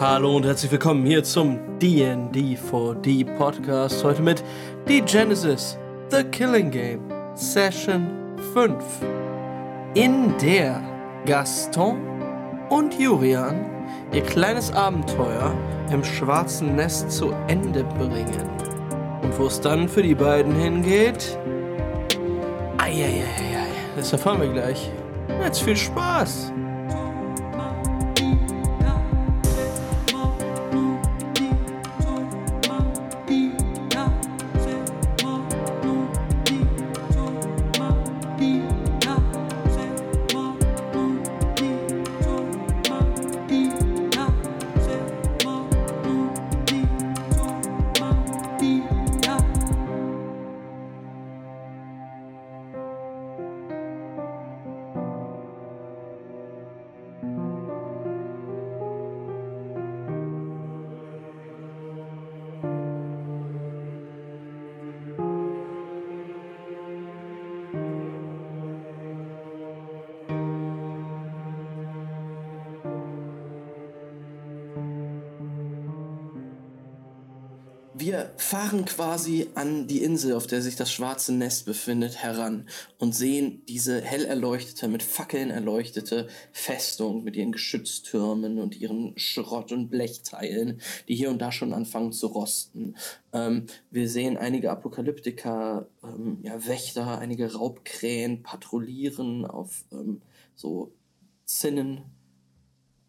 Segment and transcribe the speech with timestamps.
[0.00, 4.04] Hallo und herzlich willkommen hier zum DND4D Podcast.
[4.04, 4.44] Heute mit
[4.86, 5.78] The Genesis,
[6.10, 7.00] The Killing Game,
[7.34, 8.06] Session
[8.52, 8.74] 5.
[9.94, 10.82] In der
[11.24, 11.98] Gaston
[12.68, 13.64] und Jurian
[14.12, 15.54] ihr kleines Abenteuer
[15.90, 18.48] im schwarzen Nest zu Ende bringen.
[19.22, 21.38] Und wo es dann für die beiden hingeht?
[22.78, 23.66] Eieieiei,
[23.96, 24.90] das erfahren wir gleich.
[25.42, 26.52] Jetzt viel Spaß!
[78.38, 83.62] Fahren quasi an die Insel, auf der sich das schwarze Nest befindet, heran und sehen
[83.68, 90.80] diese hell erleuchtete, mit Fackeln erleuchtete Festung mit ihren Geschütztürmen und ihren Schrott- und Blechteilen,
[91.08, 92.96] die hier und da schon anfangen zu rosten.
[93.32, 100.22] Ähm, wir sehen einige Apokalyptiker, ähm, ja, Wächter, einige Raubkrähen patrouillieren auf ähm,
[100.54, 100.92] so
[101.44, 102.02] Zinnen.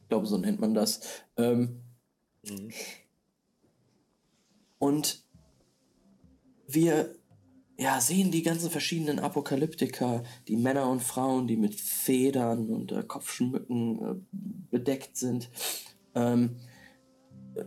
[0.03, 1.02] Ich glaube, so nennt man das.
[1.38, 1.81] Ähm,
[2.44, 2.72] mhm.
[4.80, 5.25] Und
[6.67, 7.16] wir
[7.80, 13.03] ja, sehen die ganzen verschiedenen Apokalyptiker, die Männer und Frauen, die mit Federn und äh,
[13.03, 14.16] Kopfschmücken äh,
[14.72, 15.50] bedeckt sind.
[16.16, 16.58] Ähm,
[17.55, 17.66] äh,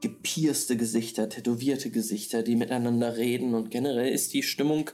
[0.00, 4.90] gepierste Gesichter, tätowierte Gesichter, die miteinander reden und generell ist die Stimmung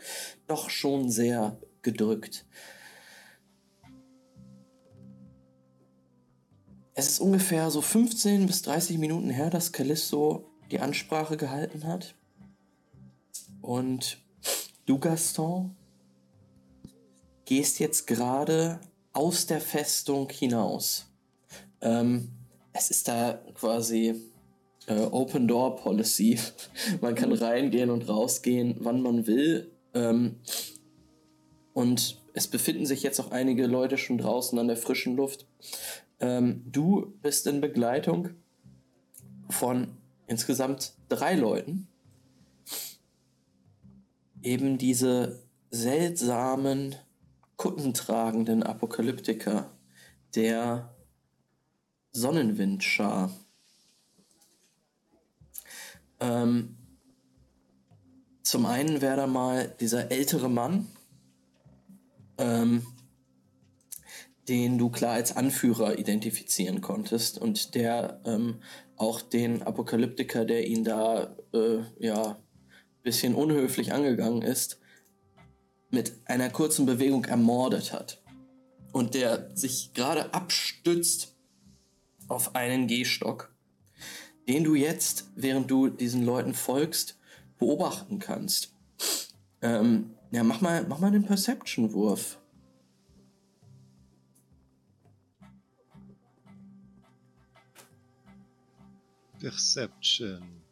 [0.49, 2.47] doch schon sehr gedrückt.
[6.95, 12.15] Es ist ungefähr so 15 bis 30 Minuten her, dass Callisto die Ansprache gehalten hat.
[13.61, 14.19] Und
[14.87, 15.77] du, Gaston,
[17.45, 18.81] gehst jetzt gerade
[19.13, 21.07] aus der Festung hinaus.
[21.81, 22.31] Ähm,
[22.73, 24.15] es ist da quasi
[24.87, 26.39] äh, Open Door Policy.
[27.01, 29.71] man kann reingehen und rausgehen, wann man will.
[29.95, 30.37] Ähm,
[31.73, 35.47] und es befinden sich jetzt auch einige Leute schon draußen an der frischen Luft.
[36.21, 38.31] Ähm, du bist in Begleitung
[39.49, 39.97] von
[40.27, 41.89] insgesamt drei Leuten
[44.43, 46.95] eben diese seltsamen,
[47.57, 49.71] kuttentragenden Apokalyptiker
[50.35, 50.95] der
[52.13, 53.31] Sonnenwindschar.
[56.21, 56.77] Ähm,
[58.43, 60.87] zum einen wäre da mal dieser ältere Mann,
[62.39, 62.87] ähm,
[64.49, 68.61] den du klar als Anführer identifizieren konntest und der ähm,
[68.97, 72.39] auch den Apokalyptiker, der ihn da äh, ja
[73.03, 74.81] bisschen unhöflich angegangen ist,
[75.91, 78.23] mit einer kurzen Bewegung ermordet hat
[78.93, 81.37] und der sich gerade abstützt
[82.29, 83.55] auf einen Gehstock,
[84.49, 87.19] den du jetzt, während du diesen Leuten folgst,
[87.59, 88.75] beobachten kannst.
[89.63, 92.41] Ähm, ja, mach mal, mach mal einen Perception-Wurf.
[99.45, 100.63] Perception.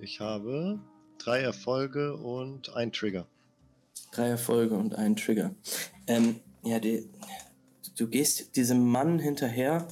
[0.00, 0.80] Ich habe
[1.18, 3.28] drei Erfolge und ein Trigger.
[4.10, 5.54] Drei Erfolge und ein Trigger.
[6.08, 7.08] Ähm, ja, die,
[7.96, 9.86] du gehst diesem Mann hinterher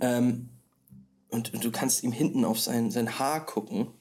[0.00, 0.50] ähm,
[1.30, 3.95] und, und, du kannst ihm hinten auf sein, sein Haar gucken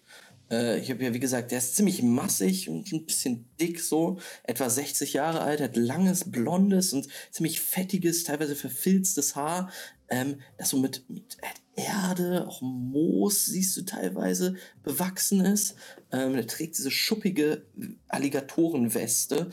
[0.51, 4.19] äh, ich habe ja, wie gesagt, der ist ziemlich massig und ein bisschen dick so,
[4.43, 9.71] etwa 60 Jahre alt, hat langes, blondes und ziemlich fettiges, teilweise verfilztes Haar,
[10.09, 11.37] ähm, das so mit, mit
[11.75, 15.75] Erde, auch Moos siehst du teilweise, bewachsen ist.
[16.11, 17.65] Ähm, er trägt diese schuppige
[18.07, 19.49] Alligatorenweste,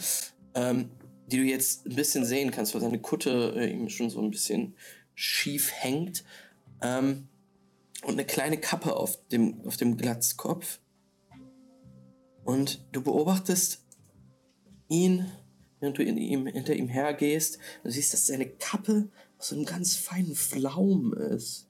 [0.54, 0.90] ähm,
[1.26, 4.30] die du jetzt ein bisschen sehen kannst, weil seine Kutte äh, ihm schon so ein
[4.30, 4.76] bisschen
[5.14, 6.24] schief hängt.
[6.80, 7.28] Ähm,
[8.02, 10.80] und eine kleine Kappe auf dem, auf dem Glatzkopf.
[12.52, 13.82] Und du beobachtest
[14.88, 15.26] ihn,
[15.80, 17.58] während du ihm, hinter ihm hergehst.
[17.82, 19.08] Du siehst, dass seine Kappe
[19.38, 21.66] aus einem ganz feinen Flaum ist.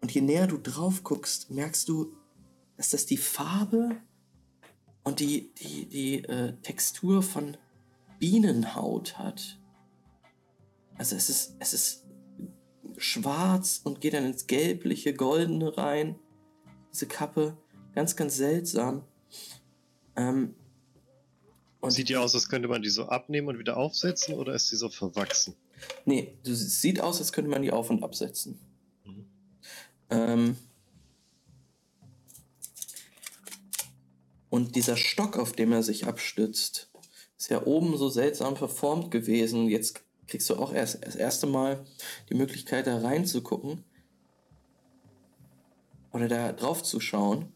[0.00, 2.12] Und je näher du drauf guckst, merkst du,
[2.76, 4.00] dass das die Farbe
[5.04, 7.56] und die, die, die äh, Textur von
[8.18, 9.60] Bienenhaut hat.
[10.98, 12.04] Also es ist, es ist
[12.96, 16.18] schwarz und geht dann ins gelbliche, goldene rein.
[16.92, 17.56] Diese Kappe,
[17.94, 19.04] ganz, ganz seltsam.
[20.20, 20.54] Ähm,
[21.80, 24.70] und Sieht die aus, als könnte man die so abnehmen und wieder aufsetzen oder ist
[24.70, 25.56] die so verwachsen?
[26.04, 28.60] Nee, es sieht aus, als könnte man die auf- und absetzen.
[29.04, 29.26] Mhm.
[30.10, 30.56] Ähm,
[34.50, 36.90] und dieser Stock, auf dem er sich abstützt,
[37.38, 39.68] ist ja oben so seltsam verformt gewesen.
[39.68, 41.82] Jetzt kriegst du auch erst das erste Mal
[42.28, 43.84] die Möglichkeit, da reinzugucken
[46.12, 47.50] oder da drauf zu schauen.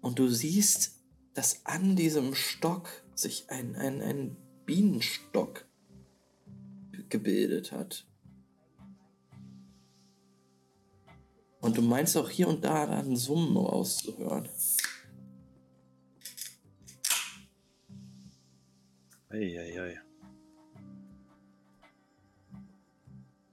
[0.00, 1.01] Und du siehst,
[1.34, 4.36] dass an diesem Stock sich ein, ein, ein
[4.66, 5.66] Bienenstock
[7.08, 8.06] gebildet hat.
[11.60, 14.48] Und du meinst auch hier und da ein Summen auszuhören.
[19.28, 20.00] Eieiei.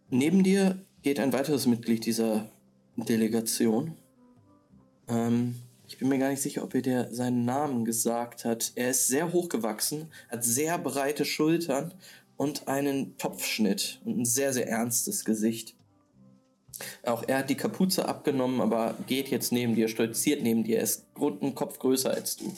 [0.10, 2.50] Neben dir geht ein weiteres Mitglied dieser
[2.96, 3.96] Delegation.
[5.08, 5.56] Ähm,
[5.90, 8.72] ich bin mir gar nicht sicher, ob er dir seinen Namen gesagt hat.
[8.76, 11.96] Er ist sehr hochgewachsen, hat sehr breite Schultern
[12.38, 15.76] und einen Topfschnitt und ein sehr, sehr ernstes Gesicht.
[17.04, 20.78] Auch er hat die Kapuze abgenommen, aber geht jetzt neben dir, stolziert neben dir.
[20.78, 22.56] Er ist einen Kopf größer als du.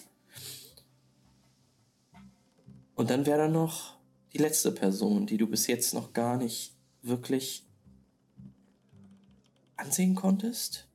[2.95, 3.95] Und dann wäre da noch
[4.33, 7.65] die letzte Person, die du bis jetzt noch gar nicht wirklich
[9.77, 10.90] ansehen konntest.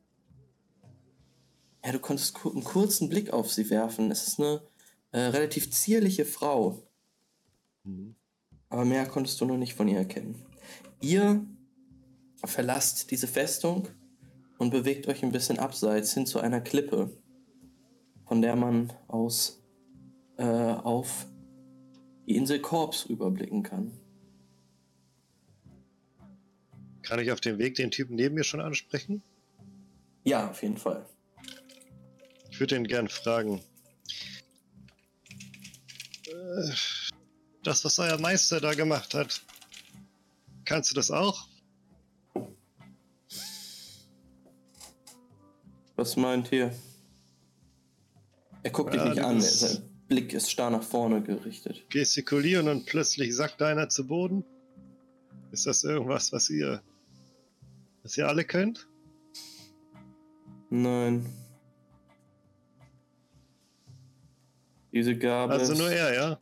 [1.86, 4.10] Ja, du konntest einen kurzen Blick auf sie werfen.
[4.10, 4.60] Es ist eine
[5.12, 6.82] äh, relativ zierliche Frau.
[7.84, 8.16] Mhm.
[8.68, 10.44] Aber mehr konntest du noch nicht von ihr erkennen.
[11.00, 11.46] Ihr
[12.44, 13.86] verlasst diese Festung
[14.58, 17.16] und bewegt euch ein bisschen abseits hin zu einer Klippe,
[18.26, 19.62] von der man aus
[20.38, 21.28] äh, auf
[22.26, 23.92] die Insel Korps überblicken kann.
[27.02, 29.22] Kann ich auf dem Weg den Typen neben mir schon ansprechen?
[30.24, 31.06] Ja, auf jeden Fall.
[32.56, 33.60] Ich würde ihn gern fragen.
[36.26, 36.72] Äh,
[37.62, 39.42] das, was euer Meister da gemacht hat,
[40.64, 41.46] kannst du das auch?
[45.96, 46.74] Was meint ihr?
[48.62, 51.84] Er guckt ja, dich nicht an, sein Blick ist starr nach vorne gerichtet.
[51.90, 54.46] Gestikulieren und plötzlich sackt einer zu Boden?
[55.52, 56.82] Ist das irgendwas, was ihr,
[58.02, 58.88] was ihr alle könnt?
[60.70, 61.26] Nein.
[64.96, 65.52] Diese Gabe.
[65.52, 66.40] Also nur er, ja?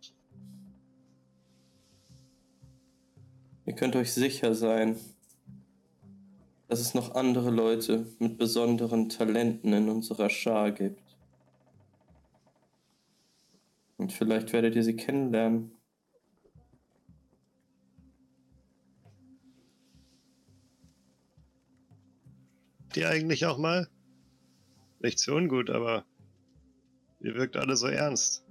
[3.66, 4.94] Ihr könnt euch sicher sein,
[6.68, 11.02] dass es noch andere Leute mit besonderen Talenten in unserer Schar gibt.
[13.96, 15.72] Und vielleicht werdet ihr sie kennenlernen.
[22.94, 23.88] Die eigentlich auch mal?
[25.00, 26.04] Nicht so ungut, aber
[27.24, 28.43] ihr wirkt alle so ernst.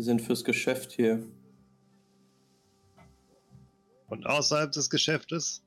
[0.00, 1.22] Wir sind fürs Geschäft hier.
[4.08, 5.62] Und außerhalb des Geschäftes?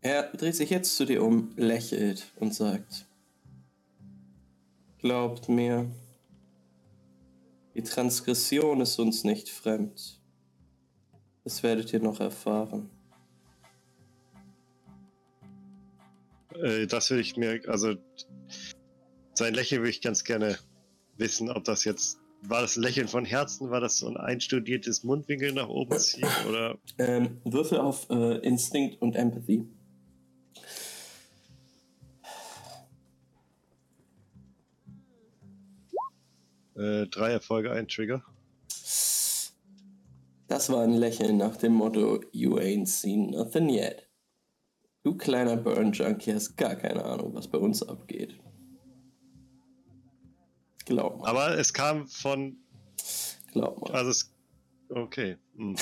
[0.00, 3.04] Er dreht sich jetzt zu dir um, lächelt und sagt,
[4.96, 5.90] Glaubt mir,
[7.74, 10.22] die Transgression ist uns nicht fremd.
[11.44, 12.88] Das werdet ihr noch erfahren.
[16.62, 17.94] Äh, das würde ich mir, also
[19.34, 20.58] sein Lächeln würde ich ganz gerne
[21.16, 25.52] wissen, ob das jetzt, war das Lächeln von Herzen, war das so ein einstudiertes Mundwinkel
[25.52, 26.78] nach oben ziehen oder?
[26.98, 29.66] Ähm, Würfel auf äh, Instinct und Empathy.
[36.76, 38.22] Äh, drei Erfolge, ein Trigger.
[40.46, 44.07] Das war ein Lächeln nach dem Motto You ain't seen nothing yet.
[45.02, 48.38] Du kleiner Burn-Junkie hast gar keine Ahnung, was bei uns abgeht.
[50.84, 51.28] Glaub mal.
[51.28, 52.56] Aber es kam von.
[53.52, 53.92] Glaub mal.
[53.92, 54.34] Also es.
[54.88, 55.36] Okay.
[55.54, 55.76] Mhm,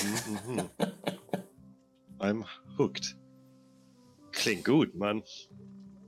[0.47, 0.69] mhm.
[2.19, 2.45] I'm
[2.77, 3.17] hooked.
[4.31, 5.23] Klingt gut, Mann.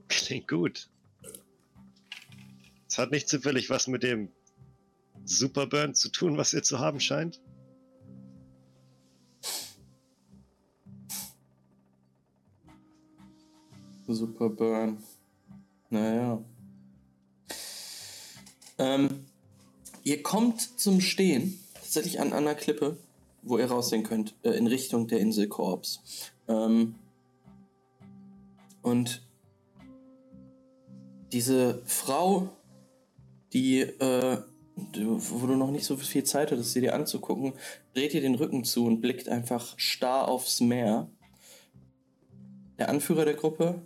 [0.08, 0.90] Klingt gut.
[2.88, 4.32] Es hat nicht zufällig was mit dem
[5.24, 7.40] Superburn zu tun, was ihr zu haben scheint?
[14.14, 14.98] Superburn.
[15.90, 16.42] Naja.
[18.78, 19.26] Ähm,
[20.04, 22.96] ihr kommt zum Stehen, tatsächlich an einer Klippe,
[23.42, 26.00] wo ihr raussehen könnt, äh, in Richtung der Insel Korps.
[26.48, 26.94] Ähm,
[28.82, 29.22] Und
[31.32, 32.48] diese Frau,
[33.52, 34.38] die, äh,
[34.74, 37.52] wo du noch nicht so viel Zeit hattest, sie dir anzugucken,
[37.94, 41.10] dreht dir den Rücken zu und blickt einfach starr aufs Meer.
[42.78, 43.82] Der Anführer der Gruppe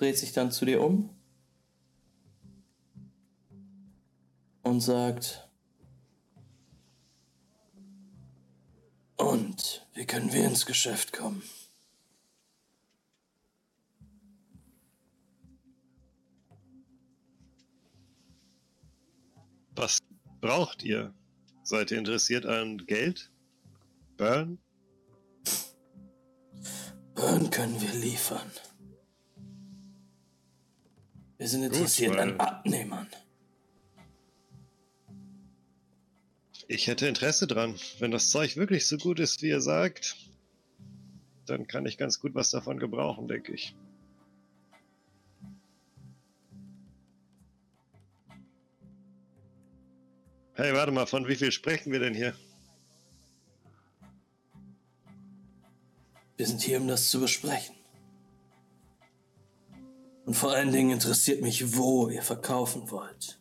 [0.00, 1.10] dreht sich dann zu dir um
[4.62, 5.46] und sagt,
[9.16, 11.42] und wie können wir ins Geschäft kommen?
[19.76, 19.98] Was
[20.40, 21.12] braucht ihr?
[21.62, 23.30] Seid ihr interessiert an Geld?
[24.16, 24.58] Burn?
[27.14, 28.50] Burn können wir liefern.
[31.40, 33.08] Wir sind interessiert Gut, an Abnehmern.
[36.68, 37.76] Ich hätte Interesse dran.
[37.98, 40.16] Wenn das Zeug wirklich so gut ist, wie ihr sagt,
[41.46, 43.74] dann kann ich ganz gut was davon gebrauchen, denke ich.
[50.52, 52.34] Hey, warte mal, von wie viel sprechen wir denn hier?
[56.36, 57.79] Wir sind hier, um das zu besprechen.
[60.26, 63.40] Und vor allen Dingen interessiert mich, wo ihr verkaufen wollt.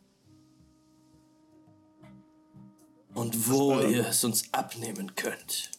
[3.20, 5.72] und wo ihr es uns abnehmen könnt.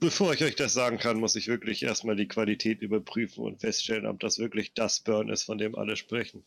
[0.00, 4.04] Bevor ich euch das sagen kann, muss ich wirklich erstmal die Qualität überprüfen und feststellen,
[4.04, 6.44] ob das wirklich das Burn ist, von dem alle sprechen.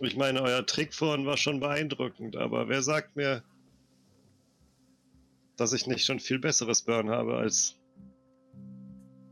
[0.00, 3.42] Ich meine, euer Trick vorhin war schon beeindruckend, aber wer sagt mir,
[5.56, 7.74] dass ich nicht schon viel besseres Burn habe als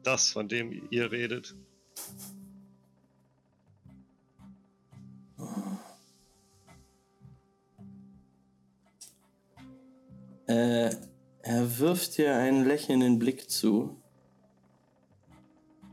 [0.03, 1.55] das, von dem ihr redet.
[10.49, 10.91] Äh,
[11.43, 14.01] er wirft dir einen lächelnden Blick zu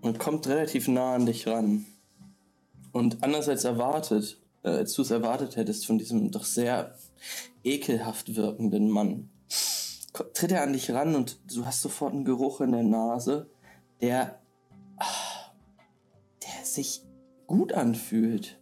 [0.01, 1.85] und kommt relativ nah an dich ran.
[2.91, 6.95] Und anders als erwartet, äh, als du es erwartet hättest von diesem doch sehr
[7.63, 9.29] ekelhaft wirkenden Mann,
[10.33, 13.49] tritt er an dich ran und du hast sofort einen Geruch in der Nase,
[14.01, 14.41] der,
[16.43, 17.01] der sich
[17.47, 18.59] gut anfühlt.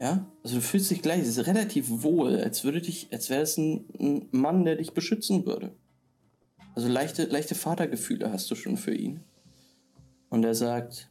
[0.00, 3.42] Ja, also du fühlst dich gleich, es ist relativ wohl, als würde dich, als wäre
[3.42, 5.76] es ein, ein, Mann, der dich beschützen würde.
[6.74, 9.20] Also leichte, leichte Vatergefühle hast du schon für ihn.
[10.30, 11.09] Und er sagt,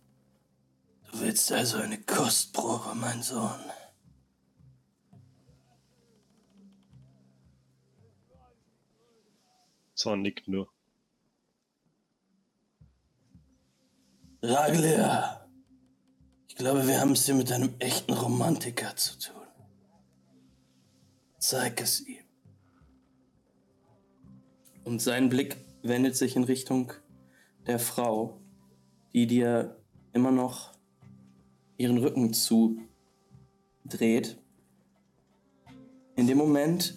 [1.11, 3.59] du willst also eine Kostprobe, mein Sohn.
[9.95, 10.71] Zorn nickt nur.
[14.41, 15.45] Raglia,
[16.47, 19.35] ich glaube, wir haben es hier mit einem echten Romantiker zu tun.
[21.39, 22.23] Zeig es ihm.
[24.85, 26.93] Und sein Blick wendet sich in Richtung
[27.67, 28.41] der Frau,
[29.13, 30.68] die dir immer noch
[31.79, 34.37] ihren Rücken zudreht.
[36.15, 36.95] In dem Moment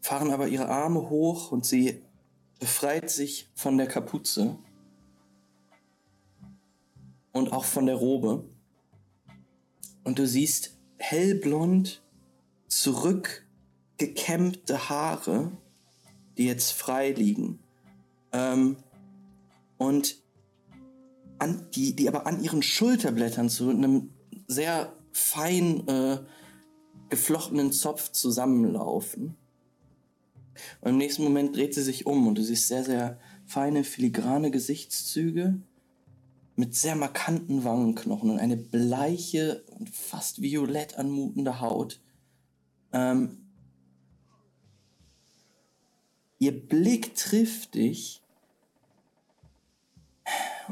[0.00, 2.00] fahren aber ihre Arme hoch und sie
[2.60, 4.56] befreit sich von der Kapuze
[7.32, 8.44] und auch von der Robe.
[10.04, 12.00] Und du siehst hellblond
[12.68, 15.50] zurückgekämmte Haare,
[16.36, 17.58] die jetzt frei liegen.
[18.32, 18.76] Ähm,
[19.76, 20.17] und
[21.38, 24.10] an, die, die aber an ihren Schulterblättern zu einem
[24.46, 26.18] sehr fein äh,
[27.08, 29.36] geflochtenen Zopf zusammenlaufen.
[30.80, 34.50] Und im nächsten Moment dreht sie sich um und du siehst sehr, sehr feine, filigrane
[34.50, 35.60] Gesichtszüge
[36.56, 42.00] mit sehr markanten Wangenknochen und eine bleiche und fast violett anmutende Haut.
[42.92, 43.46] Ähm,
[46.40, 48.22] ihr Blick trifft dich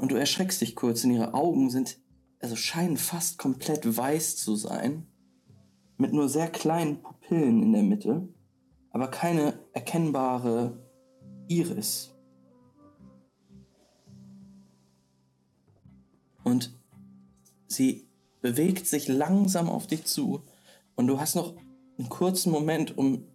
[0.00, 1.98] und du erschreckst dich kurz, denn ihre Augen sind,
[2.40, 5.06] also scheinen fast komplett weiß zu sein,
[5.96, 8.28] mit nur sehr kleinen Pupillen in der Mitte
[8.96, 10.82] aber keine erkennbare
[11.48, 12.14] Iris.
[16.42, 16.75] Und
[17.66, 18.08] sie
[18.40, 20.44] bewegt sich langsam auf dich zu
[20.94, 21.58] und du hast noch
[21.98, 23.26] einen kurzen Moment, um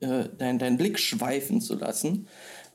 [0.00, 2.26] äh, deinen dein Blick schweifen zu lassen.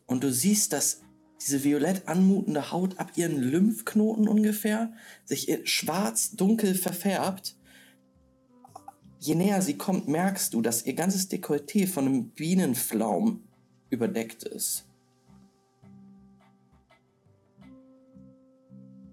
[0.05, 1.01] Und du siehst, dass
[1.42, 4.94] diese violett anmutende Haut ab ihren Lymphknoten ungefähr
[5.25, 7.56] sich schwarz-dunkel verfärbt
[9.25, 13.44] je näher sie kommt, merkst du, dass ihr ganzes Dekolleté von einem Bienenflaum
[13.89, 14.88] überdeckt ist.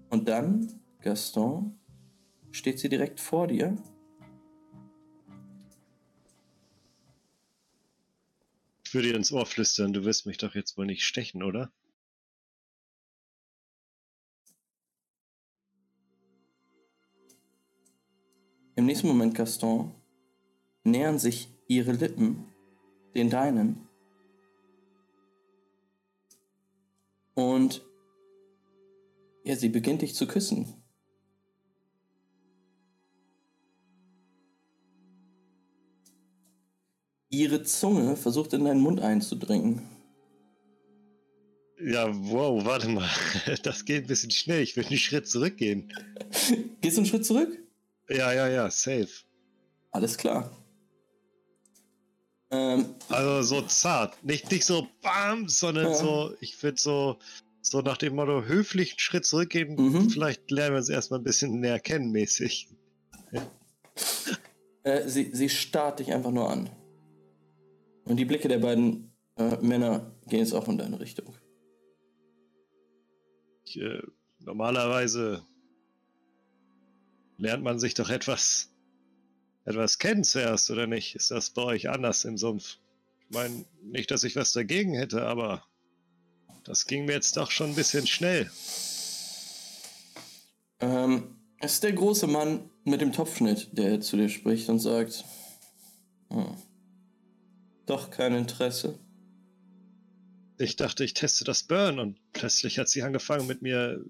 [0.09, 1.79] Und dann, Gaston,
[2.51, 3.75] steht sie direkt vor dir.
[8.85, 11.71] Ich würde dir ins Ohr flüstern, du wirst mich doch jetzt wohl nicht stechen, oder?
[18.75, 19.91] Im nächsten Moment, Gaston,
[20.83, 22.45] nähern sich ihre Lippen
[23.15, 23.87] den deinen.
[27.35, 27.83] Und
[29.43, 30.73] ja, sie beginnt dich zu küssen.
[37.29, 39.81] Ihre Zunge versucht in deinen Mund einzudringen.
[41.83, 43.09] Ja, wow, warte mal.
[43.63, 44.61] Das geht ein bisschen schnell.
[44.61, 45.91] Ich will einen Schritt zurückgehen.
[46.81, 47.62] Gehst du einen Schritt zurück?
[48.09, 49.09] Ja, ja, ja, safe.
[49.91, 50.51] Alles klar.
[52.51, 54.23] Ähm, also so zart.
[54.23, 55.93] Nicht, nicht so bam, sondern ja.
[55.95, 57.17] so, ich würde so,
[57.61, 59.75] so nach dem Motto höflich einen Schritt zurückgehen.
[59.75, 60.09] Mhm.
[60.09, 62.69] Vielleicht lernen wir uns erstmal ein bisschen näher kennen, mäßig.
[63.31, 63.47] Ja.
[64.83, 66.69] Äh, sie, sie starrt dich einfach nur an.
[68.05, 71.35] Und die Blicke der beiden äh, Männer gehen jetzt auch in deine Richtung.
[73.65, 74.01] Ich, äh,
[74.39, 75.43] normalerweise
[77.37, 78.69] lernt man sich doch etwas,
[79.65, 81.15] etwas kennen zuerst, oder nicht?
[81.15, 82.77] Ist das bei euch anders im Sumpf?
[83.29, 85.65] Ich meine, nicht, dass ich was dagegen hätte, aber
[86.63, 88.49] das ging mir jetzt doch schon ein bisschen schnell.
[90.79, 95.23] Ähm, es ist der große Mann mit dem Topfschnitt, der zu dir spricht und sagt,
[96.29, 96.55] hm,
[97.85, 98.99] doch kein Interesse.
[100.57, 104.03] Ich dachte, ich teste das Burn und plötzlich hat sie angefangen mit mir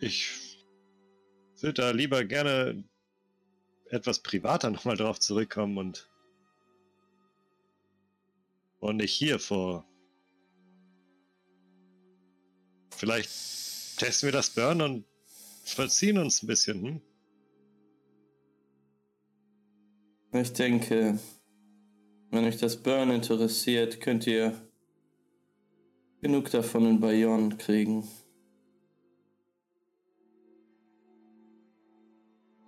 [0.00, 0.58] Ich
[1.60, 2.84] würde da lieber gerne
[3.90, 6.06] etwas privater nochmal drauf zurückkommen und
[8.80, 9.86] und nicht hier vor.
[12.96, 13.28] Vielleicht
[13.98, 15.04] testen wir das Burn und
[15.64, 17.00] verziehen uns ein bisschen, hm?
[20.32, 21.18] Ich denke,
[22.30, 24.54] wenn euch das Burn interessiert, könnt ihr
[26.22, 28.08] genug davon in Bayonne kriegen.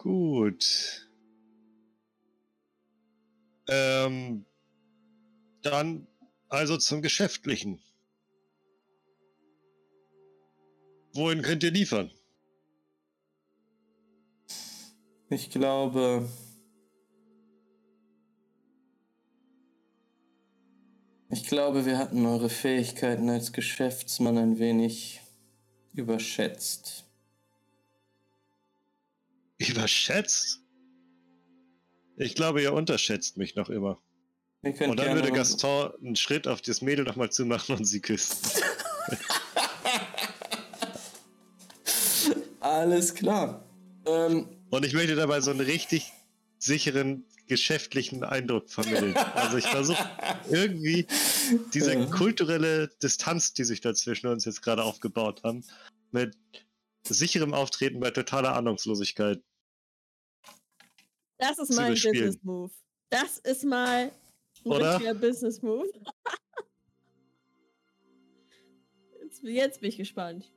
[0.03, 1.09] Gut.
[3.69, 4.45] Ähm,
[5.63, 6.09] dann
[6.49, 7.81] also zum Geschäftlichen.
[11.15, 12.11] Wohin könnt ihr liefern?
[15.31, 16.29] Ich glaube,
[21.31, 25.21] ich glaube, wir hatten eure Fähigkeiten als Geschäftsmann ein wenig
[25.95, 27.02] überschätzt.
[29.69, 30.61] Überschätzt?
[32.17, 34.01] Ich glaube, ihr unterschätzt mich noch immer.
[34.63, 38.37] Und dann würde Gaston einen Schritt auf das Mädel nochmal zumachen und sie küssen.
[42.61, 43.69] Alles klar.
[44.07, 46.13] Ähm, und ich möchte dabei so einen richtig
[46.59, 49.17] sicheren geschäftlichen Eindruck vermitteln.
[49.35, 50.09] Also ich versuche
[50.51, 51.07] irgendwie
[51.75, 55.65] diese kulturelle Distanz, die sich da zwischen uns jetzt gerade aufgebaut haben,
[56.13, 56.37] mit
[57.03, 59.43] sicherem Auftreten bei totaler Ahnungslosigkeit
[61.43, 62.71] das ist mein Business Move.
[63.11, 64.13] Das ist mal
[64.65, 64.93] ein Oder?
[64.93, 65.87] richtiger Business Move.
[69.23, 70.53] jetzt, jetzt, bin ich gespannt.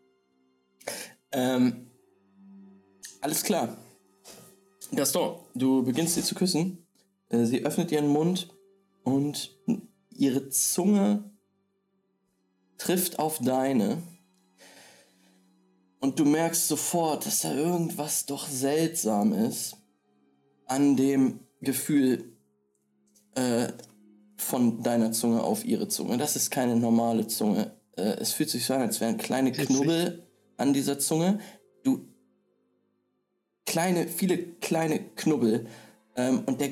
[1.32, 1.90] Ähm,
[3.20, 3.76] alles klar.
[4.94, 6.86] Gaston, du beginnst sie zu küssen.
[7.30, 8.56] Äh, sie öffnet ihren Mund
[9.04, 9.58] und
[10.12, 11.32] ihre Zunge
[12.78, 14.04] trifft auf deine.
[16.00, 19.78] Und du merkst sofort, dass da irgendwas doch seltsam ist
[20.68, 22.36] an dem Gefühl
[23.36, 23.68] äh,
[24.38, 26.18] von deiner Zunge auf ihre Zunge.
[26.18, 27.72] Das ist keine normale Zunge.
[27.98, 31.40] Äh, es fühlt sich so an, als wären kleine Knubbel an dieser Zunge.
[31.84, 32.08] Du
[33.66, 35.68] kleine, viele kleine Knubbel
[36.16, 36.72] ähm, und der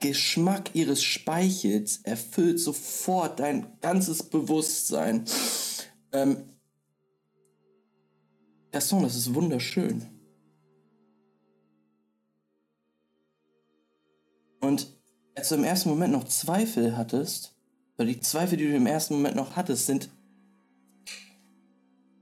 [0.00, 5.24] Geschmack ihres Speichels erfüllt sofort dein ganzes Bewusstsein.
[6.12, 6.48] Ähm,
[8.72, 10.11] der Song, das ist wunderschön.
[14.62, 14.86] Und
[15.34, 17.54] als du im ersten Moment noch Zweifel hattest,
[17.98, 20.08] oder die Zweifel, die du im ersten Moment noch hattest, sind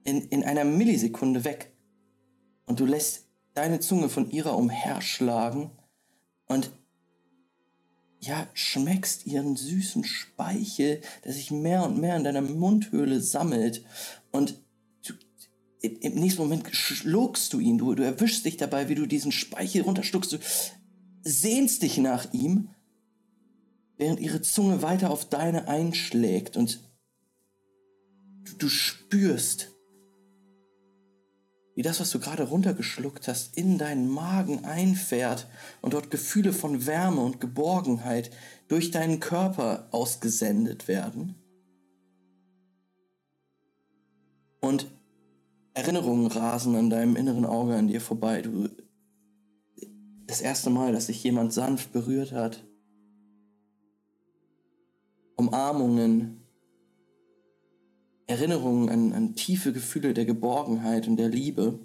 [0.05, 1.73] in, in einer Millisekunde weg.
[2.67, 5.71] Und du lässt deine Zunge von ihrer umherschlagen
[6.47, 6.71] und
[8.21, 13.85] ja, schmeckst ihren süßen Speichel, der sich mehr und mehr in deiner Mundhöhle sammelt.
[14.31, 14.61] Und
[15.07, 15.15] du,
[15.81, 19.83] im nächsten Moment schluckst du ihn, du, du erwischst dich dabei, wie du diesen Speichel
[19.83, 20.33] runterschluckst.
[20.33, 20.39] Du
[21.23, 22.71] sehnst dich nach ihm,
[23.97, 26.81] während ihre Zunge weiter auf deine einschlägt und
[28.45, 29.73] du, du spürst,
[31.75, 35.47] wie das, was du gerade runtergeschluckt hast, in deinen Magen einfährt
[35.81, 38.31] und dort Gefühle von Wärme und Geborgenheit
[38.69, 41.37] durch deinen Körper ausgesendet werden.
[44.61, 44.87] Und
[45.73, 48.43] Erinnerungen rasen an deinem inneren Auge an dir vorbei.
[48.43, 48.69] Du,
[50.31, 52.65] das erste Mal, dass dich jemand sanft berührt hat.
[55.35, 56.41] Umarmungen,
[58.29, 61.81] Erinnerungen an, an tiefe Gefühle der Geborgenheit und der Liebe.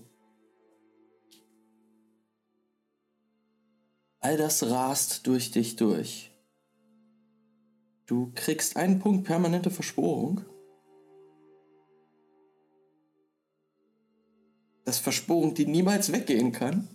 [4.20, 6.32] All das rast durch dich durch.
[8.06, 10.42] Du kriegst einen Punkt permanente Versporung.
[14.84, 16.95] Das Versporung, die niemals weggehen kann.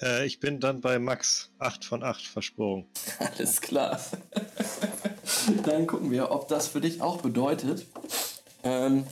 [0.00, 2.86] Äh, ich bin dann bei Max 8 von 8 Versporung.
[3.18, 4.00] Alles klar.
[5.64, 7.86] Dann gucken wir, ob das für dich auch bedeutet,
[8.62, 9.04] ähm,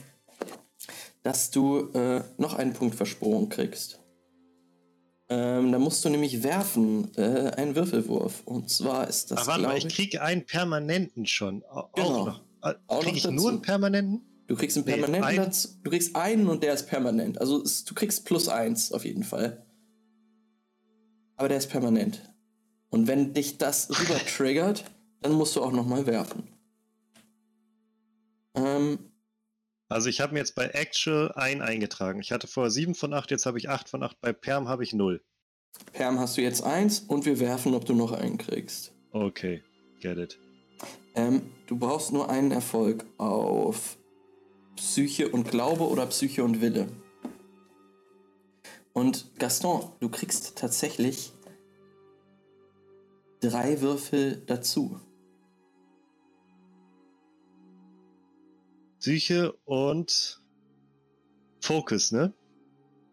[1.23, 3.99] dass du äh, noch einen Punkt Versprung kriegst.
[5.27, 8.43] Ähm, da musst du nämlich werfen, äh, einen Würfelwurf.
[8.45, 9.39] Und zwar ist das.
[9.39, 11.63] Ach, warte mal, ich kriege einen permanenten schon.
[11.65, 12.25] Auch Genau.
[12.25, 12.41] noch.
[12.61, 13.35] Äh, Auch Krieg noch ich dazu.
[13.35, 14.21] nur einen permanenten?
[14.47, 15.69] Du kriegst einen Nee, permanenten ein- dazu.
[15.83, 17.39] Du kriegst einen und der ist permanent.
[17.41, 19.64] Also es, du kriegst plus eins auf jeden Fall.
[21.35, 22.21] Aber der ist permanent.
[22.89, 24.85] Und wenn dich das rüber triggert,
[25.21, 26.47] dann musst du auch nochmal werfen.
[28.55, 28.99] Ähm,
[29.89, 32.19] Also ich habe mir jetzt bei Actual ein eingetragen.
[32.21, 34.19] Ich hatte vorher 7 von 8, jetzt habe ich 8 von 8.
[34.21, 35.21] Bei Perm habe ich 0.
[35.91, 38.93] Perm hast du jetzt eins und wir werfen, ob du noch einen kriegst.
[39.11, 39.61] Okay,
[40.01, 40.39] get it.
[41.15, 43.97] Ähm, du brauchst nur einen Erfolg auf
[44.77, 46.87] Psyche und Glaube oder Psyche und Wille.
[48.95, 51.33] Und Gaston, du kriegst tatsächlich
[53.41, 54.97] drei Würfel dazu.
[58.99, 60.41] Psyche und
[61.59, 62.33] Focus, ne?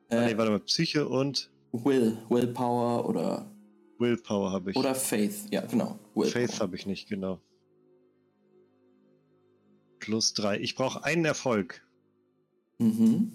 [0.08, 0.60] Ah, Äh, nee, warte mal.
[0.60, 3.50] Psyche und Will, Willpower oder,
[3.98, 4.76] Willpower habe ich.
[4.76, 5.50] oder Faith.
[5.50, 5.98] Ja, genau.
[6.14, 6.30] Willpower.
[6.32, 7.40] Faith habe ich nicht, genau.
[9.98, 10.60] Plus 3.
[10.60, 11.84] Ich brauche einen Erfolg.
[12.78, 13.32] Mhm.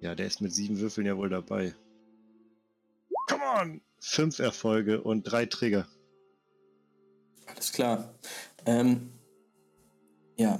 [0.00, 1.74] Ja, der ist mit sieben Würfeln ja wohl dabei.
[3.28, 3.80] Come on!
[4.00, 5.86] Fünf Erfolge und drei Trigger.
[7.46, 8.14] Alles klar.
[8.64, 9.10] Ähm,
[10.36, 10.58] ja.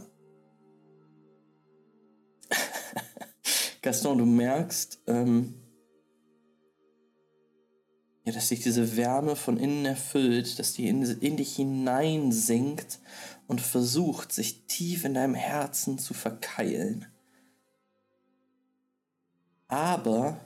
[3.82, 5.54] Gaston, du merkst, ähm,
[8.24, 12.98] ja, dass sich diese Wärme von innen erfüllt, dass die in, in dich hineinsinkt
[13.46, 17.06] und versucht, sich tief in deinem Herzen zu verkeilen.
[19.70, 20.38] Aber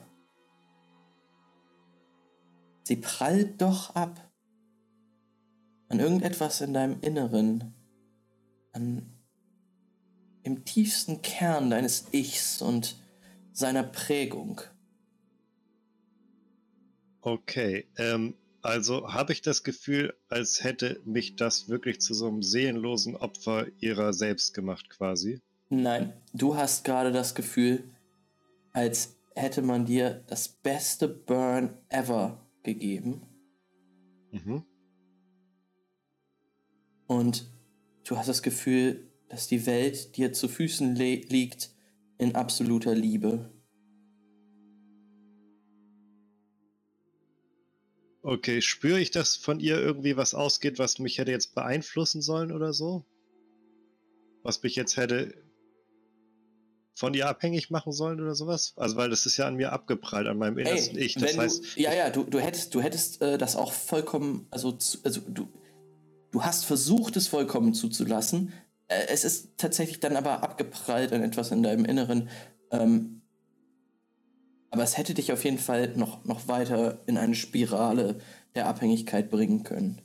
[2.83, 4.21] sie prallt doch ab
[5.89, 7.73] an irgendetwas in deinem Inneren,
[8.71, 9.11] an
[10.43, 12.97] im tiefsten Kern deines Ichs und
[13.51, 14.61] seiner Prägung.
[17.21, 22.43] Okay, ähm, also habe ich das Gefühl, als hätte mich das wirklich zu so einem
[22.43, 25.41] seelenlosen Opfer ihrer selbst gemacht, quasi.
[25.69, 27.83] Nein, du hast gerade das Gefühl,
[28.71, 33.21] als hätte man dir das beste Burn ever gegeben
[34.31, 34.63] Mhm.
[37.07, 37.47] und
[38.05, 41.71] du hast das Gefühl, dass die Welt dir zu Füßen liegt
[42.17, 43.51] in absoluter Liebe.
[48.23, 52.51] Okay, spüre ich, dass von ihr irgendwie was ausgeht, was mich hätte jetzt beeinflussen sollen
[52.51, 53.05] oder so?
[54.41, 55.44] Was mich jetzt hätte
[56.95, 58.73] von ihr abhängig machen sollen oder sowas?
[58.77, 61.13] Also, weil das ist ja an mir abgeprallt, an meinem innersten Ich.
[61.15, 64.71] Das heißt, du, ja, ja, du, du hättest, du hättest äh, das auch vollkommen, also,
[64.71, 65.47] zu, also du,
[66.31, 68.53] du hast versucht, es vollkommen zuzulassen.
[68.87, 72.29] Äh, es ist tatsächlich dann aber abgeprallt an etwas in deinem Inneren.
[72.71, 73.21] Ähm,
[74.71, 78.19] aber es hätte dich auf jeden Fall noch, noch weiter in eine Spirale
[78.55, 80.01] der Abhängigkeit bringen können.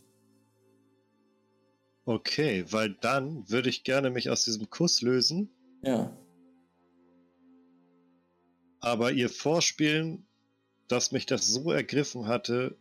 [2.05, 5.51] okay, weil dann würde ich gerne mich aus diesem Kuss lösen,
[5.83, 6.11] Ja.
[8.81, 10.27] Aber ihr vorspielen,
[10.89, 12.77] dass mich das so ergriffen hatte,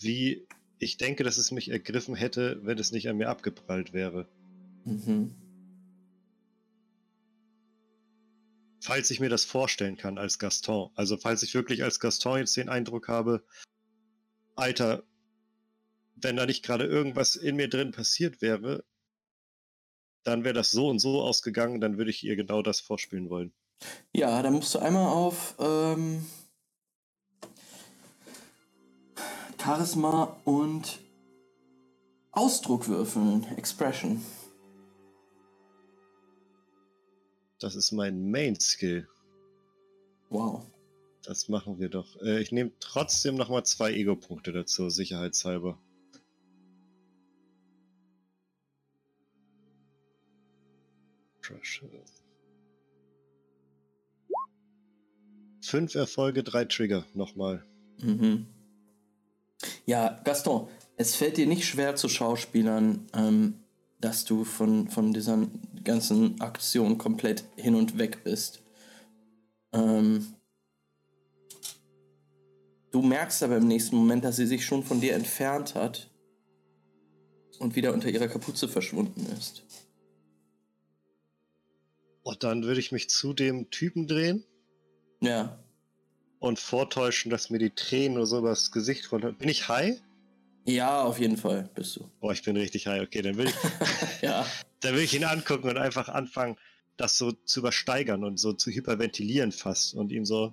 [0.00, 0.46] wie
[0.78, 4.28] ich denke, dass es mich ergriffen hätte, wenn es nicht an mir abgeprallt wäre.
[4.84, 5.34] Mhm.
[8.82, 10.90] Falls ich mir das vorstellen kann als Gaston.
[10.94, 13.42] Also falls ich wirklich als Gaston jetzt den Eindruck habe,
[14.54, 15.02] Alter,
[16.16, 18.84] wenn da nicht gerade irgendwas in mir drin passiert wäre,
[20.24, 23.52] dann wäre das so und so ausgegangen, dann würde ich ihr genau das vorspielen wollen.
[24.12, 26.24] Ja, dann musst du einmal auf ähm,
[29.62, 31.00] Charisma und
[32.32, 33.44] Ausdruck würfeln.
[33.56, 34.24] Expression.
[37.58, 39.08] Das ist mein Main-Skill.
[40.28, 40.64] Wow.
[41.24, 42.20] Das machen wir doch.
[42.20, 45.78] Äh, ich nehme trotzdem nochmal zwei Ego-Punkte dazu, sicherheitshalber.
[55.66, 57.64] Fünf Erfolge, drei Trigger, nochmal.
[58.00, 58.46] Mhm.
[59.84, 63.54] Ja, Gaston, es fällt dir nicht schwer zu Schauspielern, ähm,
[64.00, 65.48] dass du von, von dieser
[65.82, 68.62] ganzen Aktion komplett hin und weg bist.
[69.72, 70.34] Ähm,
[72.92, 76.10] du merkst aber im nächsten Moment, dass sie sich schon von dir entfernt hat
[77.58, 79.64] und wieder unter ihrer Kapuze verschwunden ist.
[82.22, 84.44] Und dann würde ich mich zu dem Typen drehen.
[85.20, 85.58] Ja.
[86.38, 89.36] Und vortäuschen, dass mir die Tränen oder so übers Gesicht rollen.
[89.36, 90.00] Bin ich high?
[90.64, 92.10] Ja, auf jeden Fall bist du.
[92.20, 93.02] Boah, ich bin richtig high.
[93.02, 93.54] Okay, dann will ich,
[94.22, 94.44] ja.
[94.80, 96.56] dann will ich ihn angucken und einfach anfangen,
[96.96, 100.52] das so zu übersteigern und so zu hyperventilieren fast und ihm so.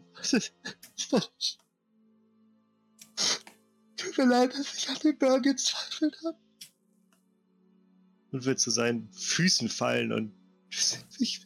[3.98, 6.38] Tut mir leid, dass ich an den Burn gezweifelt habe.
[8.32, 10.34] Und will zu seinen Füßen fallen und
[11.20, 11.46] ich,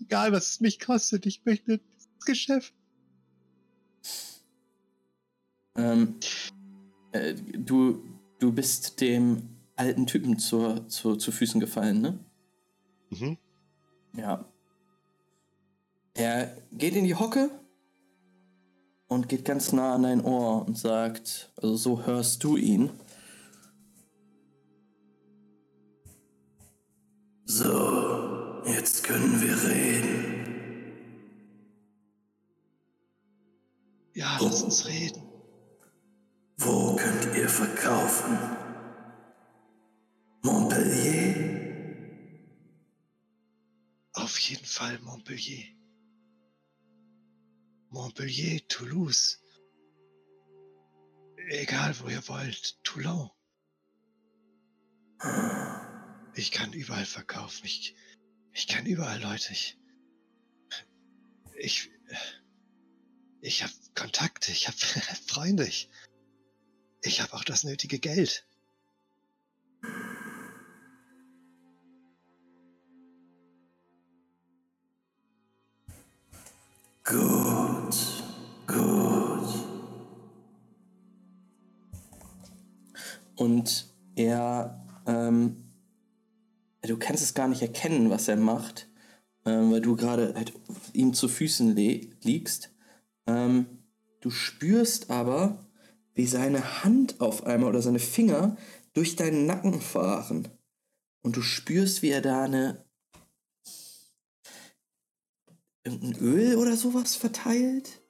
[0.00, 1.80] egal was es mich kostet, ich möchte
[2.24, 2.74] Geschäft.
[5.74, 6.16] Ähm,
[7.12, 8.02] äh, du,
[8.38, 12.18] du bist dem alten Typen zur, zur, zu Füßen gefallen, ne?
[13.10, 13.38] Mhm.
[14.16, 14.44] Ja.
[16.14, 17.50] Er geht in die Hocke
[19.08, 22.90] und geht ganz nah an dein Ohr und sagt, also so hörst du ihn.
[27.44, 30.31] So, jetzt können wir reden.
[34.22, 35.20] Ja, lass uns reden.
[36.56, 38.38] Wo könnt ihr verkaufen?
[40.42, 41.34] Montpellier?
[44.12, 45.64] Auf jeden Fall Montpellier.
[47.90, 49.42] Montpellier, Toulouse.
[51.48, 53.28] Egal wo ihr wollt, Toulon.
[56.36, 57.66] Ich kann überall verkaufen.
[57.66, 57.96] Ich,
[58.52, 59.52] ich kann überall Leute.
[59.52, 59.76] Ich,
[61.58, 61.90] ich,
[63.42, 64.52] ich habe Kontakte.
[64.52, 64.76] Ich habe
[65.26, 65.66] Freunde.
[65.66, 65.90] Ich,
[67.02, 68.46] ich habe auch das nötige Geld.
[77.04, 77.96] Gut,
[78.68, 79.48] gut.
[83.34, 85.56] Und er, ähm,
[86.82, 88.88] du kannst es gar nicht erkennen, was er macht,
[89.44, 90.52] ähm, weil du gerade halt
[90.92, 92.71] ihm zu Füßen liegst.
[93.26, 93.66] Ähm,
[94.20, 95.64] du spürst aber,
[96.14, 98.56] wie seine Hand auf einmal oder seine Finger
[98.92, 100.48] durch deinen Nacken fahren.
[101.22, 102.84] Und du spürst, wie er da eine
[105.84, 108.00] irgendein Öl oder sowas verteilt?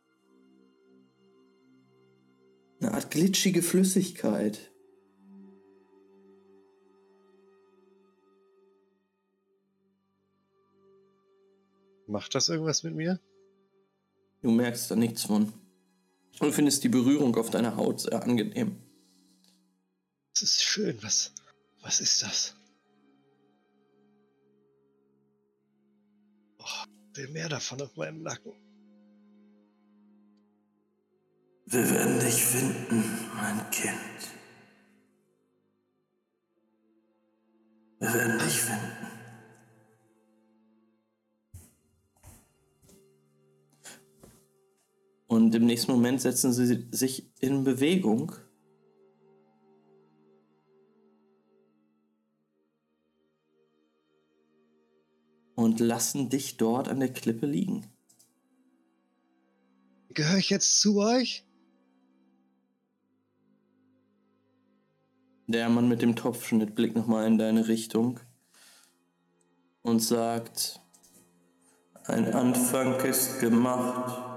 [2.80, 4.72] Eine Art glitschige Flüssigkeit.
[12.06, 13.20] Macht das irgendwas mit mir?
[14.42, 15.52] Du merkst da nichts von.
[16.40, 18.76] Und findest die Berührung auf deiner Haut sehr angenehm.
[20.32, 20.98] Das ist schön.
[21.02, 21.32] Was,
[21.82, 22.54] was ist das?
[26.58, 28.52] Oh, will mehr davon auf meinem Nacken.
[31.66, 33.04] Wir werden dich finden,
[33.36, 33.96] mein Kind.
[38.00, 39.11] Wir werden dich finden.
[45.32, 48.32] Und im nächsten Moment setzen sie sich in Bewegung.
[55.54, 57.86] Und lassen dich dort an der Klippe liegen.
[60.10, 61.46] Gehöre ich jetzt zu euch?
[65.46, 68.20] Der Mann mit dem Topfschnitt blickt nochmal in deine Richtung
[69.80, 70.78] und sagt,
[72.04, 74.31] ein Anfang ist gemacht.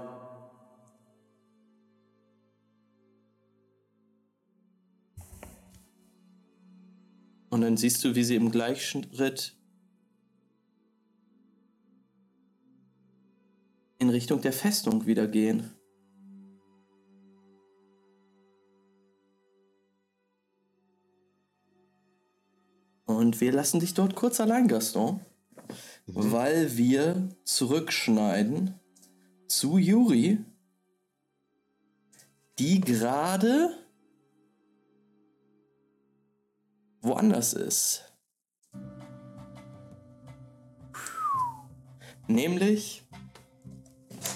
[7.56, 9.56] Und dann siehst du, wie sie im Gleichschritt
[13.96, 15.70] in Richtung der Festung wieder gehen.
[23.06, 25.20] Und wir lassen dich dort kurz allein, Gaston,
[26.04, 26.32] mhm.
[26.32, 28.74] weil wir zurückschneiden
[29.48, 30.44] zu Juri,
[32.58, 33.85] die gerade
[37.06, 38.12] woanders ist.
[42.28, 43.04] Nämlich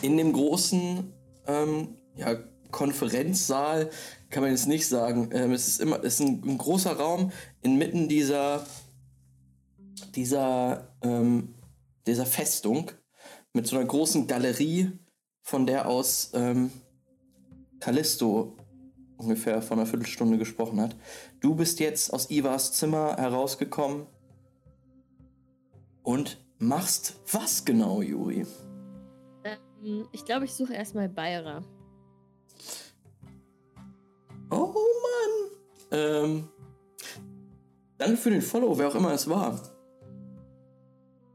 [0.02, 1.12] in dem großen
[1.46, 2.36] ähm, ja,
[2.70, 3.90] Konferenzsaal,
[4.30, 5.30] kann man jetzt nicht sagen.
[5.32, 8.64] Ähm, es ist immer, es ist ein, ein großer Raum inmitten dieser,
[10.14, 11.54] dieser, ähm,
[12.06, 12.92] dieser Festung
[13.52, 14.92] mit so einer großen Galerie,
[15.42, 16.70] von der aus ähm,
[17.80, 18.56] Callisto
[19.20, 20.96] ungefähr vor einer Viertelstunde gesprochen hat.
[21.40, 24.06] Du bist jetzt aus Ivas Zimmer herausgekommen
[26.02, 28.46] und machst was genau, Juri?
[29.44, 31.62] Ähm, ich glaube, ich suche erstmal Bayra.
[34.50, 35.58] Oh Mann!
[35.92, 36.48] Ähm,
[37.98, 39.60] danke für den Follow, wer auch immer es war.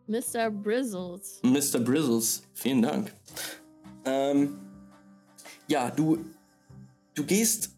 [0.08, 0.52] Mr.
[0.52, 1.42] Brizzles.
[1.44, 1.80] Mr.
[1.80, 3.12] Brizzles, vielen Dank.
[4.06, 4.60] Ähm,
[5.68, 6.24] ja, du,
[7.16, 7.75] du gehst,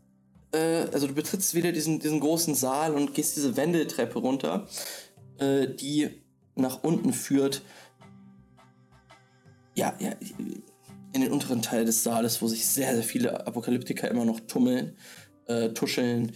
[0.57, 4.67] äh, also du betrittst wieder diesen, diesen großen Saal und gehst diese Wendeltreppe runter,
[5.37, 6.09] äh, die
[6.55, 7.61] nach unten führt.
[9.75, 10.11] Ja, ja,
[11.13, 14.95] in den unteren Teil des Saales, wo sich sehr, sehr viele Apokalyptiker immer noch tummeln,
[15.45, 16.31] äh, tuscheln,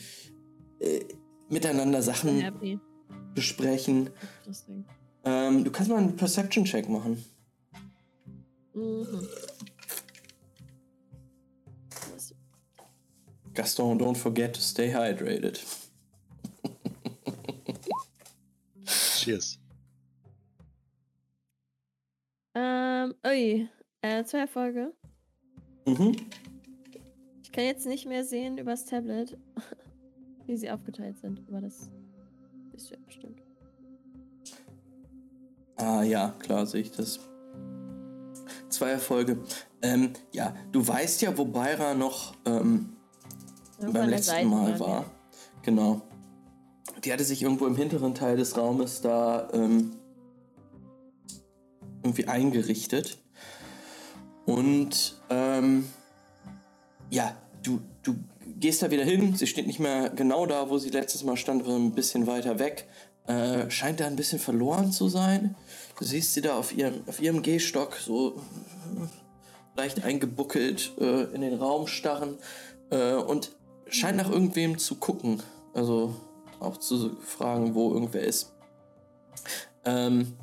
[0.79, 1.01] äh,
[1.49, 2.79] miteinander Sachen
[3.34, 4.12] besprechen.
[5.23, 7.23] Ähm, du kannst mal einen Perception-Check machen.
[8.73, 9.27] Mhm.
[13.53, 15.59] Gaston, don't forget to stay hydrated.
[18.85, 19.59] Cheers.
[22.55, 23.69] Ähm, ui.
[24.01, 24.93] Äh, zwei Erfolge.
[25.85, 26.15] Mhm.
[27.43, 29.37] Ich kann jetzt nicht mehr sehen übers Tablet,
[30.47, 31.91] wie sie aufgeteilt sind, aber das
[32.73, 33.41] ist ja bestimmt.
[35.75, 37.19] Ah ja, klar sehe ich das.
[38.69, 39.43] Zwei Erfolge.
[39.81, 42.95] Ähm, ja, du weißt ja, wo Bayra noch ähm,
[43.82, 44.80] Irgendwo beim letzten Mal wir.
[44.80, 45.06] war.
[45.63, 46.02] Genau.
[47.04, 49.96] Die hatte sich irgendwo im hinteren Teil des Raumes da ähm,
[52.04, 53.17] irgendwie eingerichtet.
[54.46, 55.86] Und ähm,
[57.10, 58.15] ja, du, du
[58.60, 59.36] gehst da wieder hin.
[59.36, 62.60] Sie steht nicht mehr genau da, wo sie letztes Mal stand, sondern ein bisschen weiter
[62.60, 62.88] weg.
[63.28, 65.56] Äh, scheint da ein bisschen verloren zu sein.
[65.98, 71.41] Du siehst sie da auf ihrem, auf ihrem Gehstock so äh, leicht eingebuckelt äh, in
[71.41, 72.38] den Raum starren
[72.89, 73.52] äh, und
[73.91, 75.41] scheint nach irgendwem zu gucken.
[75.73, 76.15] Also
[76.60, 78.54] auch zu fragen, wo irgendwer ist.
[79.86, 80.34] Ähm,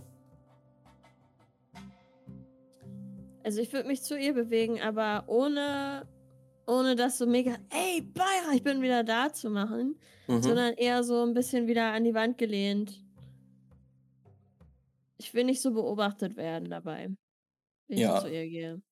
[3.49, 6.07] Also ich würde mich zu ihr bewegen, aber ohne,
[6.67, 10.43] ohne das so mega, ey, Bayra, ich bin wieder da zu machen, mhm.
[10.43, 13.03] sondern eher so ein bisschen wieder an die Wand gelehnt.
[15.17, 17.09] Ich will nicht so beobachtet werden dabei,
[17.87, 18.17] wenn Ja.
[18.17, 18.83] ich zu ihr gehe.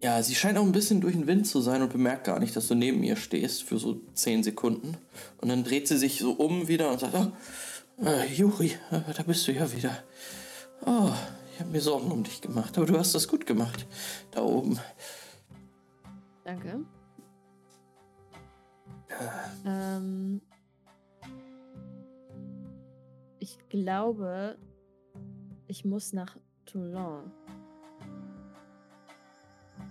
[0.00, 2.54] Ja, sie scheint auch ein bisschen durch den Wind zu sein und bemerkt gar nicht,
[2.54, 4.96] dass du neben ihr stehst für so 10 Sekunden.
[5.38, 9.22] Und dann dreht sie sich so um wieder und sagt, oh, äh, Juri, äh, da
[9.24, 10.04] bist du ja wieder.
[10.86, 11.10] Oh,
[11.52, 13.86] ich habe mir Sorgen um dich gemacht, aber du hast das gut gemacht.
[14.30, 14.78] Da oben.
[16.44, 16.84] Danke.
[19.66, 20.40] Ähm,
[23.40, 24.56] ich glaube,
[25.66, 27.32] ich muss nach Toulon.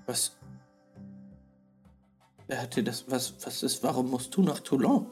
[0.08, 0.32] Was?
[2.48, 3.10] Wer hat dir das?
[3.12, 3.84] Was, was ist?
[3.84, 5.06] Warum musst du nach Toulon?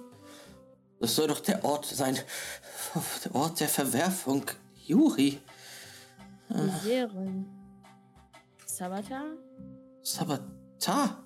[1.00, 2.18] Das soll doch der Ort sein.
[3.26, 4.46] Der Ort der Verwerfung.
[4.86, 5.42] Juri.
[6.48, 7.46] Viserin.
[8.66, 9.22] Sabata?
[10.02, 11.24] Sabata.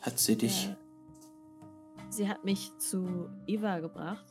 [0.00, 0.66] Hat sie dich.
[0.66, 0.76] Ja.
[2.08, 4.24] Sie hat mich zu Iva gebracht.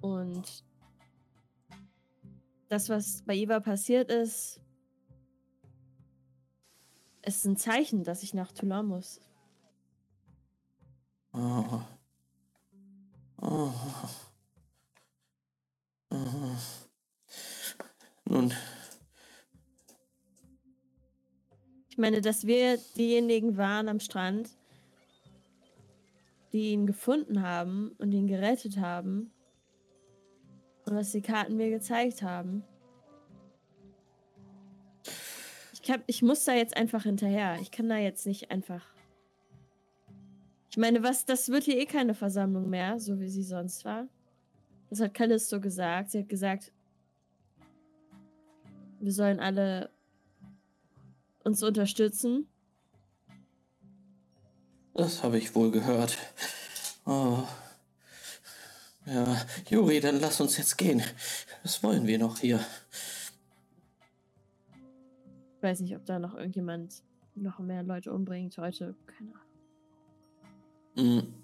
[0.00, 0.64] Und
[2.68, 4.60] das, was bei Iva passiert ist,
[7.36, 9.20] ist ein Zeichen, dass ich nach Toulon muss.
[11.32, 11.82] Oh.
[13.40, 13.72] Oh.
[16.10, 16.16] Oh.
[18.24, 18.52] Nun,
[21.98, 24.50] Ich meine, dass wir diejenigen waren am Strand,
[26.52, 29.32] die ihn gefunden haben und ihn gerettet haben.
[30.86, 32.62] Und was die Karten mir gezeigt haben.
[35.88, 37.56] Ich, hab, ich muss da jetzt einfach hinterher.
[37.62, 38.84] Ich kann da jetzt nicht einfach.
[40.68, 44.06] Ich meine, was, das wird hier eh keine Versammlung mehr, so wie sie sonst war.
[44.90, 46.10] Das hat Callisto gesagt.
[46.10, 46.72] Sie hat gesagt,
[49.00, 49.88] wir sollen alle
[51.42, 52.46] uns unterstützen.
[54.92, 56.18] das habe ich wohl gehört.
[57.06, 57.44] Oh.
[59.06, 61.02] Ja, Juri, dann lass uns jetzt gehen.
[61.62, 62.62] Was wollen wir noch hier?
[65.58, 67.02] Ich weiß nicht, ob da noch irgendjemand
[67.34, 68.94] noch mehr Leute umbringt heute.
[69.06, 69.32] Keine
[70.94, 71.20] Ahnung.
[71.20, 71.34] Hm.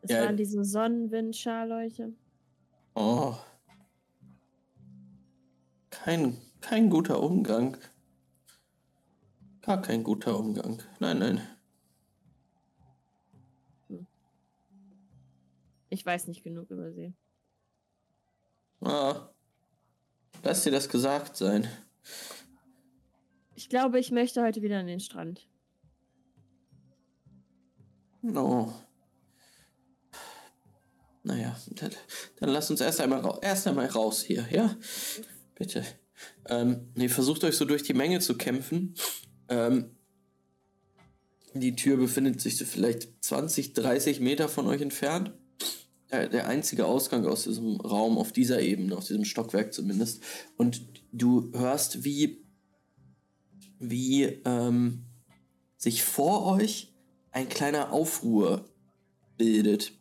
[0.00, 0.24] Es Ja.
[0.24, 2.14] waren diese Sonnenwindschar-Leute.
[2.94, 3.34] Oh.
[5.90, 7.76] kein, kein guter Umgang.
[9.60, 10.82] Gar kein guter Umgang.
[10.98, 11.40] Nein, nein.
[15.90, 17.12] Ich weiß nicht genug über sie.
[18.80, 19.28] Ah,
[20.42, 21.68] lass dir das gesagt sein.
[23.62, 25.46] Ich glaube, ich möchte heute wieder an den Strand.
[28.20, 28.74] No.
[31.22, 31.92] Naja, dann,
[32.40, 34.76] dann lass uns erst einmal, ra erst einmal raus hier, ja?
[35.54, 35.84] Bitte.
[36.48, 38.96] Ähm, ihr versucht euch so durch die Menge zu kämpfen.
[39.48, 39.94] Ähm,
[41.54, 45.34] die Tür befindet sich so vielleicht 20, 30 Meter von euch entfernt.
[46.10, 50.20] Der, der einzige Ausgang aus diesem Raum, auf dieser Ebene, aus diesem Stockwerk zumindest.
[50.56, 50.82] Und
[51.12, 52.41] du hörst, wie,
[53.82, 55.04] wie ähm,
[55.76, 56.94] sich vor euch
[57.32, 58.64] ein kleiner Aufruhr
[59.36, 59.92] bildet.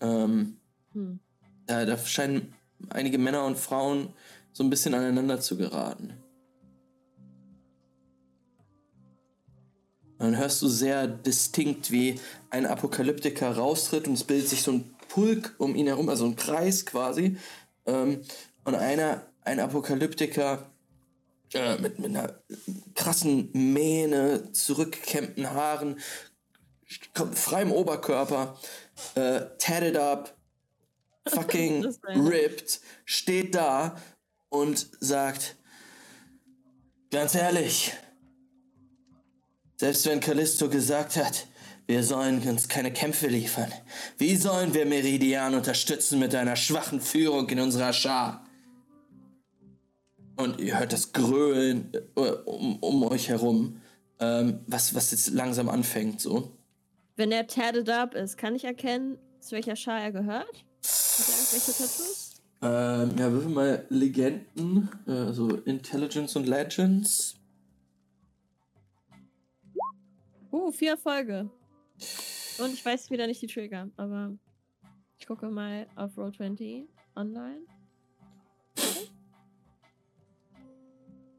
[0.00, 0.58] Ähm,
[0.92, 1.20] Hm.
[1.66, 2.54] da, da scheinen
[2.88, 4.14] einige Männer und Frauen
[4.52, 6.14] so ein bisschen aneinander zu geraten.
[10.18, 12.18] Dann hörst du sehr distinkt, wie
[12.50, 16.34] ein Apokalyptiker raustritt und es bildet sich so ein Pulk um ihn herum, also ein
[16.34, 17.36] Kreis quasi.
[17.86, 18.22] Ähm,
[18.64, 20.70] und einer, ein Apokalyptiker
[21.54, 22.40] äh, mit, mit einer
[22.94, 25.98] krassen Mähne, zurückgekämmten Haaren,
[27.32, 28.58] freiem Oberkörper,
[29.14, 30.36] äh, tatted up,
[31.28, 34.00] fucking ripped, steht da
[34.48, 35.56] und sagt,
[37.10, 37.92] ganz ehrlich,
[39.76, 41.46] selbst wenn Callisto gesagt hat,
[41.86, 43.72] wir sollen uns keine Kämpfe liefern,
[44.18, 48.47] wie sollen wir Meridian unterstützen mit einer schwachen Führung in unserer Schar?
[50.38, 53.80] Und ihr hört das Grölen äh, um, um euch herum,
[54.20, 56.52] ähm, was, was jetzt langsam anfängt so.
[57.16, 60.46] Wenn er tatted up ist, kann ich erkennen, zu welcher Schar er gehört?
[60.46, 62.40] Hat er irgendwelche Tattoos?
[62.62, 67.34] Ähm, ja, würfel mal Legenden, äh, also Intelligence und Legends.
[70.52, 71.50] Uh, vier Erfolge.
[72.58, 74.36] Und ich weiß wieder nicht die Trigger, aber
[75.18, 76.86] ich gucke mal auf Roll20
[77.16, 77.62] online.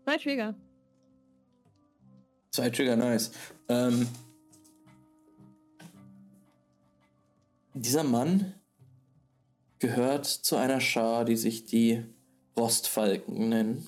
[0.09, 0.55] Zwei Trigger.
[2.49, 3.31] Zwei Trigger, nice.
[3.67, 4.07] Ähm,
[7.75, 8.55] dieser Mann
[9.77, 12.03] gehört zu einer Schar, die sich die
[12.57, 13.87] Rostfalken nennen.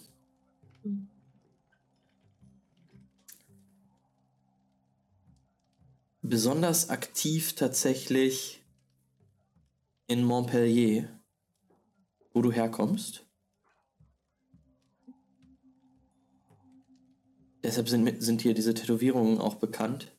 [6.21, 8.61] Besonders aktiv tatsächlich
[10.05, 11.19] in Montpellier,
[12.31, 13.25] wo du herkommst.
[17.63, 20.11] Deshalb sind, sind hier diese Tätowierungen auch bekannt.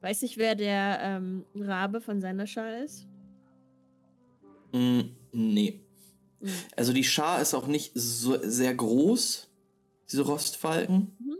[0.00, 3.06] Weiß ich, wer der ähm, Rabe von seiner Schar ist?
[4.72, 5.00] Mm,
[5.32, 5.80] nee.
[6.40, 6.50] Hm.
[6.76, 9.50] Also die Schar ist auch nicht so sehr groß,
[10.08, 11.16] diese Rostfalken.
[11.18, 11.36] Mhm.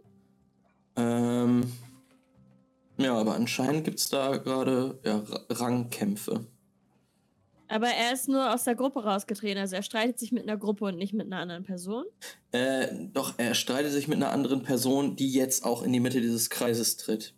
[0.96, 1.72] Ähm,
[2.96, 6.44] ja, aber anscheinend gibt es da gerade ja, Ra- Rangkämpfe.
[7.68, 10.86] Aber er ist nur aus der Gruppe rausgetreten, also er streitet sich mit einer Gruppe
[10.86, 12.04] und nicht mit einer anderen Person.
[12.52, 16.20] Äh, doch, er streitet sich mit einer anderen Person, die jetzt auch in die Mitte
[16.22, 17.34] dieses Kreises tritt.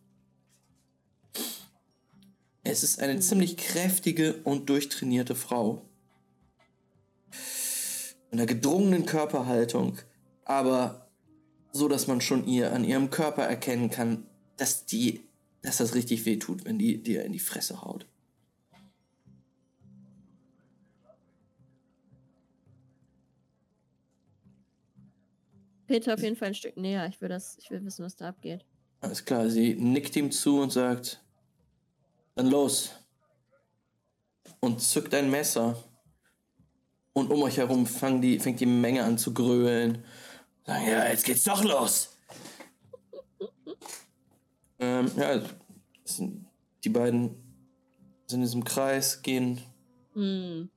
[2.62, 3.20] Es ist eine Hm.
[3.20, 5.82] ziemlich kräftige und durchtrainierte Frau.
[8.30, 9.98] Mit einer gedrungenen Körperhaltung,
[10.44, 11.10] aber
[11.72, 14.26] so, dass man schon ihr an ihrem Körper erkennen kann,
[14.56, 15.24] dass die,
[15.62, 18.06] dass das richtig weh tut, wenn die dir in die Fresse haut.
[25.90, 27.04] Peter auf jeden Fall ein Stück näher.
[27.08, 28.64] Ich will, das, ich will wissen, was da abgeht.
[29.00, 31.20] Alles klar, sie nickt ihm zu und sagt,
[32.36, 32.92] dann los.
[34.60, 35.82] Und zückt ein Messer.
[37.12, 37.88] Und um euch herum
[38.22, 40.04] die, fängt die Menge an zu grölen.
[40.64, 42.16] Sagen, ja, jetzt geht's doch los.
[44.78, 45.42] ähm, ja,
[46.84, 47.34] die beiden
[48.28, 49.60] sind in diesem Kreis, gehen
[50.14, 50.70] Hm.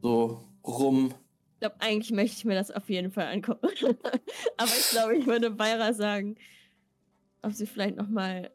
[0.00, 1.12] so rum.
[1.56, 3.66] Ich glaube, eigentlich möchte ich mir das auf jeden Fall angucken.
[4.58, 6.36] Aber ich glaube, ich würde Beira sagen,
[7.40, 8.50] ob sie vielleicht noch mal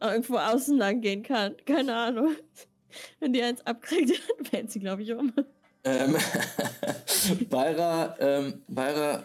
[0.00, 1.54] irgendwo außen lang gehen kann.
[1.64, 2.34] Keine Ahnung.
[3.20, 5.32] Wenn die eins abkriegt, dann fällt sie, glaube ich, um.
[5.84, 6.16] Ähm,
[7.48, 9.24] Beira, ähm, Beira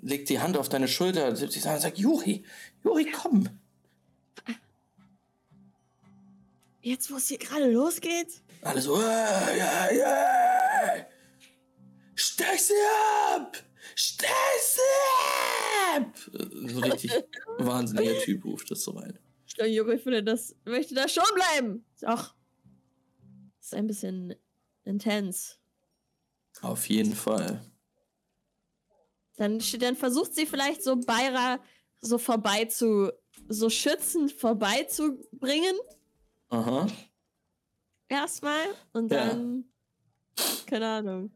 [0.00, 2.42] legt die Hand auf deine Schulter, sie sagt, sagt, Juri,
[2.82, 3.50] Juri, komm.
[6.80, 8.40] Jetzt, wo es hier gerade losgeht?
[8.62, 10.71] Alle so, äh, ja, ja.
[12.14, 12.74] Stech sie
[13.34, 13.56] ab!
[13.94, 14.28] Stech
[14.60, 16.16] sie ab!
[16.68, 17.10] So richtig
[17.58, 19.18] wahnsinniger Typ ruft das so rein.
[19.46, 21.84] Ich glaube, Juri finde das, möchte da schon bleiben.
[22.00, 22.32] Das
[23.60, 24.34] ist ein bisschen
[24.84, 25.58] intens.
[26.62, 27.64] Auf jeden Fall.
[29.36, 31.58] Dann, dann versucht sie vielleicht so Beira
[32.00, 33.12] so vorbei zu,
[33.48, 35.76] so schützend vorbeizubringen.
[36.48, 36.86] Aha.
[38.08, 38.64] Erstmal.
[38.92, 39.28] Und Ja.
[39.28, 39.64] dann.
[40.66, 41.30] Keine Ahnung.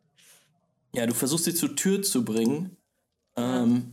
[0.97, 2.75] Ja, du versuchst sie zur Tür zu bringen.
[3.37, 3.93] Ähm,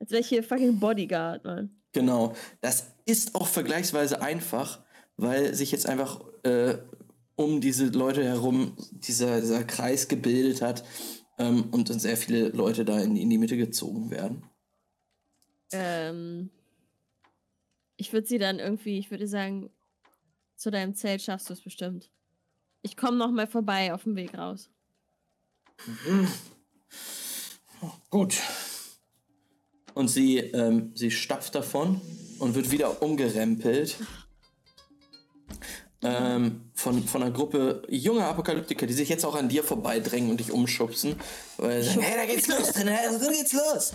[0.00, 1.70] Als wäre ich hier fucking Bodyguard, Mann.
[1.92, 2.34] genau.
[2.60, 4.82] Das ist auch vergleichsweise einfach,
[5.16, 6.76] weil sich jetzt einfach äh,
[7.36, 10.84] um diese Leute herum dieser, dieser Kreis gebildet hat
[11.38, 14.42] ähm, und dann sehr viele Leute da in, in die Mitte gezogen werden.
[15.70, 16.50] Ähm.
[17.96, 19.70] Ich würde sie dann irgendwie, ich würde sagen,
[20.56, 22.10] zu deinem Zelt schaffst du es bestimmt.
[22.82, 24.68] Ich komme noch mal vorbei auf dem Weg raus.
[28.10, 28.34] Gut.
[29.94, 32.00] Und sie, ähm, sie stapft davon
[32.38, 33.96] und wird wieder umgerempelt.
[36.02, 40.38] Ähm, von, von einer Gruppe junger Apokalyptiker, die sich jetzt auch an dir vorbeidrängen und
[40.38, 41.16] dich umschubsen.
[41.56, 43.92] Weil sie sagen, hey, da geht's los, da geht's los.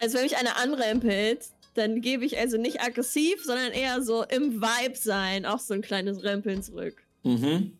[0.00, 4.60] Also wenn mich einer anrempelt, dann gebe ich also nicht aggressiv, sondern eher so im
[4.60, 7.02] Vibe sein, auch so ein kleines Rempeln zurück.
[7.22, 7.78] Mhm.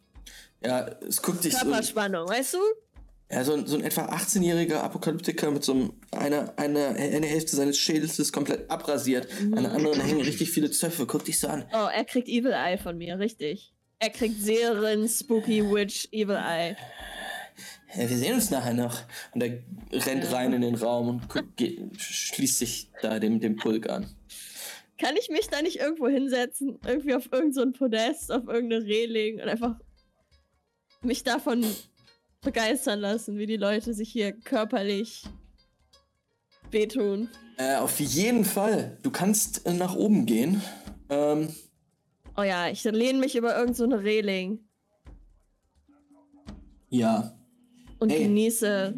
[0.65, 2.59] Ja, es guckt dich so, Körperspannung, weißt du?
[3.31, 7.57] ja, so, ein- so ein etwa 18-jähriger Apokalyptiker mit so einem, eine, eine, eine Hälfte
[7.57, 11.49] seines Schädels ist komplett abrasiert, an der anderen hängen richtig viele Zöpfe, guck dich so
[11.49, 11.65] an.
[11.73, 13.73] Oh, er kriegt Evil Eye von mir, richtig.
[13.99, 16.77] Er kriegt Serien, Spooky Witch, Evil Eye.
[17.95, 19.01] Ja, wir sehen uns nachher noch.
[19.35, 23.57] Und er rennt rein in den Raum und guckt, geht, schließt sich da dem, dem
[23.57, 24.07] Pulk an.
[24.99, 26.79] Kann ich mich da nicht irgendwo hinsetzen?
[26.87, 29.77] Irgendwie auf irgendein so ein Podest, auf irgendeine Reling und einfach
[31.03, 31.65] mich davon
[32.43, 35.25] begeistern lassen, wie die Leute sich hier körperlich
[36.71, 37.29] wehtun.
[37.59, 38.99] Äh, auf jeden Fall.
[39.03, 40.63] Du kannst äh, nach oben gehen.
[41.09, 41.55] Ähm,
[42.39, 44.59] Oh ja, ich lehne mich über irgendeine so eine Reling
[46.91, 47.35] ja.
[47.99, 48.25] und Hey.
[48.25, 48.95] genieße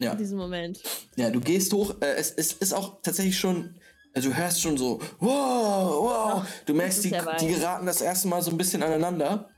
[0.00, 0.14] Ja.
[0.16, 0.82] diesen Moment.
[1.16, 1.94] Ja, du gehst hoch.
[2.00, 3.76] Äh, es, es ist auch tatsächlich schon.
[4.12, 6.02] Also du hörst schon so, wow,
[6.40, 6.46] wow.
[6.66, 7.10] Du merkst, die,
[7.40, 9.48] die geraten das erste Mal so ein bisschen aneinander.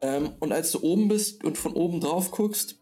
[0.00, 2.76] Ähm, und als du oben bist und von oben drauf guckst,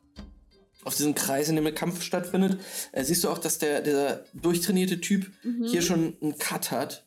[0.85, 2.61] auf diesen Kreis, in dem der Kampf stattfindet,
[2.93, 5.31] äh, siehst du auch, dass der, der durchtrainierte Typ
[5.65, 7.07] hier schon einen Cut hat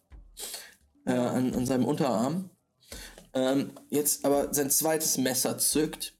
[1.05, 2.49] äh, an, an seinem Unterarm.
[3.33, 6.13] Ähm, jetzt aber sein zweites Messer zückt.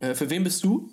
[0.00, 0.90] Äh, für wen bist du?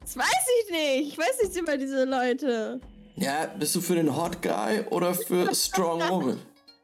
[0.00, 1.12] Das weiß ich nicht.
[1.12, 2.80] Ich weiß nicht über diese Leute.
[3.14, 6.40] Ja, bist du für den Hot Guy oder für Strong Woman?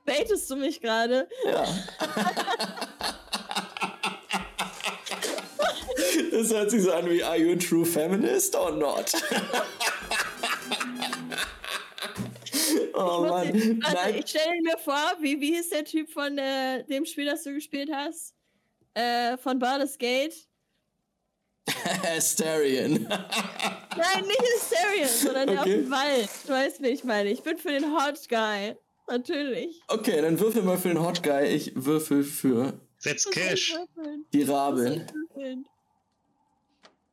[0.08, 1.28] Baitest du mich gerade?
[1.44, 1.64] Ja.
[6.30, 9.12] Das hört sich so an wie Are you a true feminist or not?
[12.94, 13.80] oh Mann.
[13.84, 14.14] Also, Nein.
[14.16, 17.52] ich stelle mir vor, wie, wie hieß der Typ von äh, dem Spiel, das du
[17.54, 18.34] gespielt hast?
[18.94, 20.34] Äh, von Baldur's Gate?
[22.16, 23.06] Asterion.
[23.08, 25.76] Nein, nicht Asterion, sondern der auf Okay.
[25.82, 26.28] dem Wald.
[26.46, 27.30] Du weißt, wie ich meine.
[27.30, 28.74] Ich bin für den Hot Guy.
[29.08, 29.80] Natürlich.
[29.88, 31.46] Okay, dann würfel mal für den Hot Guy.
[31.46, 33.76] Ich würfel für Setz ich Cash.
[34.32, 35.06] die ich würfeln?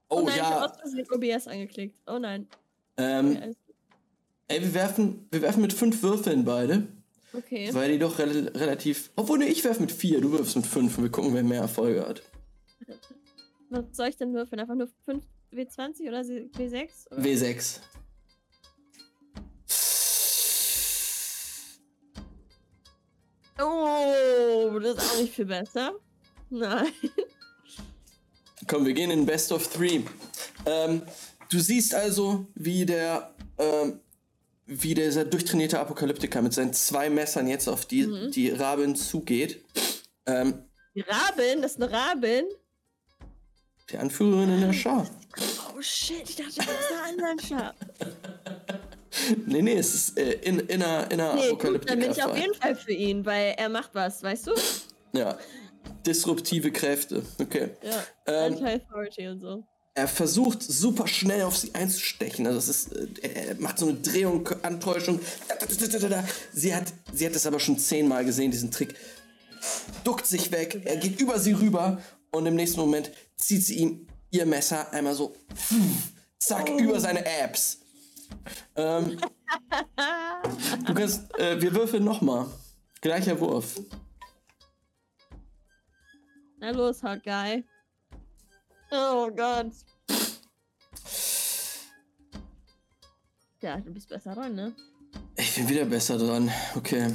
[0.09, 0.49] Oh, nein, ich ja.
[0.49, 1.99] habe aus Versehen OBS angeklickt.
[2.07, 2.47] Oh nein.
[2.97, 3.55] Ähm, Okay,
[4.47, 6.87] ey, wir werfen, wir werfen mit fünf Würfeln beide.
[7.33, 7.73] Okay.
[7.73, 9.11] Weil die doch rel relativ.
[9.15, 11.61] Obwohl, ne, ich werf mit vier, du wirfst mit fünf und wir gucken, wer mehr
[11.61, 12.21] Erfolge hat.
[13.69, 14.59] Was soll ich denn würfeln?
[14.59, 17.11] Einfach nur 5 W20 oder W6?
[17.11, 17.21] Oder?
[17.21, 17.79] W6.
[23.59, 25.93] Oh, das ist auch nicht viel besser.
[26.49, 26.87] Nein.
[28.67, 30.01] Komm, wir gehen in Best of Three.
[30.65, 31.01] Ähm,
[31.49, 33.99] du siehst also, wie der, ähm,
[34.65, 38.31] wie dieser durchtrainierte Apokalyptiker mit seinen zwei Messern jetzt auf die, Mhm.
[38.31, 39.63] die Rabin zugeht.
[40.25, 41.61] Ähm, Die Rabin?
[41.61, 42.45] Das ist eine Rabin?
[43.91, 45.07] die Anführerin in der Schar.
[45.71, 47.75] Oh shit, ich dachte, das ist eine andere Schar.
[49.45, 52.53] Nee, nee, es ist äh, in, inner, inner Nee, gut, dann bin ich auf jeden
[52.53, 54.51] Fall für ihn, weil er macht was, weißt du?
[55.13, 55.37] Ja.
[56.05, 57.23] Disruptive Kräfte.
[57.39, 57.69] Okay.
[57.81, 58.03] Ja.
[58.27, 59.63] Ähm, Anti-Authority und so.
[59.97, 62.45] Er versucht super schnell auf sie einzustechen.
[62.45, 62.91] Also es ist,
[63.23, 65.19] äh, er macht so eine Drehung, Antäuschung.
[66.53, 68.95] Sie hat, sie hat es aber schon zehnmal gesehen, diesen Trick.
[70.03, 72.01] Duckt sich weg, er geht über sie rüber
[72.31, 75.33] und im nächsten Moment zieht sie ihm ihr Messer einmal so,
[76.37, 77.79] zack, über seine Abs.
[78.75, 79.17] Ähm,
[80.85, 82.47] du kannst, äh, wir würfeln nochmal.
[83.01, 83.79] Gleicher Wurf.
[86.57, 87.63] Na los, Guy.
[88.91, 89.71] Oh Gott.
[93.61, 94.75] Ja, du bist besser dran, ne?
[95.37, 96.51] Ich bin wieder besser dran.
[96.75, 97.13] Okay.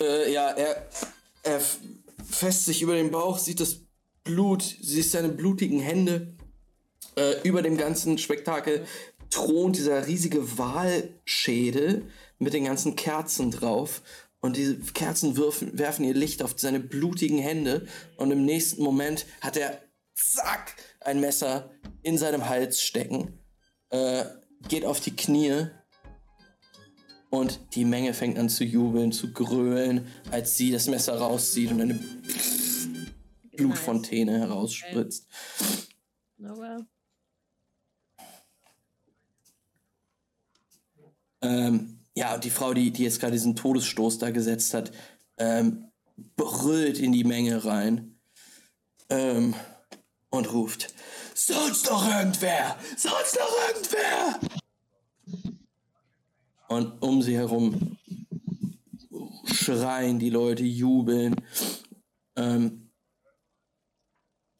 [0.00, 0.88] Äh, ja, er,
[1.42, 1.60] er
[2.24, 3.80] fässt sich über den Bauch, sieht das
[4.24, 6.34] Blut, siehst seine blutigen Hände.
[7.16, 8.86] Äh, über dem ganzen Spektakel
[9.30, 12.06] thront dieser riesige Walschädel
[12.38, 14.02] mit den ganzen Kerzen drauf.
[14.40, 17.86] Und diese Kerzen werfen, werfen ihr Licht auf seine blutigen Hände.
[18.16, 19.82] Und im nächsten Moment hat er,
[20.14, 21.70] zack, ein Messer
[22.02, 23.40] in seinem Hals stecken.
[23.90, 24.24] Äh,
[24.68, 25.66] geht auf die Knie.
[27.30, 31.80] Und die Menge fängt an zu jubeln, zu grölen, als sie das Messer rauszieht und
[31.80, 32.00] eine
[33.56, 35.26] Blutfontäne herausspritzt.
[36.38, 36.86] Na well.
[41.42, 44.92] Ähm, ja, und die Frau, die, die jetzt gerade diesen Todesstoß da gesetzt hat,
[45.38, 45.88] ähm,
[46.36, 48.18] brüllt in die Menge rein
[49.08, 49.54] ähm,
[50.30, 50.94] und ruft:
[51.34, 52.76] Sonst noch irgendwer!
[52.96, 54.40] Sonst noch irgendwer!
[56.68, 57.96] Und um sie herum
[59.44, 61.36] schreien die Leute, jubeln.
[62.36, 62.90] Ähm,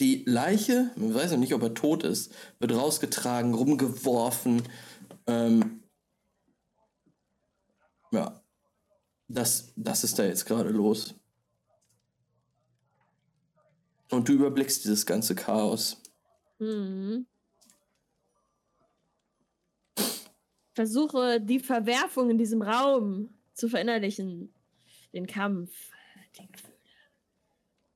[0.00, 4.62] die Leiche, man weiß noch nicht, ob er tot ist, wird rausgetragen, rumgeworfen.
[5.26, 5.82] Ähm,
[8.10, 8.42] ja,
[9.28, 11.14] das, das ist da jetzt gerade los.
[14.10, 16.02] Und du überblickst dieses ganze Chaos.
[16.58, 17.26] Mhm.
[20.72, 24.54] Versuche die Verwerfung in diesem Raum zu verinnerlichen.
[25.12, 25.72] Den Kampf,
[26.38, 26.74] die Gefühle,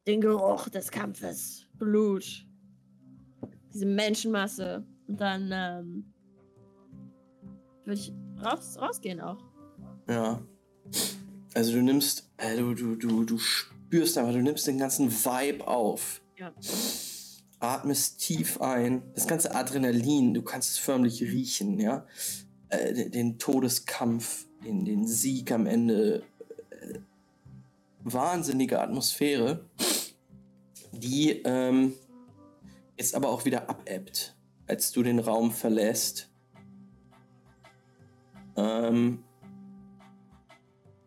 [0.06, 2.46] den Geruch des Kampfes, Blut,
[3.72, 4.84] diese Menschenmasse.
[5.06, 6.12] Und dann ähm,
[7.84, 9.51] würde ich raus, rausgehen auch.
[10.12, 10.42] Ja.
[11.54, 15.66] Also du nimmst, äh, du, du, du, du spürst aber, du nimmst den ganzen Vibe
[15.66, 16.20] auf.
[16.38, 16.52] Ja.
[17.60, 19.02] Atmest tief ein.
[19.14, 22.06] Das ganze Adrenalin, du kannst es förmlich riechen, ja.
[22.68, 26.22] Äh, den, den Todeskampf, den, den Sieg am Ende.
[26.70, 26.98] Äh,
[28.04, 29.64] wahnsinnige Atmosphäre,
[30.92, 31.94] die ähm,
[32.98, 34.36] jetzt aber auch wieder abebbt,
[34.66, 36.28] als du den Raum verlässt.
[38.56, 39.24] Ähm,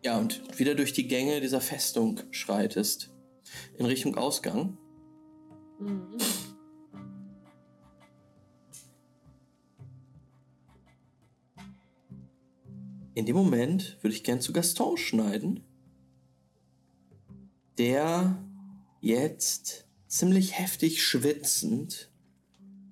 [0.06, 3.10] ja, und wieder durch die Gänge dieser Festung schreitest.
[3.76, 4.78] In Richtung Ausgang.
[5.80, 6.16] Mhm.
[13.14, 15.64] In dem Moment würde ich gern zu Gaston schneiden,
[17.76, 18.40] der
[19.00, 22.12] jetzt ziemlich heftig schwitzend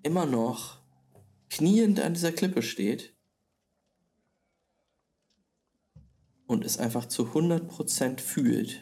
[0.03, 0.81] immer noch
[1.49, 3.14] kniend an dieser Klippe steht
[6.47, 8.81] und es einfach zu 100% fühlt.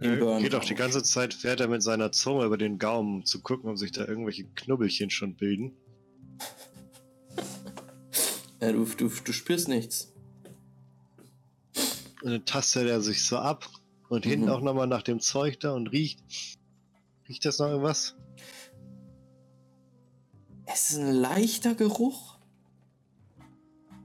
[0.00, 3.24] Burn geht auch die ganze Zeit, fährt er mit seiner Zunge über den Gaumen, um
[3.24, 5.72] zu gucken, ob sich da irgendwelche Knubbelchen schon bilden.
[8.60, 10.12] Ja, du, du, du spürst nichts.
[12.22, 13.68] Und dann tastet er sich so ab
[14.08, 14.30] und Mhm.
[14.30, 16.18] hinten auch nochmal nach dem Zeug da und riecht.
[17.28, 18.16] Riecht das noch irgendwas?
[20.66, 22.27] Es ist ein leichter Geruch,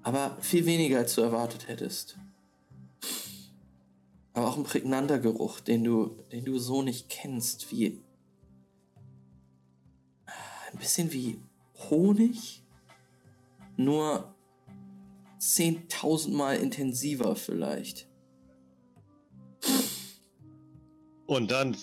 [0.04, 2.18] aber viel weniger, als du erwartet hättest.
[4.34, 8.02] Aber auch ein prägnanter Geruch, den du, den du so nicht kennst, wie
[10.72, 11.40] ein bisschen wie
[11.90, 12.64] Honig,
[13.78, 14.34] nur
[15.40, 18.08] 10.000 Mal intensiver vielleicht.
[21.26, 21.78] Und dann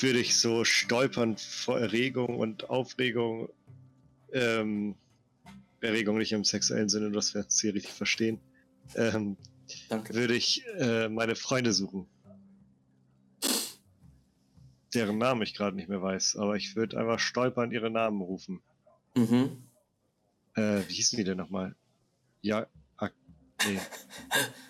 [0.00, 3.48] würde ich so stolpern vor Erregung und Aufregung.
[4.32, 4.96] Ähm,
[5.80, 8.40] Erregung nicht im sexuellen Sinne, dass wir es hier richtig verstehen.
[8.96, 9.36] Ähm,
[9.88, 10.14] Danke.
[10.14, 12.06] würde ich äh, meine Freunde suchen.
[14.94, 18.60] Deren Namen ich gerade nicht mehr weiß, aber ich würde einfach stolpern ihre Namen rufen.
[19.14, 19.62] Mhm.
[20.56, 21.76] Äh, wie hießen die denn nochmal?
[22.42, 22.66] Ja,
[22.96, 23.10] ah,
[23.64, 23.78] nee.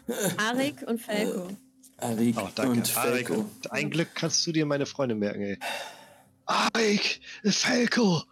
[0.36, 1.48] Arik und Felko.
[1.96, 2.72] Arik Oh, danke.
[2.72, 3.46] und Arik, Felko.
[3.70, 5.58] ein Glück kannst du dir meine Freunde merken, ey.
[6.44, 8.22] Arik, Felko.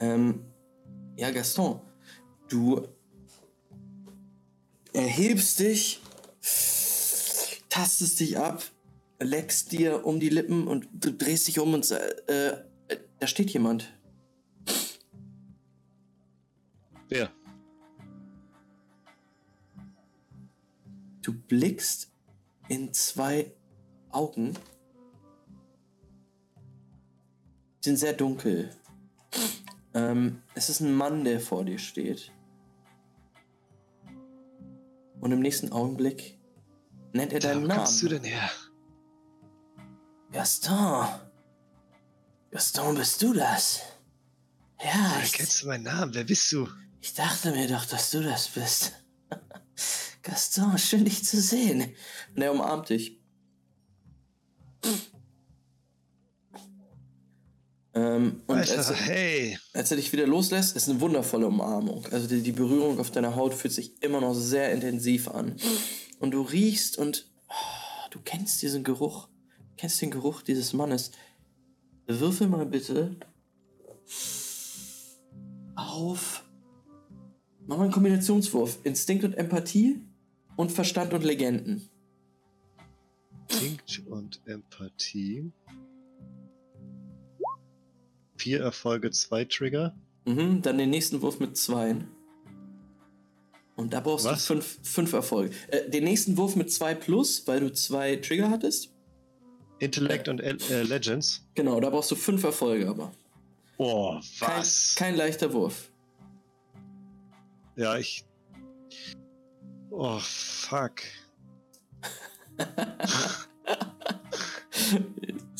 [0.00, 0.49] Ähm,
[1.20, 1.78] ja, Gaston,
[2.48, 2.88] du
[4.94, 6.00] erhebst dich,
[7.68, 8.62] tastest dich ab,
[9.18, 12.52] leckst dir um die Lippen und du drehst dich um und äh,
[12.88, 13.92] äh, da steht jemand.
[17.10, 17.30] Wer?
[21.20, 22.10] Du blickst
[22.68, 23.52] in zwei
[24.08, 24.54] Augen.
[27.84, 28.74] Die sind sehr dunkel.
[29.94, 32.32] Ähm, es ist ein Mann, der vor dir steht.
[35.20, 36.38] Und im nächsten Augenblick
[37.12, 37.78] nennt er deinen Wo Namen.
[37.80, 38.50] kommst du denn her?
[40.32, 41.06] Gaston.
[42.50, 43.80] Gaston, bist du das?
[44.82, 46.14] Ja, Woher ich, kennst du meinen Namen?
[46.14, 46.68] Wer bist du?
[47.02, 48.92] ich dachte mir doch, dass du das bist.
[50.22, 51.94] Gaston, schön dich zu sehen.
[52.34, 53.19] Und er umarmt dich.
[58.46, 59.58] Und Alter, als, er- hey.
[59.72, 62.06] als er dich wieder loslässt, ist eine wundervolle Umarmung.
[62.10, 65.56] Also die, die Berührung auf deiner Haut fühlt sich immer noch sehr intensiv an.
[66.18, 69.28] Und du riechst und oh, du kennst diesen Geruch.
[69.58, 71.12] Du kennst den Geruch dieses Mannes.
[72.06, 73.16] Würfel mal bitte
[75.76, 76.44] auf.
[77.66, 78.78] Mach mal einen Kombinationswurf.
[78.84, 80.00] Instinkt und Empathie
[80.56, 81.88] und Verstand und Legenden.
[83.48, 85.52] Instinkt und Empathie.
[88.40, 89.94] Vier Erfolge, zwei Trigger.
[90.24, 92.08] Mhm, dann den nächsten Wurf mit zweien.
[93.76, 94.46] Und da brauchst Was?
[94.46, 95.54] du fünf, fünf Erfolge.
[95.68, 98.94] Äh, den nächsten Wurf mit zwei plus, weil du zwei Trigger hattest.
[99.78, 101.46] Intellect und El äh, Legends.
[101.54, 103.12] Genau, da brauchst du fünf Erfolge aber.
[103.76, 104.94] Oh, Kein, was?
[104.96, 105.90] kein leichter Wurf.
[107.76, 108.24] Ja, ich.
[109.90, 111.02] Oh, fuck.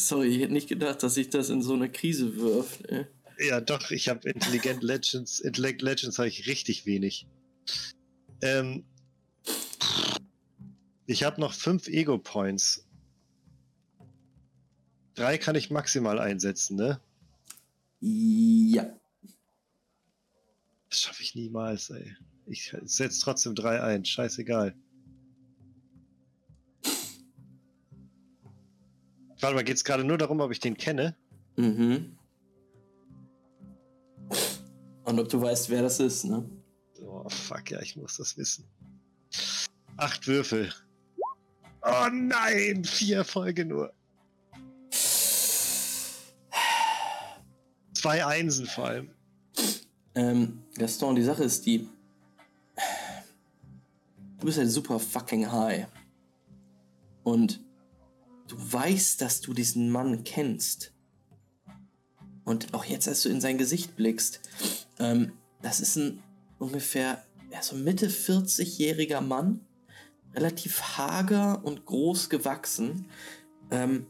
[0.00, 2.86] Sorry, ich hätte nicht gedacht, dass sich das in so eine Krise wirft.
[2.86, 3.06] Äh.
[3.38, 5.40] Ja, doch, ich habe Intelligent Legends.
[5.40, 7.26] Intellect Legends habe ich richtig wenig.
[8.40, 8.84] Ähm.
[11.06, 12.86] Ich habe noch fünf Ego Points.
[15.14, 17.00] Drei kann ich maximal einsetzen, ne?
[18.00, 18.98] Ja.
[20.88, 22.16] Das schaffe ich niemals, ey.
[22.46, 24.04] Ich setze trotzdem drei ein.
[24.04, 24.74] Scheißegal.
[29.40, 31.16] Warte mal, geht es gerade nur darum, ob ich den kenne?
[31.56, 32.16] Mhm.
[35.04, 36.48] Und ob du weißt, wer das ist, ne?
[37.02, 38.64] Oh, fuck, ja, ich muss das wissen.
[39.96, 40.72] Acht Würfel.
[41.82, 43.92] Oh nein, vier Erfolge nur.
[47.94, 49.10] Zwei Einsen vor allem.
[50.14, 51.88] Ähm, Gaston, die Sache ist die.
[54.38, 55.86] Du bist halt super fucking high.
[57.24, 57.60] Und
[58.50, 60.92] du weißt, dass du diesen Mann kennst.
[62.44, 64.40] Und auch jetzt, als du in sein Gesicht blickst,
[64.98, 65.32] ähm,
[65.62, 66.22] das ist ein
[66.58, 69.60] ungefähr ja, so Mitte 40-jähriger Mann,
[70.34, 73.06] relativ hager und groß gewachsen.
[73.70, 74.06] Ähm,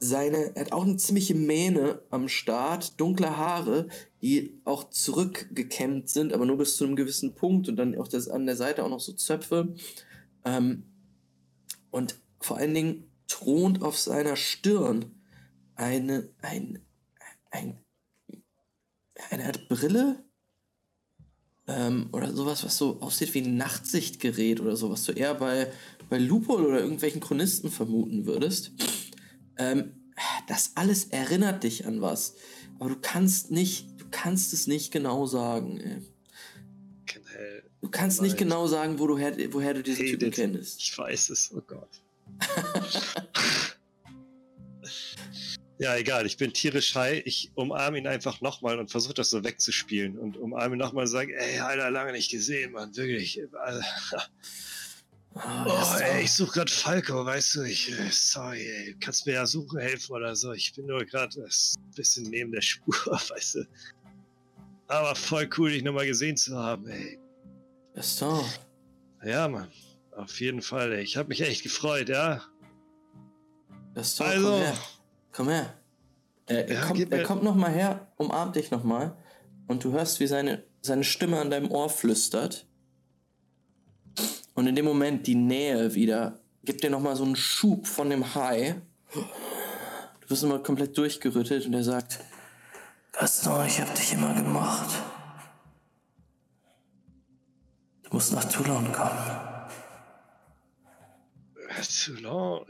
[0.00, 3.88] seine, er hat auch eine ziemliche Mähne am Start, dunkle Haare,
[4.22, 8.28] die auch zurückgekämmt sind, aber nur bis zu einem gewissen Punkt und dann auch das,
[8.28, 9.74] an der Seite auch noch so Zöpfe.
[10.44, 10.84] Ähm,
[11.90, 15.14] und vor allen Dingen thront auf seiner Stirn
[15.76, 16.80] eine, ein,
[17.50, 17.78] ein,
[19.30, 20.24] eine Art Brille
[21.68, 25.70] ähm, oder sowas, was so aussieht wie ein Nachtsichtgerät oder so, was du eher bei,
[26.08, 28.72] bei Lupol oder irgendwelchen Chronisten vermuten würdest.
[29.56, 29.94] Ähm,
[30.48, 32.34] das alles erinnert dich an was,
[32.80, 35.78] aber du kannst nicht, du kannst es nicht genau sagen.
[35.78, 36.02] Ey.
[37.80, 40.80] Du kannst nicht genau sagen, wo du her, woher du diesen Hey, Typen kennst.
[40.82, 41.88] Ich weiß es, oh Gott.
[45.78, 47.22] ja, egal, ich bin tierisch high.
[47.24, 50.18] Ich umarme ihn einfach nochmal und versuche das so wegzuspielen.
[50.18, 53.40] Und umarme ihn nochmal und sage, ey, Alter, lange nicht gesehen, Mann, wirklich.
[53.64, 53.80] Ah,
[55.34, 56.00] Oh, Gaston.
[56.02, 59.78] ey, ich suche gerade Falco, weißt du, ich, äh, sorry, ey, kannst mir ja suchen
[59.78, 60.52] helfen oder so.
[60.52, 61.48] Ich bin nur gerade ein
[61.94, 62.94] bisschen neben der Spur,
[63.28, 63.64] weißt du.
[64.88, 67.20] Aber voll cool, dich nochmal gesehen zu haben, ey.
[67.94, 68.44] Gaston.
[69.22, 69.68] Ja, Mann,
[70.18, 70.94] auf jeden Fall.
[70.94, 72.42] Ich habe mich echt gefreut, ja.
[73.94, 74.48] Gaston, Also.
[74.50, 74.74] komm her.
[75.32, 75.74] Komm her.
[76.46, 79.16] Er, er, Ja, kommt, er kommt noch mal her, umarmt dich noch mal
[79.66, 82.66] und du hörst, wie seine, seine Stimme an deinem Ohr flüstert.
[84.54, 88.10] Und in dem Moment die Nähe wieder gibt dir noch mal so einen Schub von
[88.10, 88.76] dem High.
[89.12, 92.18] Du wirst nochmal komplett durchgerüttelt und er sagt,
[93.12, 94.88] Gaston, ich hab dich immer gemocht.
[98.02, 99.47] Du musst nach Toulon kommen.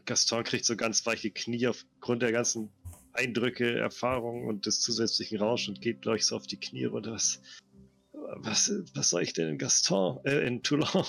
[0.05, 2.71] Gaston kriegt so ganz weiche Knie aufgrund der ganzen
[3.13, 7.13] Eindrücke, Erfahrungen und des zusätzlichen Rausch und geht, glaube ich, so auf die Knie runter.
[7.13, 7.41] Was,
[8.13, 10.87] was, was soll ich denn in Gaston, äh, in Toulon?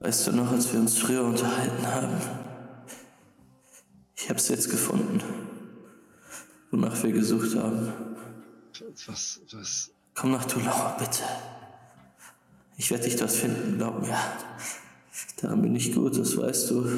[0.00, 2.20] Weißt du noch, als wir uns früher unterhalten haben?
[4.16, 5.22] Ich hab's jetzt gefunden.
[6.70, 7.92] Wonach wir gesucht haben.
[9.06, 9.90] Was, was?
[10.14, 11.22] Komm nach Toulon, bitte.
[12.76, 14.16] Ich werde dich dort finden, glaub mir.
[15.40, 16.88] Daran bin ich gut, das weißt du.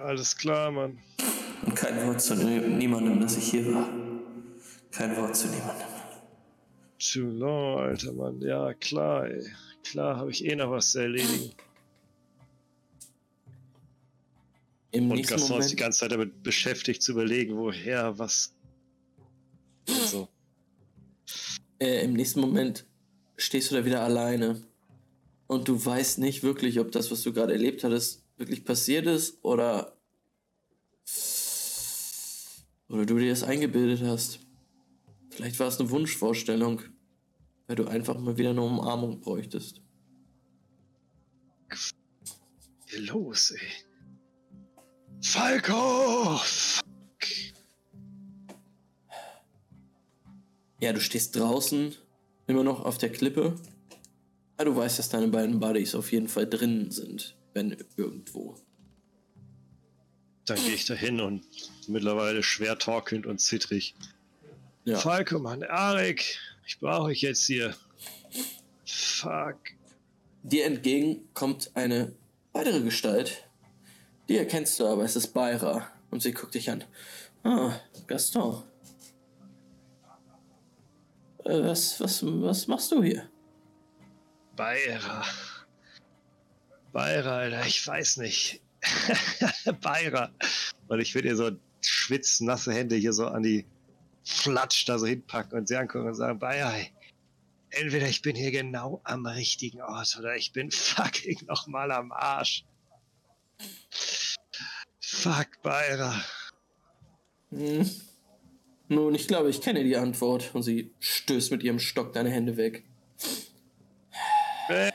[0.00, 0.98] Alles klar, Mann.
[1.64, 3.88] Und kein Wort zu nie- niemandem, dass ich hier war.
[4.90, 5.86] Kein Wort zu niemandem.
[6.98, 8.40] Toulon, alter Mann.
[8.40, 9.44] Ja, klar, ey.
[9.82, 11.52] Klar, habe ich eh noch was zu erledigen.
[14.92, 18.54] Im Und Gaston ist die Moment, ganze Zeit damit beschäftigt zu überlegen, woher, was.
[19.88, 20.28] Und so.
[21.80, 22.86] äh, im nächsten Moment
[23.36, 24.62] stehst du da wieder alleine.
[25.46, 29.44] Und du weißt nicht wirklich, ob das, was du gerade erlebt hattest, wirklich passiert ist
[29.44, 29.94] oder
[32.88, 34.40] Oder du dir das eingebildet hast.
[35.30, 36.82] Vielleicht war es eine Wunschvorstellung,
[37.66, 39.80] weil du einfach mal wieder eine Umarmung bräuchtest.
[42.86, 43.68] Hier los, ey.
[45.22, 46.38] Falco!
[50.78, 51.96] Ja, du stehst draußen,
[52.46, 53.56] immer noch auf der Klippe.
[54.56, 58.56] Aber du weißt, dass deine beiden Buddies auf jeden Fall drin sind, wenn irgendwo.
[60.46, 61.44] Dann gehe ich da hin und
[61.88, 63.94] mittlerweile schwer torkelnd und zittrig.
[64.84, 64.98] Ja.
[64.98, 67.74] Falco, Mann, Arik, ich brauche euch jetzt hier.
[68.84, 69.56] Fuck.
[70.42, 72.12] Dir entgegen kommt eine
[72.52, 73.48] weitere Gestalt.
[74.28, 75.90] Die erkennst du aber, es ist Beira.
[76.10, 76.84] Und sie guckt dich an.
[77.42, 78.62] Ah, Gaston.
[81.44, 83.28] Äh, was, was, was machst du hier?
[84.56, 85.24] Beira.
[86.92, 88.62] Beira, Alter, ich weiß nicht.
[89.80, 90.30] Beira.
[90.88, 93.66] Und ich will ihr so schwitznasse Hände hier so an die
[94.24, 96.72] Flatsch da so hinpacken und sie angucken und sagen, Beira,
[97.70, 102.64] entweder ich bin hier genau am richtigen Ort oder ich bin fucking nochmal am Arsch.
[105.00, 106.24] Fuck, Beira.
[107.50, 107.90] Hm.
[108.88, 110.54] Nun, ich glaube, ich kenne die Antwort.
[110.54, 112.84] Und sie stößt mit ihrem Stock deine Hände weg.
[114.68, 114.90] Be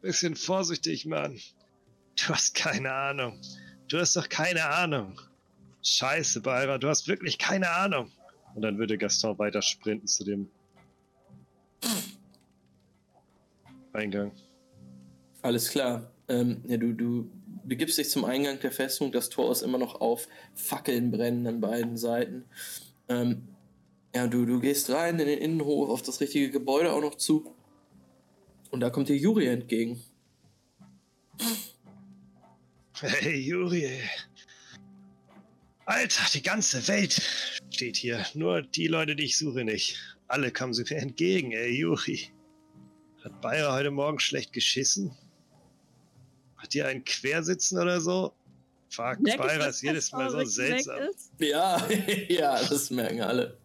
[0.00, 1.38] bisschen vorsichtig, Mann.
[2.16, 3.40] Du hast keine Ahnung.
[3.88, 5.20] Du hast doch keine Ahnung.
[5.82, 8.10] Scheiße, Beira, du hast wirklich keine Ahnung.
[8.54, 10.48] Und dann würde Gaston weiter sprinten zu dem
[13.92, 14.32] Eingang.
[15.42, 16.10] Alles klar.
[16.28, 17.30] Ähm, ja, du, du
[17.64, 19.12] begibst dich zum Eingang der Festung.
[19.12, 20.28] Das Tor ist immer noch auf.
[20.54, 22.44] Fackeln brennen an beiden Seiten.
[23.08, 23.48] Ähm,
[24.14, 27.54] ja, du, du gehst rein in den Innenhof, auf das richtige Gebäude auch noch zu.
[28.70, 30.02] Und da kommt dir Juri entgegen.
[33.00, 33.90] Hey, Juri.
[35.84, 37.20] Alter, die ganze Welt
[37.70, 38.24] steht hier.
[38.34, 39.98] Nur die Leute, die ich suche, nicht.
[40.28, 42.30] Alle kommen sie mir entgegen, ey, Juri.
[43.24, 45.16] Hat Bayer heute Morgen schlecht geschissen?
[46.62, 48.32] Hat hier einen Quersitzen oder so?
[48.88, 51.00] Fuck, dass ist jedes Mal so seltsam.
[51.38, 51.88] Ja,
[52.28, 53.56] ja, das merken alle.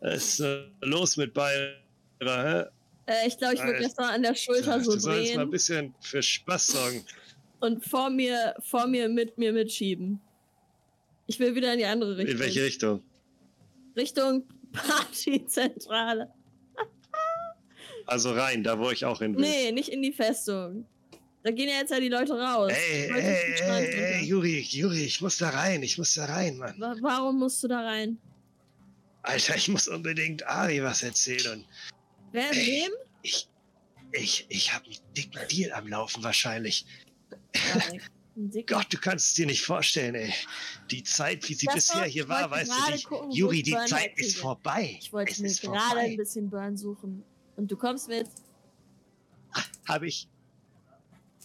[0.00, 1.74] Was ist äh, los mit Bayer?
[2.20, 2.64] Hä?
[3.06, 3.86] Äh, ich glaube, ich würde Alter.
[3.86, 7.04] gestern an der Schulter so du sollst mal ein drehen bisschen für Spaß sorgen.
[7.60, 10.20] und vor mir, vor mir mit mir mitschieben.
[11.26, 12.34] Ich will wieder in die andere Richtung.
[12.34, 13.02] In welche Richtung?
[13.96, 16.32] Richtung Partyzentrale.
[18.06, 19.42] Also rein, da wo ich auch hin will.
[19.42, 20.86] Nee, nicht in die Festung.
[21.42, 22.70] Da gehen ja jetzt ja die Leute raus.
[22.72, 23.86] Ey, ey, ey,
[24.20, 24.24] ey.
[24.24, 26.78] Juri, Juri, ich muss da rein, ich muss da rein, Mann.
[26.78, 28.18] Wa- Warum musst du da rein?
[29.22, 31.60] Alter, ich muss unbedingt Ari was erzählen.
[31.60, 31.66] Und
[32.32, 32.56] Wer, Ey.
[32.84, 32.92] wem?
[33.22, 33.48] ich,
[34.12, 36.84] ich, ich habe einen dicken Deal am Laufen wahrscheinlich.
[38.36, 38.76] Dicker.
[38.76, 40.32] Gott, du kannst es dir nicht vorstellen, ey.
[40.90, 43.06] Die Zeit, wie sie Das bisher hier war, weißt du nicht.
[43.06, 44.96] gucken, Juri, die Burn Zeit ist vorbei.
[45.00, 46.00] Ich wollte es mir gerade vorbei.
[46.04, 47.22] ein bisschen Burn suchen.
[47.56, 48.28] Und du kommst mit.
[49.86, 50.28] Habe ich,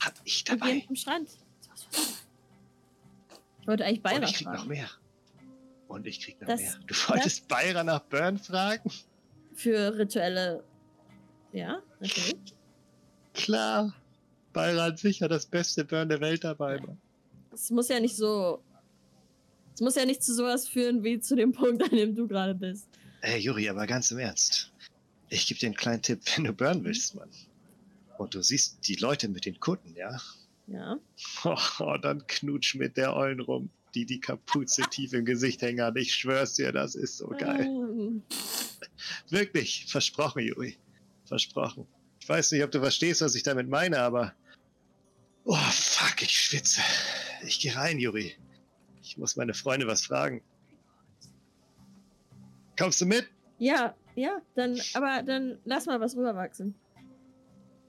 [0.06, 0.84] hab ich Wir dabei.
[0.88, 1.30] zum Strand.
[3.62, 4.70] Ich wollte eigentlich Und Beira ich krieg noch fragen.
[4.70, 4.90] mehr.
[5.88, 6.76] Und ich krieg noch Das- mehr.
[6.88, 8.92] Du wolltest Bayra nach Burn fragen?
[9.56, 10.64] Für rituelle.
[11.54, 12.36] Ja, natürlich.
[13.34, 13.94] Klar.
[14.54, 16.82] Bayra hat sicher das beste Burn der Welt dabei.
[17.54, 18.62] Es muss ja nicht so.
[19.74, 22.56] Es muss ja nicht zu sowas führen wie zu dem Punkt, an dem du gerade
[22.56, 22.88] bist.
[23.22, 24.72] Ey, Juri, aber ganz im Ernst.
[25.30, 27.30] Ich gebe dir einen kleinen Tipp, wenn du Burn willst, Mann.
[28.18, 30.20] Und du siehst die Leute mit den Kutten, ja?
[30.68, 30.98] Ja.
[31.44, 35.96] Oh, dann knutsch mit der Eulen rum, die die Kapuze tief im Gesicht hängen hat.
[35.98, 37.66] Ich schwör's dir, das ist so geil.
[37.66, 38.24] Ähm,
[39.30, 40.78] Wirklich, versprochen, Juri.
[41.26, 41.88] Versprochen.
[42.20, 44.34] Ich weiß nicht, ob du verstehst, was ich damit meine, aber...
[45.44, 46.82] Oh, fuck, ich schwitze.
[47.46, 48.36] Ich geh rein, Juri.
[49.04, 50.42] Ich muss meine Freunde was fragen.
[52.78, 53.28] Kommst du mit?
[53.60, 56.76] ja, ja, dann, aber dann lass mal was rüberwachsen.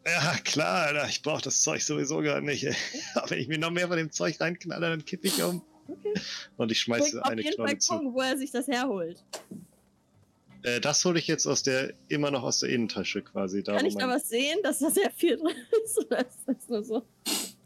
[0.07, 1.09] Ja, klar, Alter.
[1.09, 2.65] Ich brauch das Zeug sowieso gar nicht.
[2.65, 2.75] ey.
[3.15, 5.63] Aber wenn ich mir noch mehr von dem Zeug reinknalle, dann kipp ich um.
[5.89, 6.15] Okay.
[6.57, 7.95] Und ich schmeiße will auf eine jeden Knolle zu.
[7.95, 9.25] gucken, wo er sich das herholt.
[10.63, 13.63] Äh, das hole ich jetzt aus der, immer noch aus der Innentasche quasi.
[13.63, 15.99] Da, Kann ich da was sehen, dass da sehr viel drin ist?
[15.99, 17.03] Oder ist das nur so?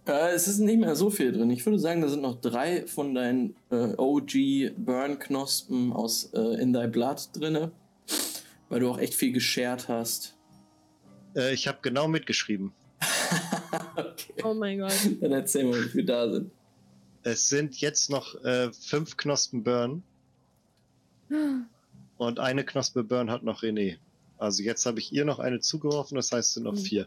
[0.06, 1.50] Äh, es ist nicht mehr so viel drin.
[1.50, 6.88] Ich würde sagen, da sind noch drei von deinen äh, OG-Burn-Knospen aus äh, In Thy
[6.88, 7.70] Blood drinne.
[8.70, 10.36] Weil du auch echt viel geschert hast.
[11.36, 12.72] Äh, ich habe genau mitgeschrieben.
[13.96, 14.34] okay.
[14.44, 14.92] Oh mein Gott.
[15.20, 16.50] Dann erzähl mal, wie viele da sind.
[17.22, 20.02] Es sind jetzt noch äh, fünf Knospen Burn
[22.18, 23.98] und eine Knospe Burn hat noch René.
[24.38, 26.78] Also jetzt habe ich ihr noch eine zugeworfen, das heißt es sind noch Mhm.
[26.78, 27.06] vier.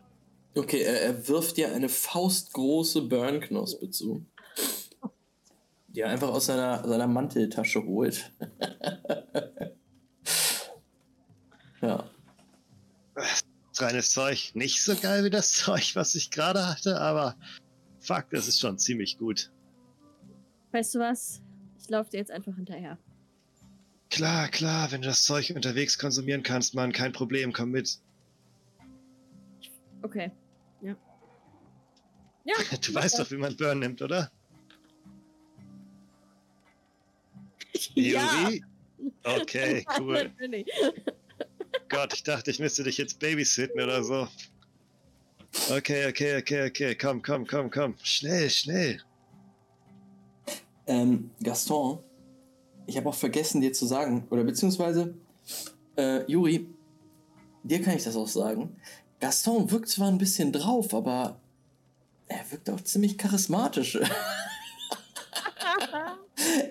[0.56, 4.24] Okay, er, er wirft dir eine faustgroße Burn-Knospe zu.
[5.88, 8.32] die er einfach aus seiner, seiner Manteltasche holt.
[13.84, 14.52] Reines Zeug.
[14.54, 17.36] Nicht so geil wie das Zeug, was ich gerade hatte, aber
[18.00, 19.52] fuck, das ist schon ziemlich gut.
[20.72, 21.42] Weißt du was?
[21.80, 22.98] Ich laufe dir jetzt einfach hinterher.
[24.10, 28.00] Klar, klar, wenn du das Zeug unterwegs konsumieren kannst, Mann, kein Problem, komm mit.
[30.02, 30.32] Okay.
[30.82, 30.96] Ja.
[32.46, 32.56] Ja.
[32.86, 34.32] Du weißt doch, wie man Burn nimmt, oder?
[37.96, 38.50] ja.
[39.24, 40.32] Okay, cool.
[41.94, 44.28] Gott, ich dachte, ich müsste dich jetzt babysitten oder so.
[45.70, 47.94] Okay, okay, okay, okay, komm, komm, komm, komm.
[48.02, 49.00] Schnell, schnell.
[50.88, 52.00] Ähm, Gaston,
[52.88, 55.14] ich habe auch vergessen, dir zu sagen, oder beziehungsweise,
[55.96, 56.68] äh, Juri,
[57.64, 58.76] dir kann ich das auch sagen.
[59.20, 61.40] Gaston wirkt zwar ein bisschen drauf, aber
[62.28, 63.96] er wirkt auch ziemlich charismatisch.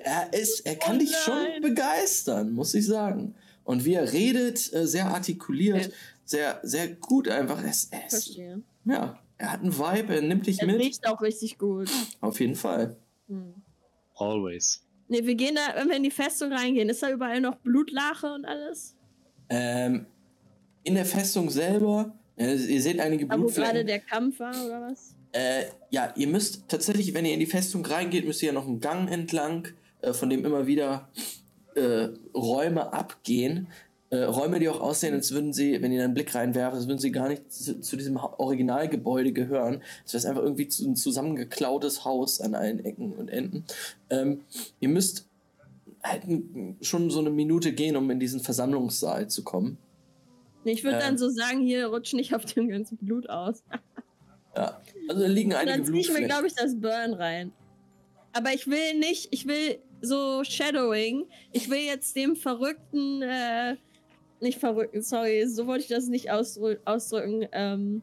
[0.03, 3.37] er ist, er kann Oh dich schon begeistern, muss ich sagen.
[3.65, 5.93] Und wie er redet, äh, sehr artikuliert, Ja.
[6.25, 7.63] sehr, sehr gut einfach.
[7.63, 8.63] Er ist, er ist, Verstehe.
[8.85, 10.81] ja, er hat einen Vibe, er nimmt dich Er mit.
[10.81, 11.91] riecht auch richtig gut.
[12.21, 12.97] Auf jeden Fall.
[13.29, 13.55] Hm.
[14.17, 14.83] Always.
[15.09, 18.33] Ne, wir gehen da, wenn wir in die Festung reingehen, ist da überall noch Blutlache
[18.35, 18.95] und alles?
[19.49, 20.07] Ähm,
[20.85, 23.87] in der Festung selber, äh, ihr seht einige Da wo gerade Blutflecken.
[23.87, 25.15] der Kampf war oder was?
[25.33, 28.67] Äh, ja, ihr müsst tatsächlich, wenn ihr in die Festung reingeht, müsst ihr ja noch
[28.67, 29.69] einen Gang entlang,
[30.03, 31.09] äh, von dem immer wieder
[31.75, 33.69] äh, Räume abgehen.
[34.11, 36.99] Äh, Räume, die auch aussehen, als würden sie, wenn ihr einen Blick reinwerft, als würden
[36.99, 39.83] sie gar nicht zu, zu diesem Originalgebäude gehören.
[40.05, 43.65] Es ist einfach irgendwie zu, ein zusammengeklautes Haus an allen Ecken und Enden.
[44.11, 44.43] Ähm,
[44.81, 45.27] ihr müsst
[46.03, 46.23] halt
[46.83, 49.79] schon so eine Minute gehen, um in diesen Versammlungssaal zu kommen.
[50.65, 51.03] Ich würde Ähm.
[51.03, 53.63] dann so sagen, hier rutsch nicht auf dem ganzen Blut aus.
[54.55, 56.29] Ja, also da liegen einige dann ziehe ich mir, Blutflecken.
[56.29, 57.53] glaube ich, das Burn rein.
[58.35, 61.25] Aber ich will nicht, ich will so Shadowing.
[61.53, 63.77] Ich will jetzt dem verrückten, äh,
[64.41, 67.49] nicht verrückten, sorry, so wollte ich das nicht ausdrü ausdrücken.
[67.53, 68.03] Ähm,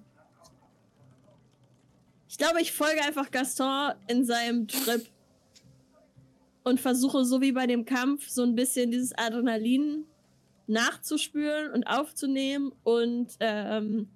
[2.28, 5.06] ich glaube, ich folge einfach Gaston in seinem Trip
[6.64, 10.06] und versuche, so wie bei dem Kampf, so ein bisschen dieses Adrenalin
[10.68, 14.08] nachzuspüren und aufzunehmen und ähm,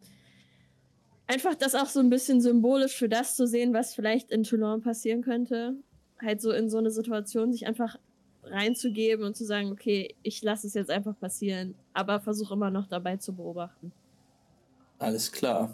[1.26, 4.82] einfach das auch so ein bisschen symbolisch für das zu sehen, was vielleicht in Toulon
[4.82, 5.76] passieren könnte.
[6.24, 7.97] Halt so in so eine Situation sich einfach
[8.43, 12.88] reinzugeben und zu sagen, okay, ich lasse es jetzt einfach passieren, aber versuche immer noch
[12.88, 13.91] dabei zu beobachten.
[14.99, 15.74] Alles klar.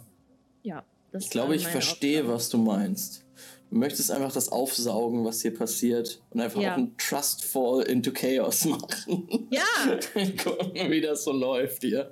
[0.63, 0.83] Ja.
[1.11, 2.35] Das Ich glaube, ich verstehe, Aufgabe.
[2.35, 3.25] was du meinst.
[3.71, 6.73] Du möchtest einfach das aufsaugen, was hier passiert und einfach Ja.
[6.73, 9.47] auch einen Trustfall into Chaos machen.
[9.49, 9.97] Ja,
[10.43, 12.11] Gucken, wie das so läuft hier.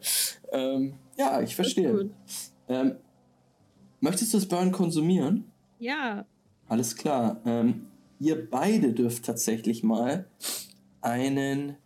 [0.51, 2.09] Ähm, ja, ich verstehe.
[2.67, 2.95] Ähm,
[3.99, 5.45] möchtest du das Burn konsumieren?
[5.79, 6.25] Ja.
[6.67, 7.39] Alles klar.
[7.45, 7.87] Ähm,
[8.19, 10.29] ihr beide dürft tatsächlich mal
[11.01, 11.77] einen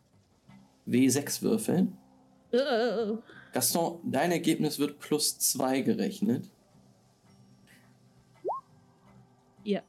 [0.88, 1.98] W6 würfeln.
[2.52, 3.14] Äh,
[3.54, 6.50] Gaston, dein Ergebnis wird plus 2 gerechnet.
[9.64, 9.82] ja.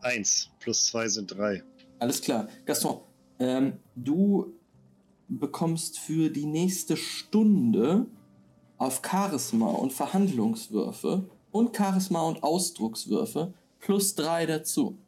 [0.00, 1.62] Eins plus zwei sind drei.
[1.98, 2.48] Alles klar.
[2.66, 3.00] Gaston,
[3.38, 4.52] ähm, du
[5.28, 8.06] bekommst für die nächste Stunde
[8.76, 14.98] auf Charisma und Verhandlungswürfe und Charisma und Ausdruckswürfe plus drei dazu.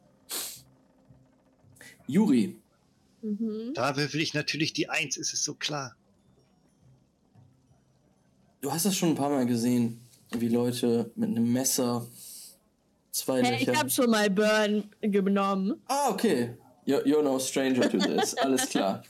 [2.07, 2.55] Juri,
[3.21, 3.73] Mhm.
[3.73, 5.95] Da will ich natürlich die Eins, ist es so klar.
[8.61, 9.99] du hast das schon ein paar Mal gesehen,
[10.31, 12.05] wie Leute mit einem Messer
[13.11, 13.79] zwei Hey, ich Löcher.
[13.79, 15.81] habe schon mal Burn genommen.
[15.87, 16.55] Ah, okay.
[16.85, 18.33] You're, you're no stranger to this.
[18.35, 19.03] Alles klar.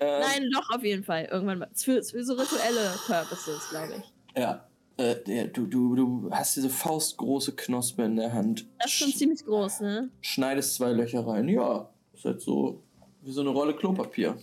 [0.00, 1.26] Ähm, Nein, doch, auf jeden Fall.
[1.30, 1.70] Irgendwann mal.
[1.74, 4.40] Für, für so rituelle Purposes, glaube ich.
[4.42, 4.66] Ja.
[4.98, 8.66] Äh, du, du, du hast diese faustgroße Knospe in der Hand.
[8.78, 10.10] Das ist schon ziemlich groß, ne?
[10.20, 11.48] schneidest zwei Löcher rein.
[11.48, 11.88] Ja,
[12.26, 12.82] halt so
[13.22, 14.36] wie so eine Rolle Klopapier.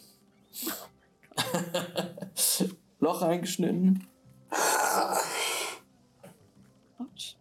[3.00, 4.08] Loch eingeschnitten.
[6.98, 7.38] Autsch.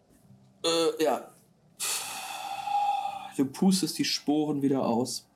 [0.64, 1.32] Äh, ja.
[3.36, 5.28] Du pustest die Sporen wieder aus.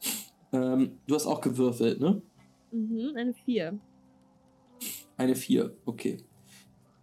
[0.52, 2.22] Ähm, du hast auch gewürfelt, ne?
[2.70, 3.78] Mhm, eine 4.
[5.16, 6.18] Eine 4, okay.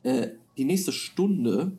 [0.03, 1.77] Äh, die nächste Stunde,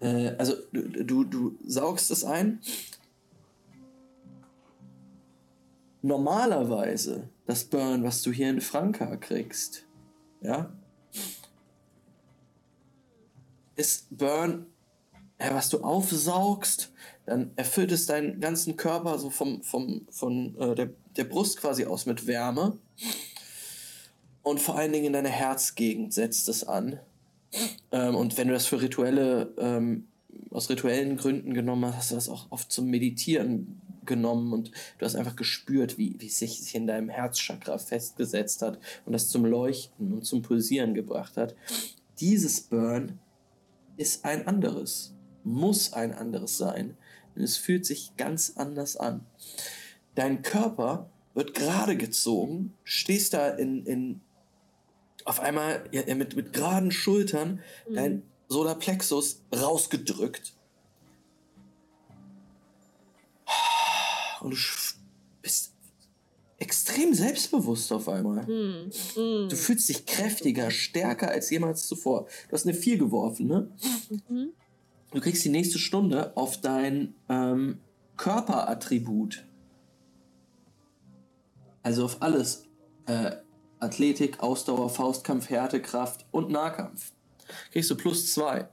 [0.00, 2.60] äh, also du, du, du saugst es ein.
[6.06, 9.86] Normalerweise das Burn, was du hier in Franka kriegst,
[10.40, 10.70] ja,
[13.74, 14.66] ist Burn,
[15.40, 16.92] ja, was du aufsaugst,
[17.24, 21.86] dann erfüllt es deinen ganzen Körper so vom, vom, von äh, der, der Brust quasi
[21.86, 22.78] aus mit Wärme.
[24.44, 27.00] Und vor allen Dingen in deine Herzgegend setzt es an.
[27.90, 30.06] Ähm, und wenn du das für rituelle, ähm,
[30.50, 35.04] aus rituellen Gründen genommen hast, hast du das auch oft zum Meditieren genommen und du
[35.04, 39.28] hast einfach gespürt, wie, wie es sich, sich in deinem Herzchakra festgesetzt hat und das
[39.28, 41.54] zum Leuchten und zum Pulsieren gebracht hat.
[42.20, 43.18] Dieses Burn
[43.96, 46.96] ist ein anderes, muss ein anderes sein.
[47.34, 49.26] Und es fühlt sich ganz anders an.
[50.14, 54.20] Dein Körper wird gerade gezogen, stehst da in, in
[55.26, 57.94] auf einmal ja, mit, mit geraden Schultern, Mhm.
[57.94, 60.54] dein Solarplexus rausgedrückt.
[64.46, 64.58] Und du
[65.42, 65.74] bist
[66.58, 68.46] extrem selbstbewusst auf einmal.
[68.46, 68.90] Hm.
[69.14, 69.48] Hm.
[69.48, 72.28] Du fühlst dich kräftiger, stärker als jemals zuvor.
[72.48, 73.72] Du hast eine 4 geworfen, ne?
[74.28, 74.52] Mhm.
[75.10, 77.80] Du kriegst die nächste Stunde auf dein ähm,
[78.16, 79.44] Körperattribut.
[81.82, 82.68] Also auf alles.
[83.06, 83.32] Äh,
[83.80, 87.10] Athletik, Ausdauer, Faustkampf, Härtekraft und Nahkampf.
[87.72, 88.68] Kriegst du plus zwei.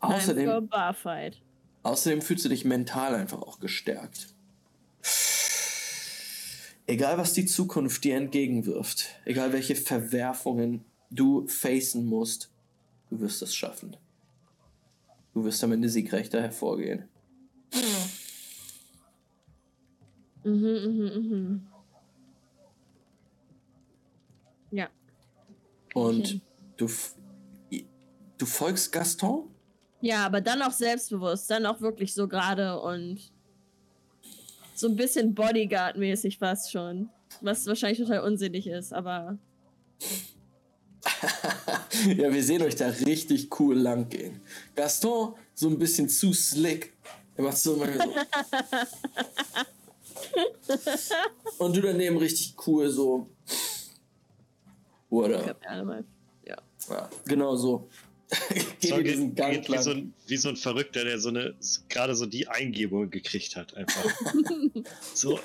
[0.00, 1.42] Time for Außerdem, Barfight.
[1.82, 4.28] Außerdem fühlst du dich mental einfach auch gestärkt.
[6.86, 12.50] Egal, was die Zukunft dir entgegenwirft, egal welche Verwerfungen du facen musst,
[13.08, 13.96] du wirst es schaffen.
[15.32, 17.08] Du wirst am Ende siegreicher hervorgehen.
[20.44, 21.66] Mhm, mhm, mhm.
[24.70, 24.88] Ja.
[25.94, 26.40] Und Okay.
[26.76, 26.88] du,
[28.38, 29.51] du folgst Gaston?
[30.02, 33.20] Ja, aber dann auch selbstbewusst, dann auch wirklich so gerade und
[34.74, 37.08] so ein bisschen Bodyguard-mäßig fast schon.
[37.40, 39.38] Was wahrscheinlich total unsinnig ist, aber
[42.16, 44.40] ja, wir sehen euch da richtig cool lang gehen.
[44.74, 46.92] Gaston, so ein bisschen zu slick.
[47.36, 48.12] Er macht so immer so.
[51.64, 53.28] Und du daneben richtig cool, so.
[53.46, 53.56] ich
[55.10, 55.46] Oder?
[55.46, 56.04] hab ja alle mal.
[56.44, 56.56] Ja.
[56.90, 57.88] Ja, genau so.
[58.80, 61.54] Geht So, geht, diesen Gang wie, so ein, wie so ein Verrückter, der so eine
[61.88, 64.04] gerade so die Eingebung gekriegt hat, einfach.
[65.14, 65.38] so.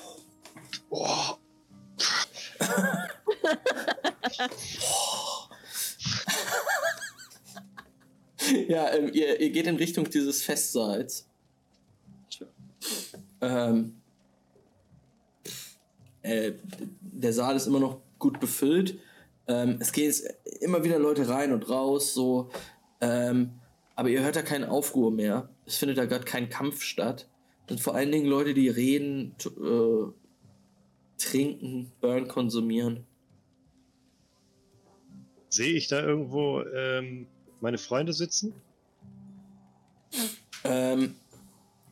[0.89, 1.35] Oh,
[8.67, 11.27] Ja, ähm, ihr, ihr geht in Richtung dieses Festsaals.
[13.41, 13.97] Ähm,
[16.21, 16.53] äh,
[17.01, 18.99] der Saal ist immer noch gut befüllt.
[19.47, 20.13] Ähm, es gehen
[20.61, 22.49] immer wieder Leute rein und raus, so.
[23.01, 23.51] Ähm,
[23.95, 25.49] aber ihr hört da keinen Aufruhr mehr.
[25.65, 27.27] Es findet da gerade kein Kampf statt.
[27.67, 30.11] Sind vor allen Dingen Leute, die reden, äh,
[31.17, 33.05] trinken, Burn konsumieren.
[35.49, 37.27] Sehe ich da irgendwo ähm,
[37.59, 38.53] meine Freunde sitzen?
[40.63, 41.15] Ähm,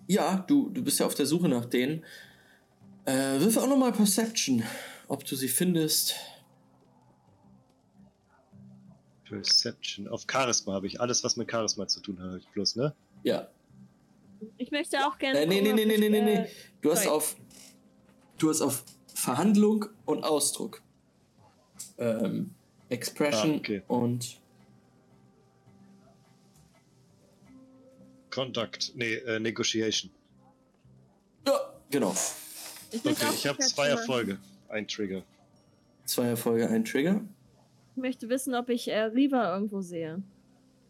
[0.08, 2.04] ja, du, du bist ja auf der Suche nach denen.
[3.06, 4.64] Äh, wirf auch nochmal Perception,
[5.08, 6.16] ob du sie findest.
[9.28, 10.08] Perception.
[10.08, 12.94] Auf Charisma habe ich alles, was mit Charisma zu tun hat, hab ich plus, ne?
[13.24, 13.48] Ja.
[14.58, 15.40] Ich möchte auch gerne.
[15.42, 16.50] Äh, nee, nee, nee, nee, ich, nee, nee, äh, nee.
[16.82, 17.36] Du hast auf.
[18.38, 20.82] Du hast auf Verhandlung und Ausdruck.
[21.98, 22.54] Ähm,
[22.90, 23.82] Expression Ah, okay.
[23.88, 24.40] und.
[28.30, 28.92] Conduct.
[28.96, 30.12] Nee, äh, Negotiation.
[31.48, 32.14] Ja, genau.
[32.92, 33.88] Ich, Okay, ich habe zwei.
[33.88, 34.38] Erfolge.
[34.68, 35.24] Ein Trigger.
[36.06, 37.22] Zwei Erfolge, ein Trigger.
[37.96, 40.22] Ich möchte wissen, ob ich äh, Riva irgendwo sehe.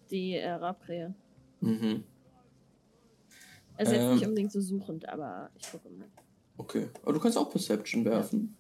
[0.10, 1.14] Die äh, Raubkrähe.
[1.61, 2.03] Mhm.
[3.77, 4.14] Er ist jetzt Ähm.
[4.15, 6.07] nicht unbedingt so suchend, aber ich gucke mal.
[6.57, 6.88] Okay.
[7.03, 8.57] Aber du kannst auch Perception werfen.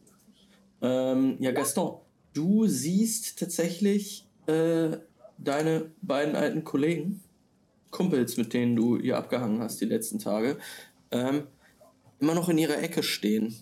[0.81, 2.01] Ähm, ja, Gaston,
[2.33, 4.97] du siehst tatsächlich äh,
[5.39, 7.23] deine beiden alten Kollegen,
[7.89, 10.57] Kumpels, mit denen du hier abgehangen hast die letzten Tage,
[11.09, 11.47] ähm,
[12.19, 13.55] immer noch in ihrer Ecke stehen.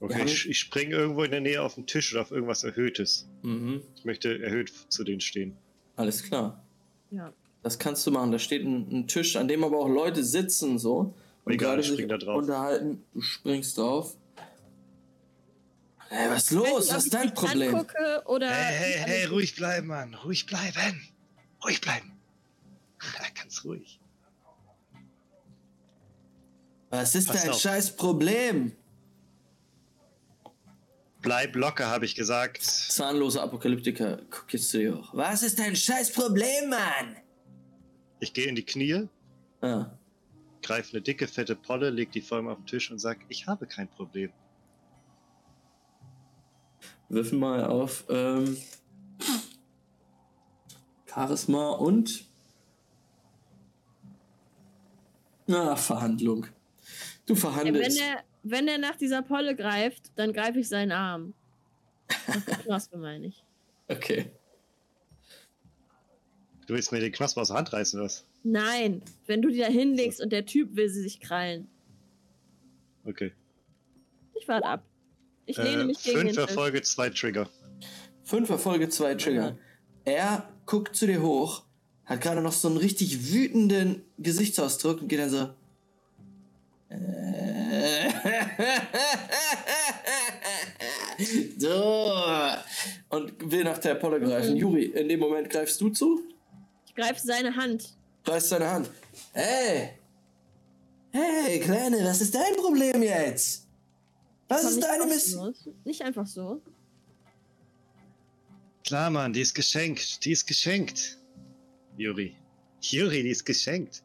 [0.00, 0.24] Okay, Ja.
[0.24, 3.28] ich, ich springe irgendwo in der Nähe auf den Tisch oder auf irgendwas Erhöhtes.
[3.42, 3.82] Mhm.
[3.96, 5.56] Ich möchte erhöht zu denen stehen.
[5.96, 6.64] Alles klar.
[7.10, 7.32] Ja.
[7.62, 8.32] Das kannst du machen.
[8.32, 11.14] Da steht ein, ein Tisch, an dem aber auch Leute sitzen so
[11.44, 12.38] und Egal, gerade ich spring sich da drauf.
[12.38, 13.04] unterhalten.
[13.12, 14.16] Du springst drauf.
[16.08, 16.66] Hey, was ist los?
[16.66, 17.74] Nicht, Was ist dein Problem?
[17.74, 20.14] Angucke oder Hey, hey, hey, ruhig bleiben, Mann.
[20.14, 21.08] Ruhig bleiben.
[21.62, 22.12] Ruhig bleiben.
[23.38, 24.00] Ganz ruhig.
[26.88, 27.60] Was ist Pass dein auf.
[27.60, 28.72] scheiß Problem?
[31.22, 32.62] Bleib locker, habe ich gesagt.
[32.62, 35.10] Zahnlose Apokalyptiker, guck jetzt zu dir hoch.
[35.12, 37.16] Was ist dein scheiß Problem, Mann?
[38.20, 39.08] Ich gehe in die Knie,
[39.62, 39.98] Ja.
[40.62, 43.46] greife eine dicke, fette Polle, leg die vor ihm auf den Tisch und sag, ich
[43.46, 44.32] habe kein Problem.
[47.08, 48.56] Würfel mal auf ähm,
[51.06, 52.24] Charisma und
[55.46, 56.46] na, Verhandlung.
[57.26, 58.00] Du wenn, verhandelst.
[58.00, 61.34] er, wenn er nach dieser Polle greift, dann greife ich seinen Arm.
[62.64, 63.44] Knospe meine ich.
[63.88, 64.30] Okay.
[66.66, 68.24] Du willst mir den Knospe aus der Hand reißen, oder was?
[68.42, 71.68] Nein, wenn du die da hinlegst und der Typ will sie sich krallen.
[73.04, 73.32] Okay.
[74.34, 74.84] Ich warte ab.
[75.46, 76.36] Ich lehne Äh, mich gegen fünf.
[76.36, 77.48] Erfolge, zwei Trigger.
[78.22, 79.58] Fünf Erfolge, zwei Trigger.
[80.04, 81.64] Er guckt zu dir hoch,
[82.04, 85.50] hat gerade noch so einen richtig wütenden Gesichtsausdruck und geht dann so.
[91.58, 92.12] so.
[93.10, 94.52] Und will nach der Polle greifen.
[94.54, 94.58] Mhm.
[94.58, 96.22] Juri, in dem Moment greifst du zu,
[96.86, 97.94] Ich greife seine Hand.
[98.26, 98.90] reißt seine Hand.
[99.32, 99.90] Hey!
[101.12, 103.66] Hey, Kleine, was ist dein Problem jetzt?
[104.48, 105.06] Was ist deine.
[105.06, 105.54] Mission?
[105.84, 106.60] Nicht einfach so.
[108.84, 110.24] Klar, Mann, die ist geschenkt.
[110.24, 111.18] Die ist geschenkt.
[111.96, 112.36] Juri.
[112.80, 114.02] Juri, die ist geschenkt.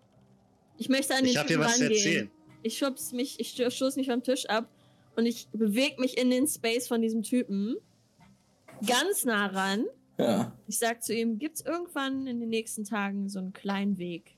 [0.78, 1.98] Ich möchte an den Ich hab dir was zu rangehen.
[1.98, 2.32] erzählen.
[2.66, 4.68] Ich schubs mich, ich stoß mich vom Tisch ab
[5.16, 7.76] und ich bewege mich in den Space von diesem Typen.
[8.88, 9.86] Ganz nah ran.
[10.18, 10.52] Ja.
[10.66, 14.36] Ich sag zu ihm, gibt's irgendwann in den nächsten Tagen so einen kleinen Weg?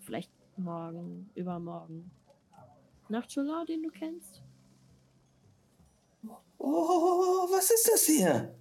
[0.00, 2.10] Vielleicht morgen, übermorgen.
[3.08, 4.42] Nach Chola, den du kennst?
[6.58, 8.52] Oh, was ist das hier?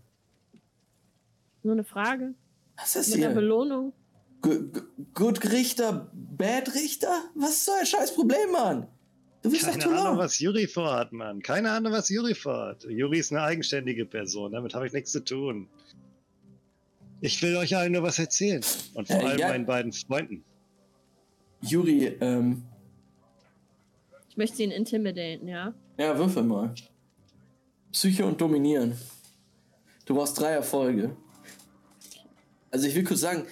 [1.63, 2.35] Nur eine Frage.
[2.75, 3.29] Was ist Mit hier?
[3.31, 3.91] Belohnung.
[3.91, 3.96] G G
[4.41, 7.23] Good Richter, Bad Richter?
[7.35, 8.87] Was ist so ein scheiß Problem, Mann?
[9.41, 11.41] Du bist Keine doch Ahnung, was Juri vorhat, Mann.
[11.41, 12.83] Keine Ahnung, was Juri vorhat.
[12.89, 14.51] Juri ist eine eigenständige Person.
[14.51, 15.67] Damit habe ich nichts zu tun.
[17.21, 18.63] Ich will euch allen nur was erzählen.
[18.93, 19.47] Und vor Äh, allem ja.
[19.49, 20.43] meinen beiden Freunden.
[21.61, 22.63] Juri, ähm,
[24.29, 25.73] Ich möchte ihn intimidaten, ja?
[25.97, 26.73] ja, würfel mal.
[27.91, 28.95] Psyche und Dominieren.
[30.05, 31.15] Du brauchst drei Erfolge.
[32.69, 33.45] Also ich will kurz sagen,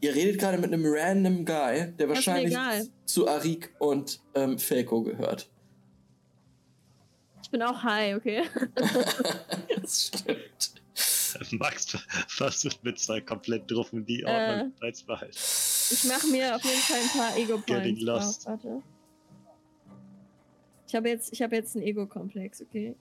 [0.00, 2.56] ihr redet gerade mit einem random Guy, der wahrscheinlich
[3.06, 5.48] zu Arik und ähm, Felko gehört.
[7.42, 8.42] Ich bin auch high, okay?
[9.80, 10.82] Das stimmt.
[11.52, 11.96] Max
[12.26, 14.26] versucht mit zwei komplett druffen die Äh.
[14.26, 15.34] Ordnung beizubehalten.
[15.90, 17.34] Ich mache mir auf jeden Fall ein paar
[17.66, 18.46] Getting Ego-Points.
[18.46, 18.82] Warte.
[20.86, 22.94] Ich habe jetzt, ich hab jetzt einen Ego-Komplex, okay?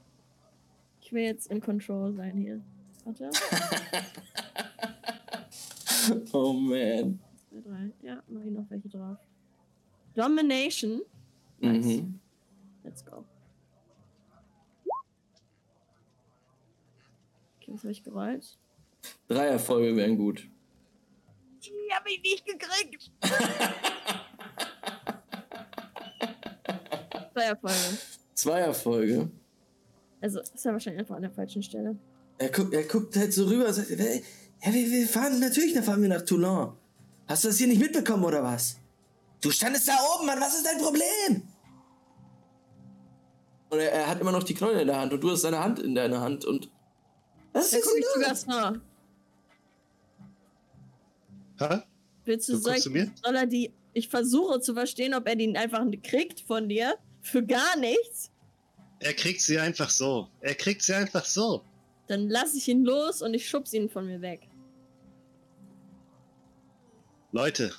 [1.01, 2.61] Ich will jetzt in Control sein hier.
[3.05, 3.29] Warte.
[6.33, 7.19] Oh man.
[7.51, 7.91] Drei.
[8.01, 9.17] Ja, mach ich noch welche drauf.
[10.15, 11.01] Domination.
[11.59, 12.19] Mhm.
[12.83, 13.23] Let's go.
[17.59, 18.57] Okay, was habe ich gerollt?
[19.27, 20.47] Drei Erfolge wären gut.
[21.63, 23.11] Die habe ich nicht gekriegt.
[27.33, 27.97] Zwei Erfolge.
[28.33, 29.29] Zwei Erfolge.
[30.21, 31.95] Also, ist ja wahrscheinlich einfach an der falschen Stelle.
[32.39, 34.21] Er guckt, er guckt halt so rüber und sagt, "Wer-
[34.63, 36.75] ja, wir, wir fahren, natürlich, da fahren wir nach Toulon.
[37.27, 38.77] Hast du das hier nicht mitbekommen oder was?
[39.41, 41.43] Du standest da oben, Mann, was ist dein Problem?
[43.69, 45.59] Und er, er hat immer noch die Knolle in der Hand und du hast seine
[45.59, 46.69] Hand in deiner Hand und.
[47.53, 48.25] Was ist zu los?
[48.25, 48.81] Gaston.
[51.59, 51.79] Hä?
[52.25, 53.11] Willst du, Du mir?
[53.23, 53.73] soll er die.
[53.93, 56.95] Ich versuche zu verstehen, ob er den einfach kriegt von dir.
[57.21, 58.31] Für gar nichts.
[58.99, 60.29] Er kriegt sie einfach so.
[60.39, 61.63] Er kriegt sie einfach so.
[62.07, 64.47] Dann lasse ich ihn los und ich schubs ihn von mir weg.
[67.31, 67.73] Leute,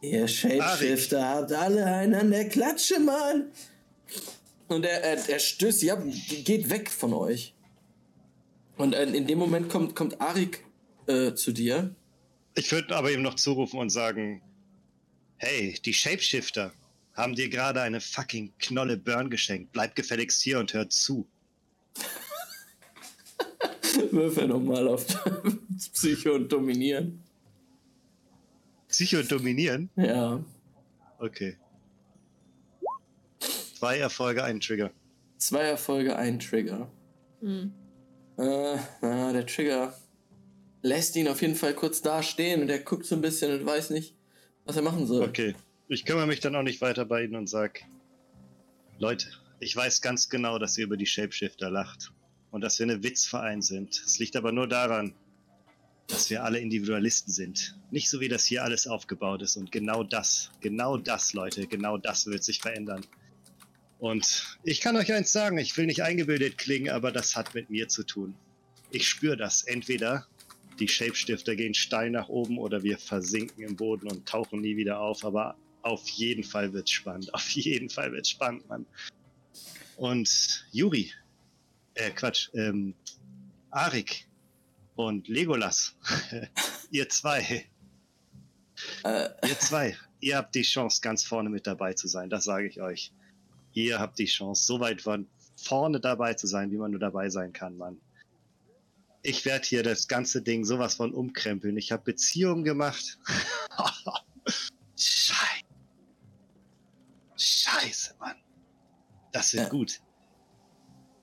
[0.00, 3.50] Ihr Shapeshifter habt alle einen an der Klatsche, Mann.
[4.68, 5.96] Und er, er, er stößt, ja,
[6.44, 7.54] geht weg von euch.
[8.76, 10.64] Und in dem Moment kommt, kommt Arik
[11.06, 11.94] äh, zu dir.
[12.54, 14.40] ich würde aber ihm noch zurufen und sagen:
[15.36, 16.72] Hey, die Shapeshifter
[17.14, 19.72] haben dir gerade eine fucking Knolle Burn geschenkt.
[19.72, 21.26] Bleib gefälligst hier und hör zu.
[24.12, 25.06] Würfel nochmal auf
[25.92, 27.22] Psycho und Dominieren.
[28.88, 29.90] Psycho dominieren?
[29.96, 30.42] Ja.
[31.18, 31.56] Okay.
[33.78, 34.90] Zwei Erfolge, ein Trigger.
[35.36, 36.90] Zwei Erfolge, ein Trigger.
[37.40, 37.72] Hm.
[38.38, 39.94] Äh, na, der Trigger
[40.82, 43.66] lässt ihn auf jeden Fall kurz da stehen und er guckt so ein bisschen und
[43.66, 44.16] weiß nicht,
[44.64, 45.22] was er machen soll.
[45.22, 45.54] Okay.
[45.88, 47.82] Ich kümmere mich dann auch nicht weiter bei Ihnen und sag:
[48.98, 49.28] Leute,
[49.60, 52.12] ich weiß ganz genau, dass ihr über die Shapeshifter lacht.
[52.50, 54.02] Und dass wir eine Witzverein sind.
[54.04, 55.14] Es liegt aber nur daran,
[56.06, 57.78] dass wir alle Individualisten sind.
[57.90, 59.56] Nicht so wie das hier alles aufgebaut ist.
[59.56, 63.04] Und genau das, genau das, Leute, genau das wird sich verändern.
[63.98, 67.68] Und ich kann euch eins sagen, ich will nicht eingebildet klingen, aber das hat mit
[67.68, 68.34] mir zu tun.
[68.90, 69.64] Ich spüre das.
[69.64, 70.26] Entweder
[70.78, 75.00] die Shapestifter gehen steil nach oben oder wir versinken im Boden und tauchen nie wieder
[75.00, 75.24] auf.
[75.24, 77.34] Aber auf jeden Fall wird's spannend.
[77.34, 78.86] Auf jeden Fall wird's spannend, Mann.
[79.96, 81.12] Und Juri,
[81.98, 82.94] äh, Quatsch, ähm,
[83.70, 84.26] Arik
[84.96, 85.94] und Legolas,
[86.90, 87.66] ihr zwei,
[89.04, 92.68] Äh, ihr zwei, ihr habt die Chance, ganz vorne mit dabei zu sein, das sage
[92.68, 93.12] ich euch.
[93.72, 95.26] Ihr habt die Chance, so weit von
[95.56, 98.00] vorne dabei zu sein, wie man nur dabei sein kann, Mann.
[99.22, 101.76] Ich werde hier das ganze Ding sowas von umkrempeln.
[101.76, 103.18] Ich habe Beziehungen gemacht.
[107.36, 108.36] Scheiße, Mann.
[109.32, 109.68] Das wird Ja.
[109.70, 110.00] gut.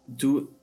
[0.07, 0.53] Du.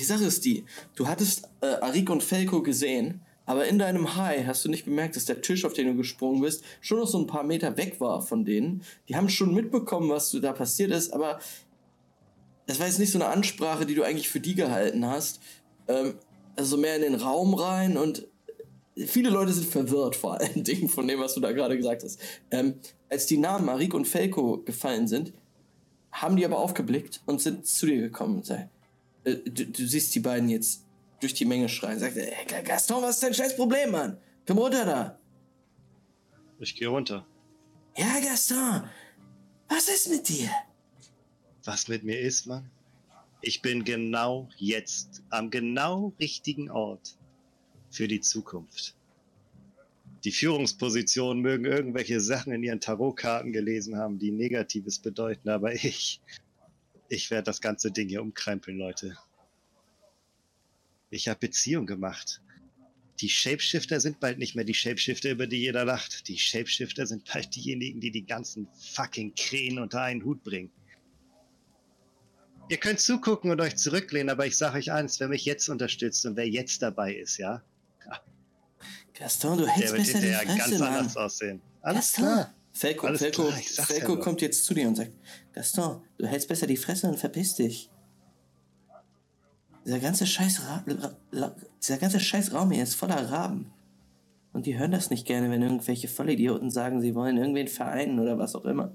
[0.00, 0.64] Die Sache ist die,
[0.94, 5.14] du hattest äh, Arik und Felko gesehen, aber in deinem High hast du nicht bemerkt,
[5.14, 8.00] dass der Tisch, auf den du gesprungen bist, schon noch so ein paar Meter weg
[8.00, 8.82] war von denen.
[9.08, 11.38] Die haben schon mitbekommen, was da passiert ist, aber
[12.66, 15.40] das war jetzt nicht so eine Ansprache, die du eigentlich für die gehalten hast.
[15.86, 16.14] Ähm,
[16.56, 18.26] also mehr in den Raum rein und
[18.96, 22.18] viele Leute sind verwirrt vor allen Dingen von dem, was du da gerade gesagt hast.
[22.50, 22.76] Ähm,
[23.10, 25.34] als die Namen Arik und Felko gefallen sind,
[26.10, 28.70] haben die aber aufgeblickt und sind zu dir gekommen und sagen,
[29.24, 30.84] äh, du, du siehst die beiden jetzt
[31.20, 31.98] durch die Menge schreien.
[31.98, 34.18] Sagt, er, "Ey, Gaston, was ist dein scheiß Problem, Mann?
[34.46, 35.18] Komm runter da.
[36.58, 37.26] Ich gehe runter.
[37.96, 38.82] Ja, Gaston,
[39.68, 40.50] was ist mit dir?
[41.64, 42.70] Was mit mir ist, Mann?
[43.42, 47.16] Ich bin genau jetzt am genau richtigen Ort
[47.90, 48.94] für die Zukunft.
[50.24, 56.20] Die Führungspositionen mögen irgendwelche Sachen in ihren Tarotkarten gelesen haben, die Negatives bedeuten, aber ich,
[57.10, 59.18] ich werde das ganze Ding hier umkrempeln, Leute.
[61.10, 62.40] Ich habe Beziehung gemacht.
[63.20, 66.28] Die Shapeshifter sind bald nicht mehr die Shapeshifter, über die jeder lacht.
[66.28, 70.70] Die Shapeshifter sind bald diejenigen, die die ganzen fucking Krähen unter einen Hut bringen.
[72.70, 76.24] Ihr könnt zugucken und euch zurücklehnen, aber ich sage euch eins, wer mich jetzt unterstützt
[76.24, 77.62] und wer jetzt dabei ist, ja,
[79.20, 80.94] Gaston, du der hältst wird besser die hinterher ganz Mann.
[80.94, 81.60] anders aussehen.
[81.82, 82.24] Alles Gaston.
[82.24, 82.54] klar.
[82.72, 84.20] Felko, Alles Felko, klar, ja Felko nur.
[84.20, 85.12] kommt jetzt zu dir und sagt,
[85.52, 87.90] Gaston, du hältst besser die Fresse und verpiss dich.
[89.84, 93.72] Dieser ganze scheiß, Ra Ra La dieser ganze scheiß Raum hier ist voller Raben.
[94.52, 98.38] Und die hören das nicht gerne, wenn irgendwelche Vollidioten sagen, sie wollen irgendwen vereinen oder
[98.38, 98.94] was auch immer.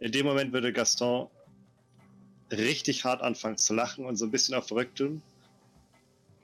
[0.00, 1.28] In dem Moment würde Gaston
[2.50, 5.22] richtig hart anfangen zu lachen und so ein bisschen auf verrückt tun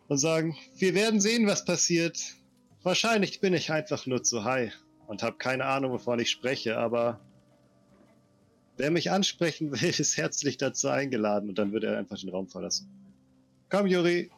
[0.09, 2.35] und sagen, wir werden sehen, was passiert.
[2.83, 4.73] Wahrscheinlich bin ich einfach nur zu high
[5.07, 7.21] und habe keine Ahnung, wovon ich spreche, aber
[8.77, 12.49] wer mich ansprechen will, ist herzlich dazu eingeladen und dann würde er einfach den Raum
[12.49, 12.89] verlassen.
[13.69, 14.31] Komm, Juri.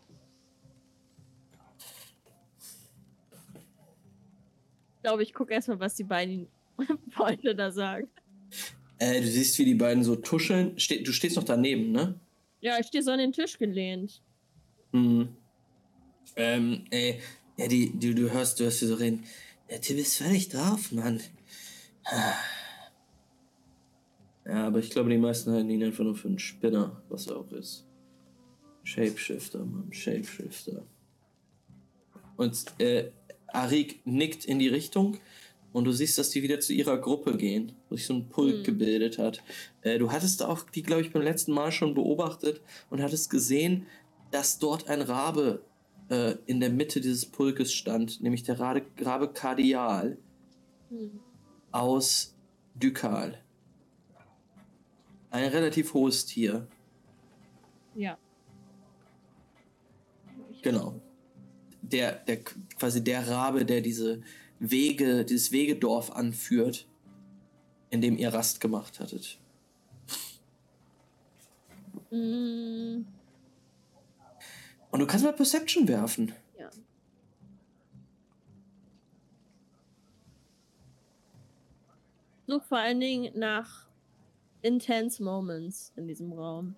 [4.96, 6.48] Ich glaube, ich gucke erstmal, was die beiden
[7.10, 8.08] Freunde da sagen.
[8.98, 10.78] Äh, du siehst, wie die beiden so tuscheln.
[10.78, 12.18] Ste du stehst noch daneben, ne?
[12.60, 14.20] Ja, ich stehe so an den Tisch gelehnt.
[14.92, 15.28] Mhm.
[16.36, 17.20] Ähm, ey,
[17.56, 19.24] ja, die, du, du hörst, du hörst sie so reden.
[19.70, 21.20] Ja, Tim ist völlig drauf, Mann.
[24.46, 27.36] Ja, aber ich glaube, die meisten halten ihn einfach nur für einen Spinner, was er
[27.36, 27.84] auch ist.
[28.84, 30.86] Shapeshifter, Mann, Shapeshifter.
[32.36, 33.10] Und äh,
[33.48, 35.18] Arik nickt in die Richtung
[35.72, 38.58] und du siehst, dass die wieder zu ihrer Gruppe gehen, wo sich so ein Pulk
[38.58, 38.64] Hm.
[38.64, 39.42] gebildet hat.
[39.82, 43.86] Äh, du hattest auch die, glaube ich, beim letzten Mal schon beobachtet und hattest gesehen,
[44.30, 45.62] dass dort ein Rabe
[46.10, 50.18] äh, in der Mitte dieses Pulkes stand, nämlich der Rabe, Rabe Kardial
[50.90, 51.20] Hm.
[51.70, 52.34] aus
[52.74, 53.42] Dykal.
[55.30, 56.66] Ein relativ hohes Tier.
[57.94, 58.16] Ja.
[60.62, 61.00] Genau.
[61.82, 62.42] Der, der
[62.78, 64.22] quasi der Rabe, der diese
[64.58, 66.86] Wege, dieses Wegedorf anführt,
[67.90, 69.38] in dem ihr Rast gemacht hattet.
[72.10, 73.02] Mm,
[74.98, 76.32] Und du kannst mal Perception werfen.
[76.58, 76.68] ja.
[82.48, 83.86] Such vor allen Dingen nach
[84.60, 86.74] intense Moments in diesem Raum.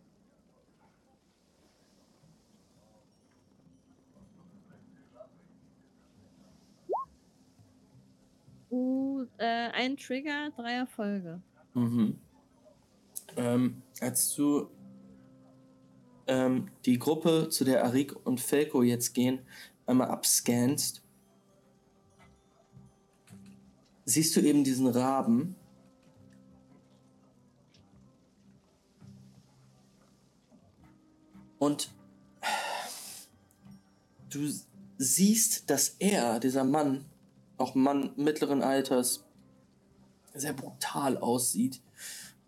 [8.71, 11.41] Uh, äh, ein Trigger, drei Erfolge.
[11.73, 12.19] Mhm.
[13.39, 14.69] Ähm, als du
[16.31, 19.41] ähm, die Gruppe, zu der Arik und Felko jetzt gehen,
[19.85, 21.03] einmal abscannst,
[24.05, 25.57] siehst du eben diesen Raben.
[31.59, 31.91] Und
[34.31, 34.49] du
[34.99, 37.07] siehst, dass er, dieser Mann,
[37.59, 39.25] auch Mann mittleren Alters,
[40.33, 41.83] sehr brutal aussieht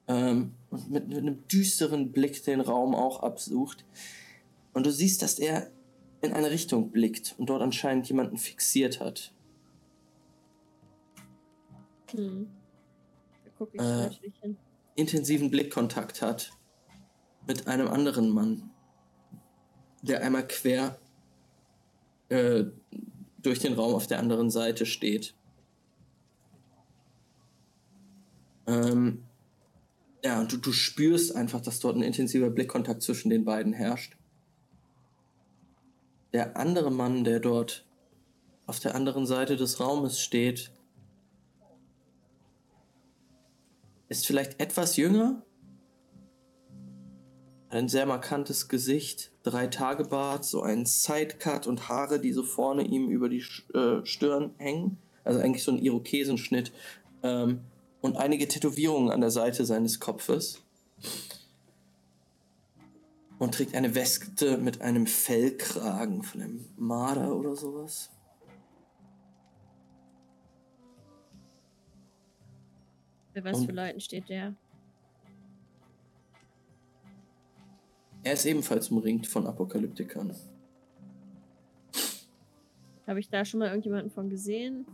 [0.07, 3.85] ähm, und mit, mit einem düsteren Blick den Raum auch absucht.
[4.73, 5.71] Und du siehst, dass er
[6.23, 9.33] in eine Richtung blickt und dort anscheinend jemanden fixiert hat.
[12.13, 12.49] Hm.
[13.45, 13.85] Da gucke ich Äh.
[13.85, 14.57] natürlich hin.
[14.95, 16.53] Intensiven Blickkontakt hat
[17.47, 18.71] mit einem anderen Mann,
[20.03, 20.99] der einmal quer
[22.29, 22.65] äh,
[23.39, 25.35] durch den Raum auf der anderen Seite steht.
[28.67, 29.25] Ähm,
[30.25, 34.17] ja, und du, du spürst einfach, dass dort ein intensiver Blickkontakt zwischen den beiden herrscht.
[36.33, 37.85] Der andere Mann, der dort
[38.67, 40.71] auf der anderen Seite des Raumes steht,
[44.09, 45.43] ist vielleicht etwas jünger.
[47.69, 52.45] Hat ein sehr markantes Gesicht, drei Tage Bart, so ein Sidecut und Haare, die so
[52.45, 53.45] vorne ihm über die
[53.75, 54.99] äh, Stirn hängen.
[55.25, 56.73] Also eigentlich so ein Irokesenschnitt.
[57.23, 57.61] Ähm,
[58.03, 60.61] und einige Tätowierungen an der Seite seines Kopfes.
[63.39, 68.11] Und trägt eine Weste mit einem Fellkragen von einem Marder oder sowas.
[73.33, 74.55] Für was Und- für Leuten steht der?
[78.25, 80.37] Er ist ebenfalls umringt von Apokalyptikern.
[83.07, 84.87] Habe ich da schon mal irgendjemanden von gesehen?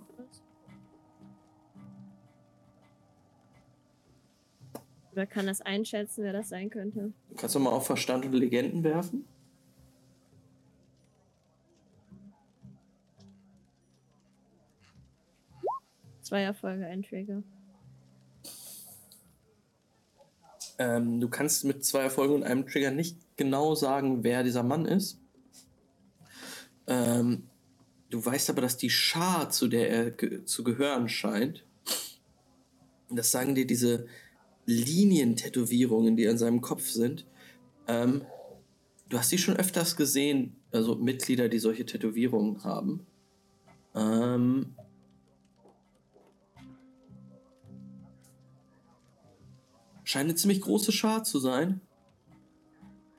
[5.18, 7.12] Oder kann das einschätzen, wer das sein könnte?
[7.30, 9.24] Du kannst doch mal auf Verstand und Legenden werfen.
[16.22, 17.42] Zwei Erfolge, ein Trigger.
[20.78, 24.86] Ähm, du kannst mit zwei Erfolgen und einem Trigger nicht genau sagen, wer dieser Mann
[24.86, 25.18] ist.
[26.86, 27.42] Ähm,
[28.08, 31.64] du weißt aber, dass die Schar, zu der er ge zu gehören scheint,
[33.10, 34.06] das sagen dir diese
[34.68, 37.26] Linientätowierungen, die an seinem Kopf sind.
[37.86, 38.22] Ähm,
[39.08, 43.06] du hast die schon öfters gesehen, also Mitglieder, die solche Tätowierungen haben.
[43.94, 44.74] Ähm,
[50.04, 51.82] Scheint eine ziemlich große Schar zu sein.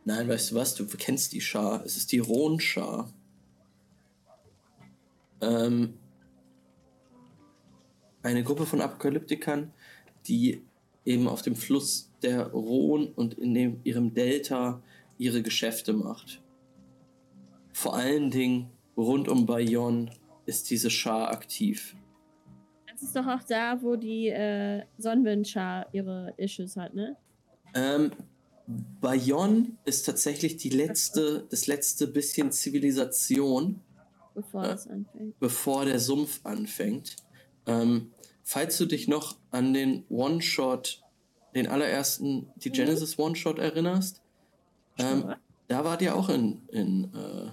[0.06, 0.74] Nein, weißt du was?
[0.74, 1.86] Du kennst die Schar.
[1.86, 3.14] Es ist die Rhone-Schar.
[5.42, 6.00] Ähm,
[8.24, 9.72] eine Gruppe von Apokalyptikern,
[10.26, 10.64] die
[11.06, 14.82] eben auf dem Fluss der Rhone und in dem, ihrem Delta
[15.18, 16.42] ihre Geschäfte macht.
[17.74, 20.12] Vor allen Dingen rund um Bayonne
[20.46, 21.96] ist diese Schar aktiv.
[22.92, 27.16] Das ist doch auch da, wo die äh, Sonnenwindschar ihre Issues hat, ne?
[27.74, 28.12] Ähm,
[29.00, 33.82] Bayonne ist tatsächlich die letzte, das letzte bisschen Zivilisation,
[34.36, 35.40] Bevor anfängt.
[35.40, 37.16] bevor der Sumpf anfängt.
[37.66, 38.12] Ähm,
[38.50, 41.04] falls du dich noch an den One-Shot,
[41.54, 42.74] den allerersten, die Mhm.
[42.74, 44.24] Genesis One-Shot erinnerst,
[44.98, 45.36] ähm,
[45.68, 47.52] da wart ihr auch in, in äh,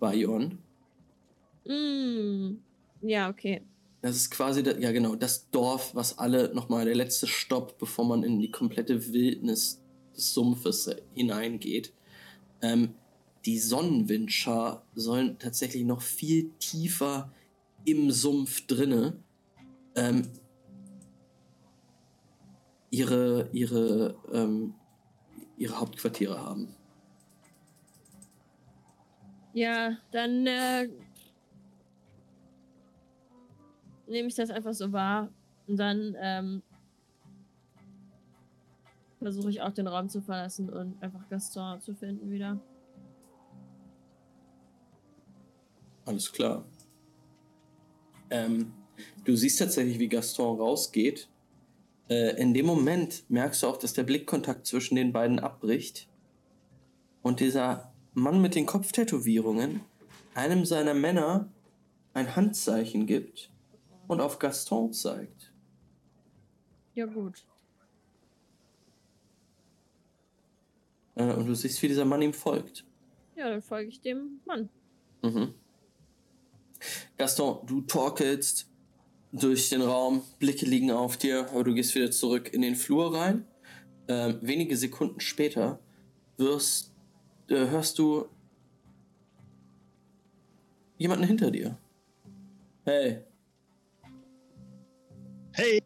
[0.00, 0.56] Bayonne.
[1.66, 2.56] Mm.
[3.02, 3.60] Ja, okay.
[4.00, 8.06] Das ist quasi, da, ja genau, das Dorf, was alle nochmal der letzte Stopp, bevor
[8.06, 9.82] man in die komplette Wildnis
[10.16, 11.92] des Sumpfes äh, hineingeht.
[12.62, 12.94] Ähm,
[13.44, 17.30] die Sonnenwindschar sollen tatsächlich noch viel tiefer
[17.84, 19.22] im Sumpf drinne
[19.96, 20.28] ähm,
[22.90, 24.74] ihre, ihre, ähm,
[25.56, 26.74] ihre Hauptquartiere haben.
[29.52, 30.88] Ja, dann äh,
[34.06, 35.28] nehme ich das einfach so wahr.
[35.66, 36.62] Und dann ähm,
[39.18, 42.60] versuche ich auch den Raum zu verlassen und einfach Gaston zu finden wieder.
[46.04, 46.64] Alles klar.
[48.28, 48.72] Ähm,
[49.24, 51.28] du siehst tatsächlich, wie Gaston rausgeht.
[52.08, 56.08] Äh, in dem Moment merkst du auch, dass der Blickkontakt zwischen den beiden abbricht.
[57.22, 59.80] Und dieser Mann mit den Kopftätowierungen
[60.34, 61.48] einem seiner Männer
[62.12, 63.50] ein Handzeichen gibt
[64.06, 65.52] und auf Gaston zeigt.
[66.94, 67.44] Ja, gut.
[71.14, 72.84] Äh, und du siehst, wie dieser Mann ihm folgt.
[73.36, 74.68] Ja, dann folge ich dem Mann.
[75.22, 75.54] Mhm.
[77.16, 78.70] Gaston, du torkelst
[79.34, 83.14] durch den Raum, Blicke liegen auf dir, aber du gehst wieder zurück in den Flur
[83.14, 83.44] rein.
[84.06, 85.80] Ähm, wenige Sekunden später
[86.36, 86.92] wirst,
[87.48, 88.26] äh, hörst du
[90.98, 91.76] jemanden hinter dir.
[92.84, 93.22] Hey,
[95.52, 95.80] Hey!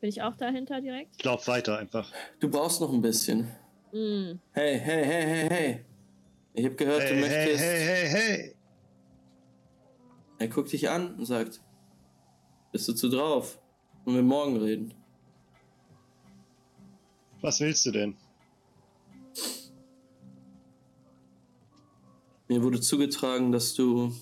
[0.00, 1.14] Bin ich auch dahinter direkt?
[1.18, 2.10] Ich lauf weiter einfach.
[2.40, 3.48] du brauchst noch ein bisschen.
[3.92, 4.38] Mm.
[4.52, 5.84] Hey, hey, hey, hey, hey.
[6.54, 7.64] Ich habe gehört, du Hey, hey, möchtest.
[7.64, 8.55] hey, hey, hey!
[10.38, 11.60] Er guckt dich an und sagt:
[12.72, 13.58] Bist du zu drauf?
[14.04, 14.94] Und wir morgen reden.
[17.40, 18.16] Was willst du denn?
[22.48, 24.12] Mir wurde zugetragen, dass du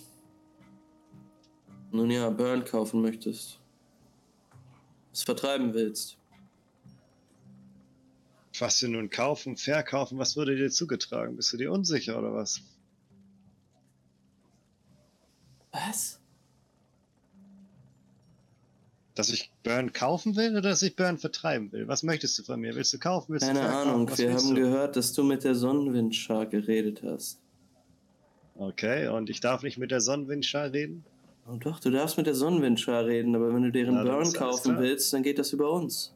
[1.92, 3.60] nun ja Burn kaufen möchtest.
[5.12, 6.16] Es vertreiben willst.
[8.58, 11.36] Was du nun kaufen, verkaufen, was wurde dir zugetragen?
[11.36, 12.62] Bist du dir unsicher oder was?
[15.74, 16.20] Was?
[19.16, 21.88] Dass ich Burn kaufen will oder dass ich Burn vertreiben will?
[21.88, 22.74] Was möchtest du von mir?
[22.76, 23.32] Willst du kaufen?
[23.32, 23.66] Willst Keine du?
[23.66, 24.08] Ahnung.
[24.08, 24.60] Was Wir haben du?
[24.60, 27.40] gehört, dass du mit der Sonnenwindschar geredet hast.
[28.56, 31.04] Okay, und ich darf nicht mit der Sonnenwindschar reden?
[31.48, 34.78] Oh doch, du darfst mit der Sonnenwindschar reden, aber wenn du deren Na, Burn kaufen
[34.78, 36.14] willst, dann geht das über uns.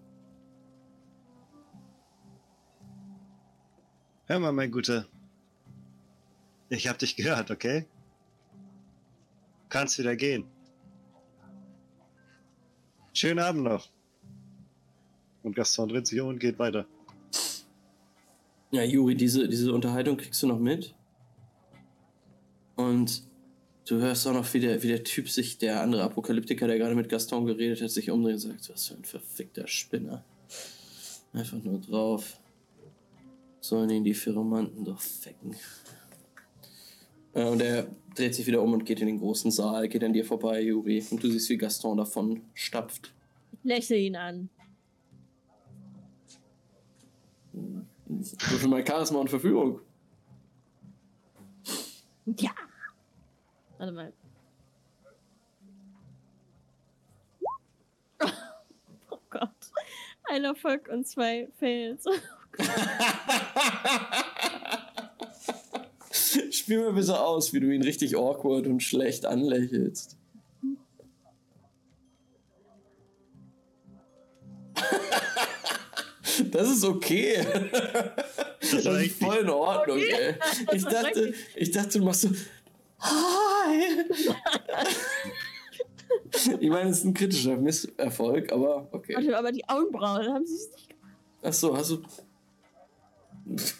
[4.27, 5.07] Hör mal, mein Guter.
[6.69, 7.87] Ich hab dich gehört, okay?
[9.69, 10.45] Kannst wieder gehen.
[13.13, 13.91] Schönen Abend noch.
[15.43, 16.87] Und Gaston dreht sich um und geht weiter.
[18.71, 20.95] Ja, Juri, diese, diese Unterhaltung kriegst du noch mit.
[22.77, 23.25] Und
[23.87, 26.95] du hörst auch noch, wie der, wie der Typ sich, der andere Apokalyptiker, der gerade
[26.95, 30.25] mit Gaston geredet hat, sich umdreht und sagt, was für ein verfickter Spinner.
[31.33, 32.39] Einfach nur drauf.
[33.61, 35.57] Sollen ihn die Phyromanten doch fecken.
[37.35, 40.13] Äh, Und er dreht sich wieder um und geht in den großen Saal, geht an
[40.13, 41.05] dir vorbei, Juri.
[41.11, 43.13] Und du siehst, wie Gaston davon stapft.
[43.53, 44.49] Ich lächle ihn an.
[48.09, 49.81] Würfel mal Charisma und Verführung.
[52.27, 52.51] Ja.
[53.79, 54.13] Warte mal.
[59.11, 59.51] Oh Gott.
[60.31, 62.05] Ein Erfolg und zwei Fails.
[66.51, 70.17] Spiel mir bitte aus, wie du ihn richtig awkward und schlecht anlächelst.
[76.53, 77.45] Das ist okay.
[78.61, 80.37] Das war ist voll in Ordnung, ey.
[80.73, 82.31] Ich Das dachte, ich dachte, du machst so.
[83.01, 84.05] Hi!
[86.61, 89.15] Ich meine, es ist ein kritischer Misserfolg, aber okay.
[89.15, 90.89] Warte, aber die Augenbrauen haben sie es nicht
[91.43, 92.03] Ach so, hast du.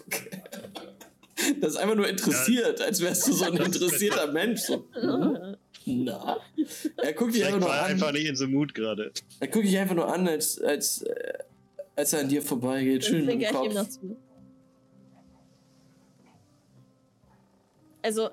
[0.07, 0.29] Okay.
[1.61, 4.61] Das ist einfach nur interessiert, als wärst du so ein interessierter Mensch.
[4.61, 4.85] So.
[4.91, 5.57] gemacht.
[5.85, 6.37] Na?
[6.97, 7.91] Er guckt dich einfach nur er an.
[7.91, 9.11] einfach nicht in so Mut gerade.
[9.39, 11.33] Er guckt dich einfach nur an, als, als, äh,
[11.95, 13.05] als er an dir vorbeigeht.
[13.05, 13.89] Schön mit dem Kopf.
[13.89, 14.17] zu.
[18.01, 18.29] Also,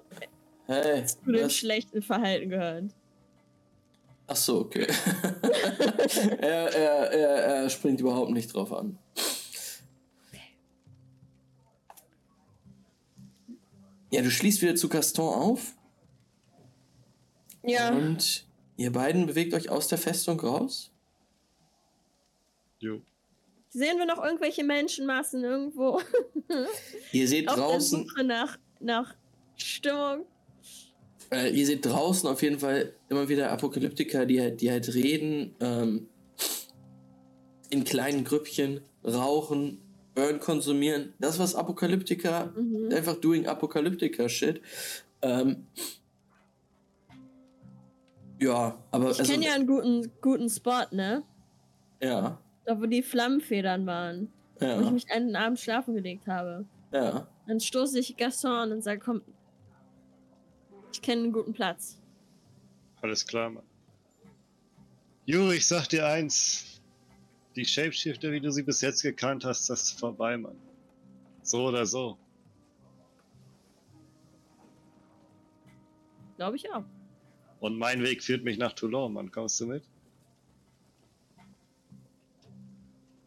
[0.66, 2.84] Hey, zu dem schlechten Verhalten gehört.
[4.26, 4.86] Ach so, okay.
[6.40, 7.28] er, er, er,
[7.62, 8.98] er springt überhaupt nicht drauf an.
[14.10, 15.74] Ja, du schließt wieder zu Gaston auf
[17.64, 17.90] Ja.
[17.92, 18.46] und
[18.76, 20.92] ihr beiden bewegt euch aus der Festung raus.
[22.78, 23.00] Jo.
[23.70, 26.00] Sehen wir noch irgendwelche Menschenmassen irgendwo
[27.12, 29.14] Ihr seht auf der draußen, Suche nach, nach
[29.56, 30.24] Stimmung?
[31.32, 35.54] äh, ihr seht draußen auf jeden Fall immer wieder Apokalyptiker, die halt, die halt reden,
[35.60, 36.08] ähm,
[37.70, 39.80] in kleinen Grüppchen, rauchen,
[40.16, 41.12] Burn konsumieren.
[41.20, 42.90] Das, was Apokalyptiker Mhm.
[42.92, 44.60] einfach doing Apokalyptiker-Shit.
[45.22, 45.66] Ähm,
[48.40, 51.22] ja, aber Ich also, kenne ja einen guten, guten Spot, ne?
[52.02, 54.32] ja, Da, wo die Flammenfedern waren.
[54.58, 56.64] Wo ich ja, mich einen Abend schlafen gelegt habe.
[56.92, 57.28] ja.
[57.46, 59.22] Dann stoße ich Gaston an und sage, komm,
[60.92, 61.96] ich kenne einen guten Platz.
[63.02, 63.62] Alles klar, Mann.
[65.26, 66.75] Juri, ich sag dir eins.
[67.56, 70.56] Die Shapeshifter, wie du sie bis jetzt gekannt hast, das ist vorbei, Mann.
[71.42, 72.18] So oder so.
[76.36, 76.84] Glaube ich auch.
[77.60, 79.30] Und mein Weg führt mich nach Toulon, Mann.
[79.30, 79.82] Kommst du mit?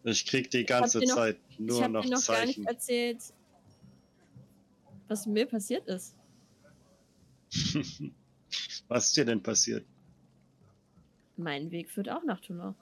[0.03, 2.65] Ich krieg die ganze noch- Zeit ich nur habe noch dir noch gar nicht Zeichen.
[2.68, 3.34] erzählt,
[5.07, 6.15] was mir passiert ist.
[8.88, 9.85] Was ist dir denn passiert?
[11.38, 12.73] Mein Weg führt auch nach Toulon.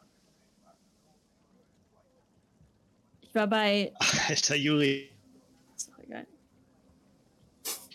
[3.22, 3.94] Ich war bei.
[4.28, 5.10] Alter Juri,
[5.76, 6.28] Ist doch egal.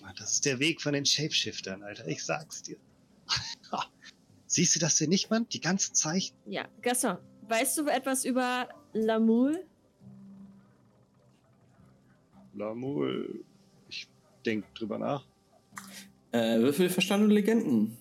[0.00, 2.06] Mann, das ist der Weg von den Shapeshiftern, Alter.
[2.06, 2.76] Ich sag's dir.
[4.46, 5.46] Siehst du das denn nicht, Mann?
[5.50, 6.36] Die ganzen Zeichen.
[6.46, 9.66] Ja, Gaston, weißt du etwas über Lamoule?
[12.54, 13.44] Lamul.
[13.88, 14.08] Ich
[14.44, 15.26] denk drüber nach.
[16.32, 17.96] Äh, Würfel Verstand und Legenden.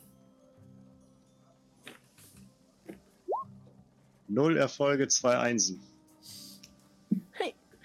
[4.28, 5.82] Null Erfolge, zwei Einsen.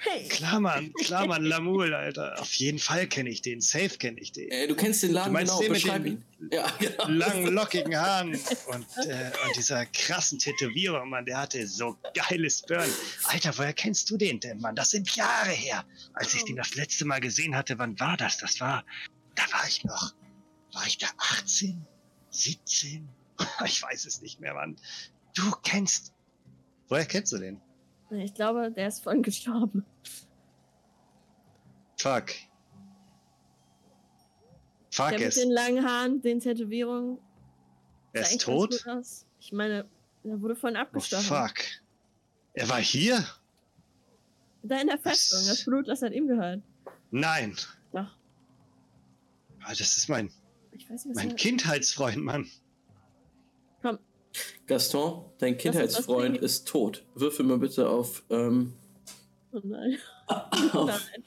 [0.08, 0.28] Hey.
[0.28, 2.40] Klar, Mann, klar, Mann, Lamul, Alter.
[2.40, 3.60] Auf jeden Fall kenne ich den.
[3.60, 4.50] Safe kenne ich den.
[4.50, 6.50] Äh, du kennst den Laden Du meinst genau, den mit den.
[6.52, 7.08] Ja, genau.
[7.08, 12.88] langen, lockigen Haaren und, äh, und dieser krassen Tätowierung, Mann, der hatte so geiles Burn.
[13.24, 14.76] Alter, woher kennst du den denn, Mann?
[14.76, 15.84] Das sind Jahre her.
[16.14, 18.38] Als ich den das letzte Mal gesehen hatte, wann war das?
[18.38, 18.84] Das war,
[19.34, 20.14] da war ich noch,
[20.72, 21.84] war ich da 18,
[22.30, 23.08] 17?
[23.66, 24.76] Ich weiß es nicht mehr, Mann.
[25.34, 26.14] Du kennst,
[26.88, 27.60] woher kennst du den?
[28.10, 29.84] Ich glaube, der ist vorhin gestorben.
[31.98, 32.30] Fuck.
[34.90, 35.34] Fuck der mit es.
[35.36, 37.18] den langen Haaren, den Tätowierungen.
[38.12, 38.84] Er ist tot?
[39.40, 39.86] Ich meine,
[40.24, 41.24] er wurde vorhin Oh, abgestochen.
[41.24, 41.54] fuck.
[42.54, 43.24] Er war hier?
[44.62, 45.46] da in der Festung.
[45.46, 46.60] Das Blut, das hat ihm gehört.
[47.12, 47.54] Nein.
[47.92, 48.06] Doch.
[49.62, 50.30] Ah, Das ist mein,
[50.72, 51.36] nicht, mein.
[51.36, 52.48] Kindheitsfreund, Mann.
[54.66, 57.04] Gaston, dein Kindheitsfreund ist tot.
[57.14, 58.74] Würfel mal bitte auf, ähm,
[59.52, 59.96] Oh nein.
[60.72, 61.24] auf nein.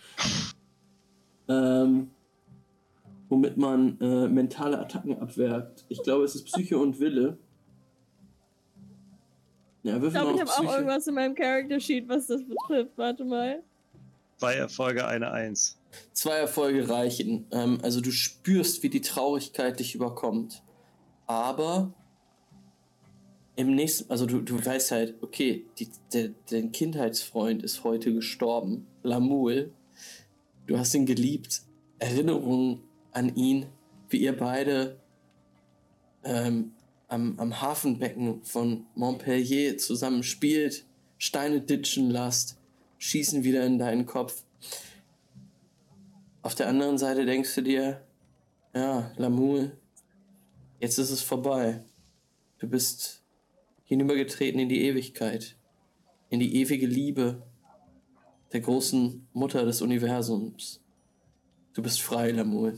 [1.47, 2.11] ähm,
[3.29, 5.85] womit man äh, mentale Attacken abwehrt.
[5.89, 7.37] Ich glaube, es ist Psyche und Wille.
[9.83, 12.27] Ja, Ich würfel glaube, mal ich auf habe auch irgendwas in meinem Character Sheet, was
[12.27, 12.91] das betrifft.
[12.97, 13.63] Warte mal.
[14.37, 15.79] Zwei Erfolge, eine Eins.
[16.13, 17.47] Zwei Erfolge reichen.
[17.51, 20.61] Ähm, also du spürst, wie die Traurigkeit dich überkommt.
[21.25, 21.93] Aber
[23.59, 28.87] im nächsten, also du, du weißt halt, okay, die, der, dein Kindheitsfreund ist heute gestorben,
[29.03, 29.73] Lamul.
[30.65, 31.63] Du hast ihn geliebt.
[31.97, 32.79] Erinnerungen
[33.11, 33.65] an ihn,
[34.07, 34.97] wie ihr beide
[36.23, 36.71] ähm,
[37.09, 40.85] am, am Hafenbecken von Montpellier zusammen spielt,
[41.17, 42.57] Steine ditchen lasst,
[42.97, 44.45] schießen wieder in deinen Kopf.
[46.43, 48.07] Auf der anderen Seite denkst du dir,
[48.73, 49.77] ja, Lamul,
[50.79, 51.83] jetzt ist es vorbei.
[52.59, 53.18] Du bist
[53.89, 55.55] hinübergetreten in die Ewigkeit,
[56.29, 57.41] in die ewige Liebe
[58.53, 60.79] der großen Mutter des Universums.
[61.73, 62.77] Du bist frei, Lamul.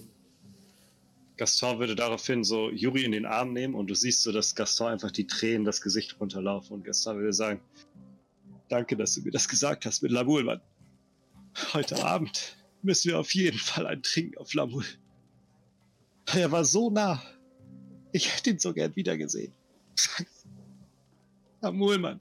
[1.36, 4.88] Gaston würde daraufhin so Juri in den Arm nehmen und du siehst so, dass Gaston
[4.88, 7.60] einfach die Tränen das Gesicht runterlaufen und Gaston würde sagen,
[8.70, 10.62] danke, dass du mir das gesagt hast mit Lamul, Mann.
[11.74, 14.86] Heute Abend müssen wir auf jeden Fall ein Trinken auf Lamul.
[16.34, 17.22] Er war so nah.
[18.14, 19.52] Ich hätte ihn so gern wiedergesehen.
[21.62, 22.20] Lamul, Mann.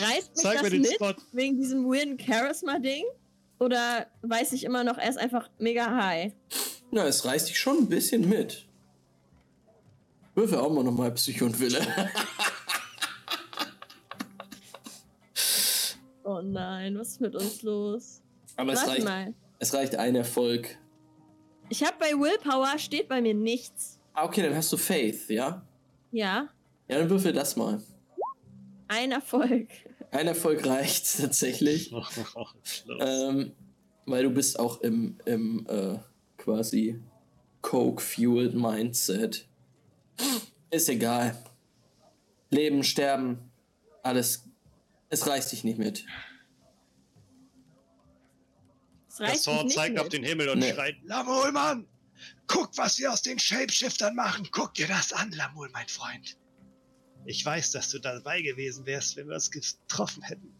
[0.00, 1.14] Reißt mich Zeig das mir den mit Spot.
[1.32, 3.04] wegen diesem weirden Charisma-Ding?
[3.58, 6.32] Oder weiß ich immer noch, er ist einfach mega high?
[6.90, 8.66] Na, es reißt dich schon ein bisschen mit.
[10.34, 11.80] Würfel auch mal nochmal Psyche und Wille.
[16.28, 18.20] Oh nein, was ist mit uns los?
[18.56, 19.34] Aber es Warte reicht, mal.
[19.60, 20.76] es reicht ein Erfolg.
[21.68, 24.00] Ich habe bei Willpower steht bei mir nichts.
[24.12, 25.64] Ah, okay, dann hast du Faith, ja?
[26.10, 26.48] Ja,
[26.88, 27.80] Ja, dann würfel das mal.
[28.88, 29.68] Ein Erfolg.
[30.10, 31.92] Ein Erfolg reicht tatsächlich.
[33.00, 33.52] Ähm,
[34.06, 35.98] weil du bist auch im, im äh,
[36.38, 37.00] quasi
[37.62, 39.48] Coke-fueled Mindset.
[40.70, 41.36] Ist egal.
[42.50, 43.50] Leben, sterben,
[44.02, 44.44] alles.
[45.08, 46.04] Es reißt dich nicht mit.
[49.18, 50.02] Das nicht zeigt mit.
[50.02, 50.72] auf den Himmel und Nee.
[50.72, 51.86] schreit, Lamul, Mann!
[52.46, 54.48] Guck, was wir aus den Shapeshiftern machen.
[54.52, 56.36] Guck dir das an, Lamul, mein Freund.
[57.26, 60.54] Ich weiß, dass du dabei gewesen wärst, wenn wir uns getroffen hätten.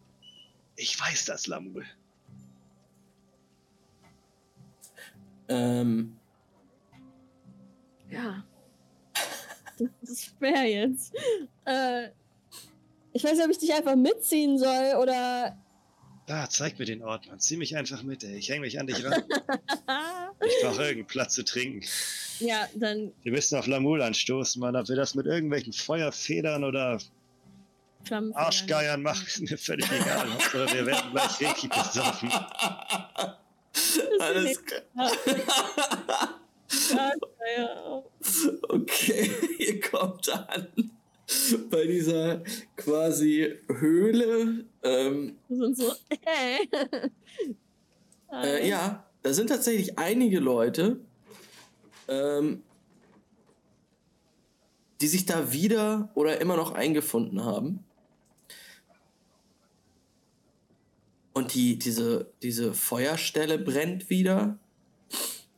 [0.75, 1.85] Ich weiß das, Lamul.
[5.49, 6.17] Ähm,
[8.09, 8.43] Ja.
[10.01, 11.13] Das ist schwer jetzt.
[11.65, 12.09] Äh,
[13.13, 15.55] ich weiß nicht, ob ich dich einfach mitziehen soll oder.
[16.27, 17.39] Da, zeig mir den Ort, Mann.
[17.39, 18.35] Zieh mich einfach mit, ey.
[18.35, 19.23] Ich häng mich an dich ran.
[20.39, 21.83] Ich brauche irgendeinen Platz zu trinken.
[22.39, 24.75] ja, dann Wir müssen auf Lamul anstoßen, Mann.
[24.75, 26.99] Ob wir das mit irgendwelchen Feuerfedern oder.
[28.33, 30.31] Arschgeiern machen, ist mir völlig egal.
[30.31, 32.31] Hauptsache, wir werden gleich Reiki besoffen.
[34.19, 35.11] alles klar.
[38.69, 40.91] Okay, ihr kommt an
[41.69, 42.43] bei dieser
[42.75, 44.65] quasi Höhle.
[44.83, 45.93] Ähm, wir sind so.
[46.21, 46.69] Hey.
[48.31, 51.01] äh, ja, da sind tatsächlich einige Leute,
[52.07, 52.63] ähm,
[55.01, 57.83] die sich da wieder oder immer noch eingefunden haben.
[61.33, 64.57] Und die, diese, diese Feuerstelle brennt wieder.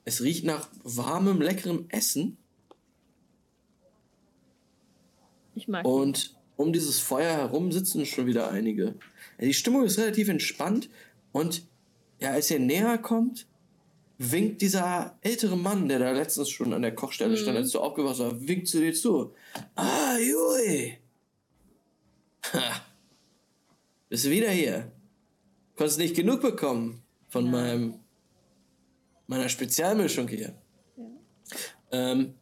[0.03, 2.38] Es riecht nach warmem, leckerem Essen.
[5.59, 5.85] Ich mag.
[5.85, 8.95] Und um dieses Feuer herum sitzen schon wieder einige.
[9.39, 10.89] Die Stimmung ist relativ entspannt
[11.31, 11.65] und
[12.19, 13.45] ja, als ihr näher kommt,
[14.17, 17.63] winkt dieser ältere Mann, der da letztens schon an der Kochstelle stand, Mhm.
[17.63, 19.33] als du aufgewacht hast, winkt zu dir zu.
[19.75, 20.97] Ah, Jui!
[22.53, 22.81] Ha.
[24.09, 24.91] Bist du wieder hier?
[25.75, 27.51] Konntest nicht genug bekommen von Ja.
[27.51, 27.93] meinem
[29.27, 30.55] meiner Spezialmischung hier.
[30.97, 31.03] Ja.
[31.91, 32.33] Ähm,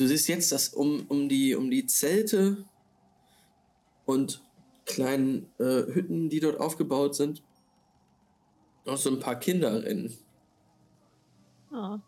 [0.00, 2.64] du siehst jetzt, dass um, um, die, um die Zelte
[4.06, 4.42] und
[4.86, 7.42] kleinen äh, Hütten, die dort aufgebaut sind,
[8.86, 10.16] noch so ein paar Kinder rennen.
[11.70, 11.98] Oh.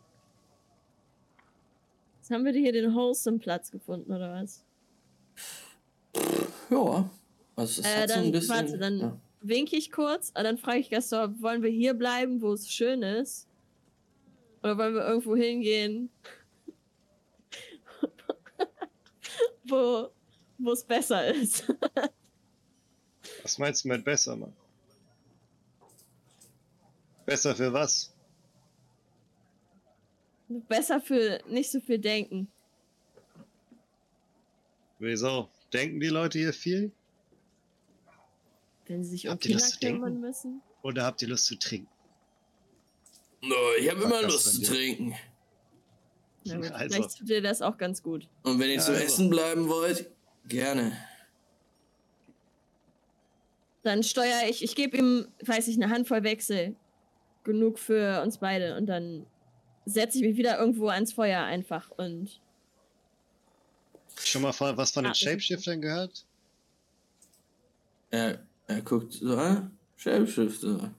[2.17, 4.65] Jetzt haben wir hier den Wholesome-Platz gefunden, oder was?
[6.71, 7.09] Ja,
[7.55, 8.55] also es Äh, hat so dann, ein bisschen.
[8.55, 9.21] warte, dann ja.
[9.41, 13.03] winke ich kurz, und dann frage ich Gaston, wollen wir hier bleiben, wo es schön
[13.03, 13.47] ist?
[14.63, 16.09] Oder wollen wir irgendwo hingehen,
[19.65, 20.09] wo
[20.57, 21.65] wo es besser ist?
[23.43, 24.53] Was meinst du mit besser, Mann?
[27.25, 28.09] Besser für was?
[30.67, 32.51] besser für nicht so viel denken.
[34.99, 35.49] Wieso?
[35.71, 36.91] Denken die Leute hier viel?
[38.85, 39.99] Wenn sie sich um Habt ihr Kinder Lust zu denken?
[40.03, 40.61] kümmern müssen.
[40.83, 41.89] Oder habt ihr Lust zu trinken?
[43.41, 44.67] No, ich habe immer Lust zu dir.
[44.67, 45.15] trinken.
[46.45, 46.95] Na gut, Also.
[46.95, 48.27] Vielleicht tut dir das auch ganz gut.
[48.43, 49.03] Und wenn ihr Ja, zu also.
[49.03, 50.09] essen bleiben wollt,
[50.47, 50.91] gerne.
[53.83, 56.75] Dann steuere ich, ich gebe ihm, weiß ich, eine Handvoll Wechsel.
[57.43, 58.77] Genug für uns beide.
[58.77, 59.25] Und dann
[59.85, 62.39] setze ich mich wieder irgendwo ans Feuer einfach und.
[64.23, 66.25] Schon mal von, was von den Ah, Shapeshiftern gehört?
[68.11, 70.93] Er, er guckt so, ah, Shapeshifter.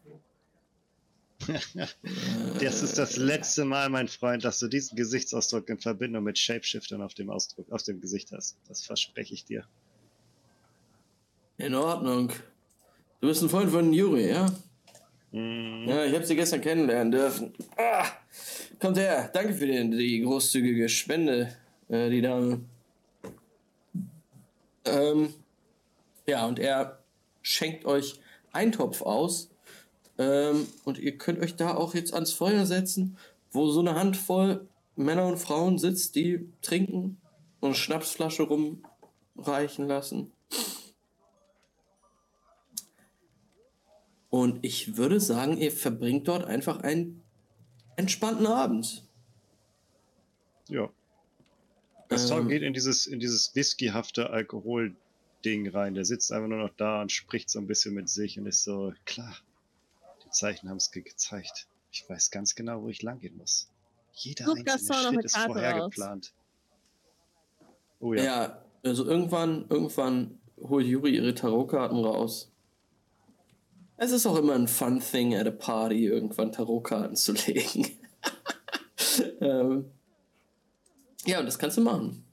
[2.61, 7.02] Das ist das letzte Mal, mein Freund, dass du diesen Gesichtsausdruck in Verbindung mit Shapeshiftern
[7.02, 8.56] auf dem Ausdruck, auf dem Gesicht hast.
[8.69, 9.65] Das verspreche ich dir.
[11.59, 12.31] In Ordnung.
[13.20, 14.47] Du bist ein Freund von Juri, ja?
[15.32, 17.52] Hm, Ja, ich habe sie gestern kennenlernen dürfen.
[17.77, 18.06] Ah,
[18.81, 19.31] kommt her.
[19.32, 21.55] Danke für die, die großzügige Spende,
[21.89, 22.61] äh, die Dame.
[24.85, 25.35] Ähm,
[26.27, 26.98] ja, und er
[27.43, 28.20] schenkt euch
[28.52, 29.51] Eintopf aus.
[30.19, 33.16] Ähm, und ihr könnt euch da auch jetzt ans Feuer setzen,
[33.51, 37.20] wo so eine Handvoll Männer und Frauen sitzt, die trinken
[37.61, 40.32] und eine Schnapsflasche rumreichen lassen.
[44.31, 47.23] Und ich würde sagen, ihr verbringt dort einfach einen
[47.97, 49.05] entspannten Abend.
[50.69, 50.91] ja.
[52.09, 52.49] Gaston Ähm.
[52.49, 55.95] geht in dieses, in dieses whiskyhafte Alkohol-Ding rein.
[55.95, 58.65] Der sitzt einfach nur noch da und spricht so ein bisschen mit sich und ist
[58.65, 59.35] so, klar,
[60.35, 61.66] Zeichen haben es ge gezeigt.
[61.90, 63.69] Ich weiß ganz genau, wo ich lang gehen muss.
[64.12, 65.90] Jeder Such einzelne Schritt ist vorher raus.
[65.90, 66.32] geplant.
[68.01, 68.24] Oh Ja.
[68.24, 68.65] ja.
[68.85, 72.51] also irgendwann, irgendwann holt Juri ihre Tarotkarten raus.
[73.97, 77.86] Es ist auch immer ein fun thing at a party, irgendwann Tarotkarten zu legen.
[79.40, 79.90] ähm,
[81.27, 82.23] ja, und das kannst du machen.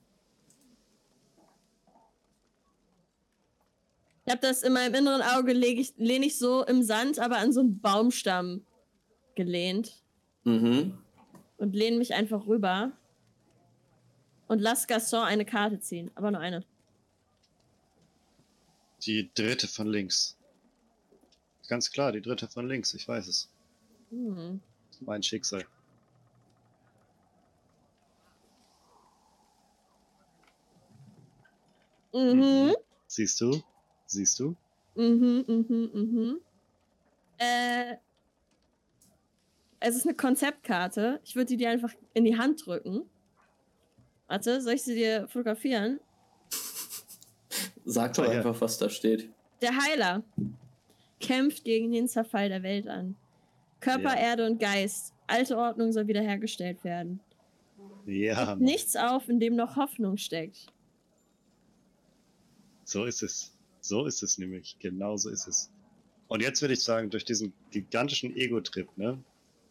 [4.31, 7.39] Ich habe das in meinem inneren Auge, lege ich, lehne ich so im Sand, aber
[7.39, 8.65] an so einen Baumstamm
[9.35, 10.01] gelehnt.
[10.45, 10.97] Mhm.
[11.57, 12.93] Und lehne mich einfach rüber.
[14.47, 16.11] Und lass Gaston eine Karte ziehen.
[16.15, 16.63] Aber nur eine.
[19.03, 20.37] Die dritte von links.
[21.67, 23.49] Ganz klar, die dritte von links, ich weiß es.
[24.11, 24.61] Hm.
[25.01, 25.65] Mein Schicksal.
[32.13, 32.73] Mhm.
[33.07, 33.61] Siehst du?
[34.11, 34.55] Siehst du?
[34.95, 36.39] Mhm, mhm, mhm.
[37.37, 37.95] Äh.
[39.79, 41.21] Es ist eine Konzeptkarte.
[41.23, 43.03] Ich würde die dir einfach in die Hand drücken.
[44.27, 45.99] Warte, soll ich sie dir fotografieren?
[47.85, 49.29] Sag doch Ah, einfach, was da steht.
[49.61, 50.23] Der Heiler
[51.21, 53.15] kämpft gegen den Zerfall der Welt an.
[53.79, 54.19] Körper, Ja.
[54.31, 55.13] Erde und Geist.
[55.25, 57.21] Alte Ordnung soll wiederhergestellt werden.
[58.05, 58.55] Ja.
[58.57, 60.67] Nichts auf, in dem noch Hoffnung steckt.
[62.83, 63.53] so ist es.
[63.81, 64.77] So ist es nämlich.
[64.79, 65.69] Genau so ist es.
[66.27, 69.17] Und jetzt würde ich sagen, durch diesen gigantischen Ego-Trip, ne?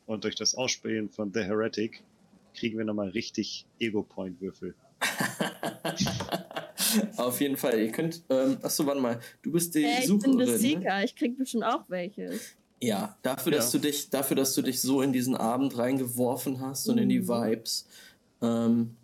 [0.07, 2.03] Und durch das Ausspielen von The Heretic
[2.55, 4.74] kriegen wir nochmal richtig Ego-Point-Würfel.
[7.16, 7.78] Auf jeden Fall.
[7.81, 8.23] Ihr könnt.
[8.28, 9.20] Ähm, achso, warte mal.
[9.43, 10.39] Du bist die Äh, ich bin Sucherin.
[10.39, 10.59] der ne?
[10.59, 11.05] Seeker.
[11.05, 12.39] Ich krieg bestimmt auch welche.
[12.82, 13.78] Ja, dafür, dass Ja.
[13.78, 17.20] du dich, dafür, dass du dich so in diesen Abend reingeworfen hast und in die
[17.20, 17.28] Mhm.
[17.28, 17.87] Vibes.
[18.43, 18.97] Ähm,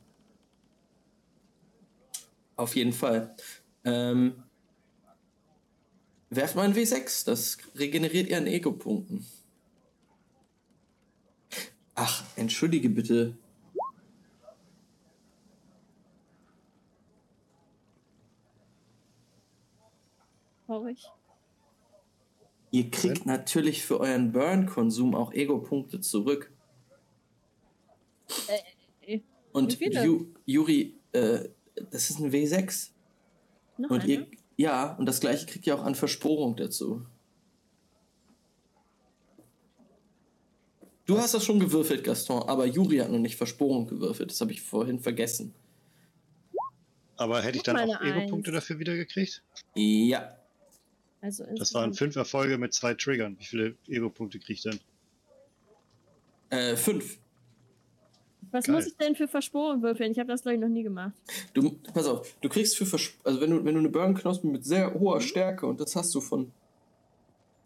[2.57, 3.37] auf jeden Fall.
[3.85, 4.43] Ähm,
[6.31, 9.27] werft mal ein W6, das regeneriert ihr an Ego-Punkten.
[11.95, 13.37] Ach, entschuldige bitte.
[20.67, 21.05] Traurig.
[22.73, 26.53] Ihr kriegt natürlich für euren Burn-Konsum auch Ego-Punkte zurück.
[29.01, 29.21] Äh,
[29.53, 30.05] Und Wie viele?
[30.05, 31.49] Ju, Juri, äh,
[31.91, 32.91] das ist ein W6.
[33.79, 34.13] noch Und eine?
[34.13, 34.27] ihr,
[34.57, 37.07] ja, und das gleiche kriegt ihr auch an Versporung dazu.
[41.07, 44.31] Du hast das schon gewürfelt, Gaston, aber Juri hat noch nicht Versporung gewürfelt.
[44.31, 45.55] Das habe ich vorhin vergessen.
[47.17, 49.43] Aber hätte ich dann auch Ego-Punkte dafür wiedergekriegt?
[49.75, 50.37] Ja.
[51.21, 53.39] Also Das waren fünf Erfolge mit zwei Triggern.
[53.39, 54.81] Wie viele Ego-Punkte kriege ich denn?
[56.51, 57.19] Äh, fünf.
[58.53, 58.75] Was Geil.
[58.77, 60.13] muss ich denn für Versporung würfeln?
[60.13, 61.13] Ich habe das, glaube ich, noch nie gemacht.
[61.55, 64.65] Du, pass auf, du kriegst für Vers also wenn du, wenn du eine Burn-Knospe mit
[64.65, 66.53] sehr hoher Stärke, und das hast du von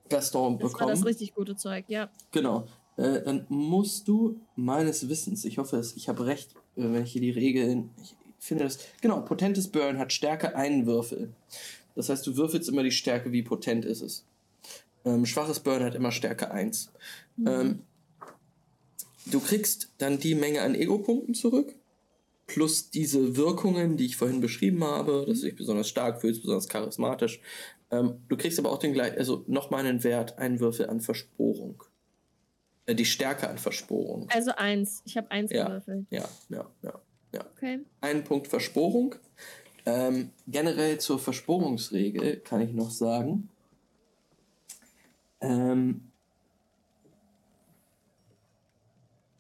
[0.09, 0.91] Gaston Das war bekommen.
[0.91, 2.11] das richtig gute Zeug, ja.
[2.33, 2.67] Genau.
[2.97, 7.13] Äh, dann musst du meines Wissens, ich hoffe, es- ich habe recht, äh, wenn ich
[7.13, 7.91] hier die Regeln.
[8.03, 8.79] Ich finde das.
[9.01, 11.33] Genau, potentes Burn hat Stärke einen Würfel.
[11.95, 14.25] Das heißt, du würfelst immer die Stärke, wie potent ist es.
[15.05, 16.91] Ähm, schwaches Burn hat immer Stärke 1.
[17.37, 17.47] Mhm.
[17.47, 17.79] Ähm,
[19.27, 21.75] du kriegst dann die Menge an Ego-Punkten zurück.
[22.47, 26.69] plus diese Wirkungen, die ich vorhin beschrieben habe, dass du dich besonders stark fühlst, besonders
[26.69, 27.41] charismatisch.
[27.93, 31.85] Ähm, du kriegst aber auch den gleich, also nochmal einen Wert, einen Würfel an Versporung.
[32.87, 34.29] Äh, die Stärke an Versporung.
[34.31, 35.01] Also eins.
[35.05, 35.69] Ich habe eins Ja.
[35.69, 36.07] gewürfelt.
[36.11, 37.01] Ja, ja, ja.
[37.57, 37.79] Okay.
[38.01, 39.15] Einen Punkt Versporung.
[39.87, 43.49] Ähm, generell zur Versporungsregel kann ich noch sagen.
[45.41, 46.10] Ähm,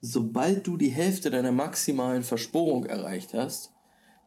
[0.00, 3.72] sobald du die Hälfte deiner maximalen Versporung erreicht hast,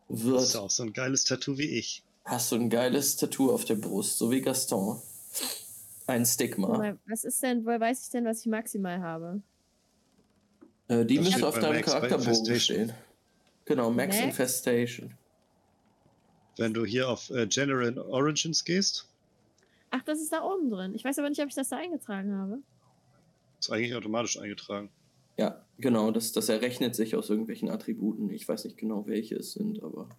[0.10, 2.04] Das ist wird, auch so ein geiles Tattoo wie ich.
[2.26, 5.02] hast du ein geiles Tattoo auf der Brust, so wie Gaston.
[6.06, 6.96] Ein Stigma.
[7.08, 9.42] Was ist denn, woher weiß ich denn, was ich maximal habe?
[10.90, 12.94] Äh, die Das müsste steht auf deinem Max Charakterbogen stehen.
[13.66, 14.26] Genau, Max Max?
[14.28, 15.14] Infestation.
[16.58, 19.08] Wenn du hier auf äh, General Origins gehst,
[19.96, 20.96] Ach, das ist da oben drin.
[20.96, 22.58] Ich weiß aber nicht, ob ich das da eingetragen habe.
[23.60, 24.90] ist eigentlich automatisch eingetragen.
[25.38, 28.30] Ja, genau, das, das errechnet sich aus irgendwelchen Attributen.
[28.30, 30.10] Ich weiß nicht genau, welche es sind, aber.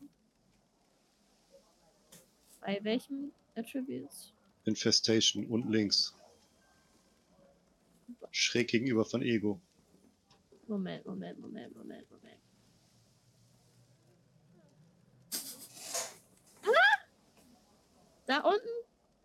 [2.61, 4.33] Bei welchem Attributes?
[4.65, 6.15] Infestation unten links.
[8.31, 9.61] Schräg gegenüber von Ego.
[10.67, 12.41] Moment, Moment, Moment, Moment, Moment.
[16.63, 17.05] Ah!
[18.27, 18.69] Da unten?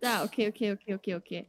[0.02, 1.48] Da, okay, okay, okay, okay, okay.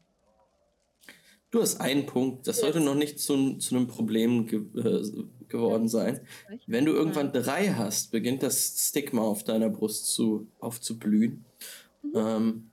[1.51, 5.03] Du hast einen Punkt, das sollte noch nicht zu, zu einem Problem ge äh,
[5.49, 6.21] geworden sein.
[6.69, 11.45] Wenn du irgendwann drei hast, beginnt das Stigma auf deiner Brust zu, aufzublühen.
[12.03, 12.13] Mhm.
[12.15, 12.71] Ähm,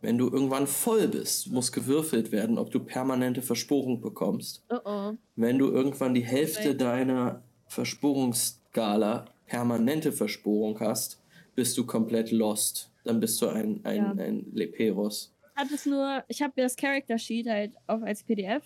[0.00, 4.62] wenn du irgendwann voll bist, muss gewürfelt werden, ob du permanente Versporung bekommst.
[4.68, 5.12] Oh oh.
[5.36, 11.20] Wenn du irgendwann die Hälfte deiner Versporungsskala permanente Versporung hast,
[11.54, 12.90] bist du komplett lost.
[13.04, 14.24] Dann bist du ein, ein, Ja.
[14.24, 15.33] ein Leperos.
[15.56, 18.62] Ich habe es nur, ich habe mir das Character Sheet halt auch als PDF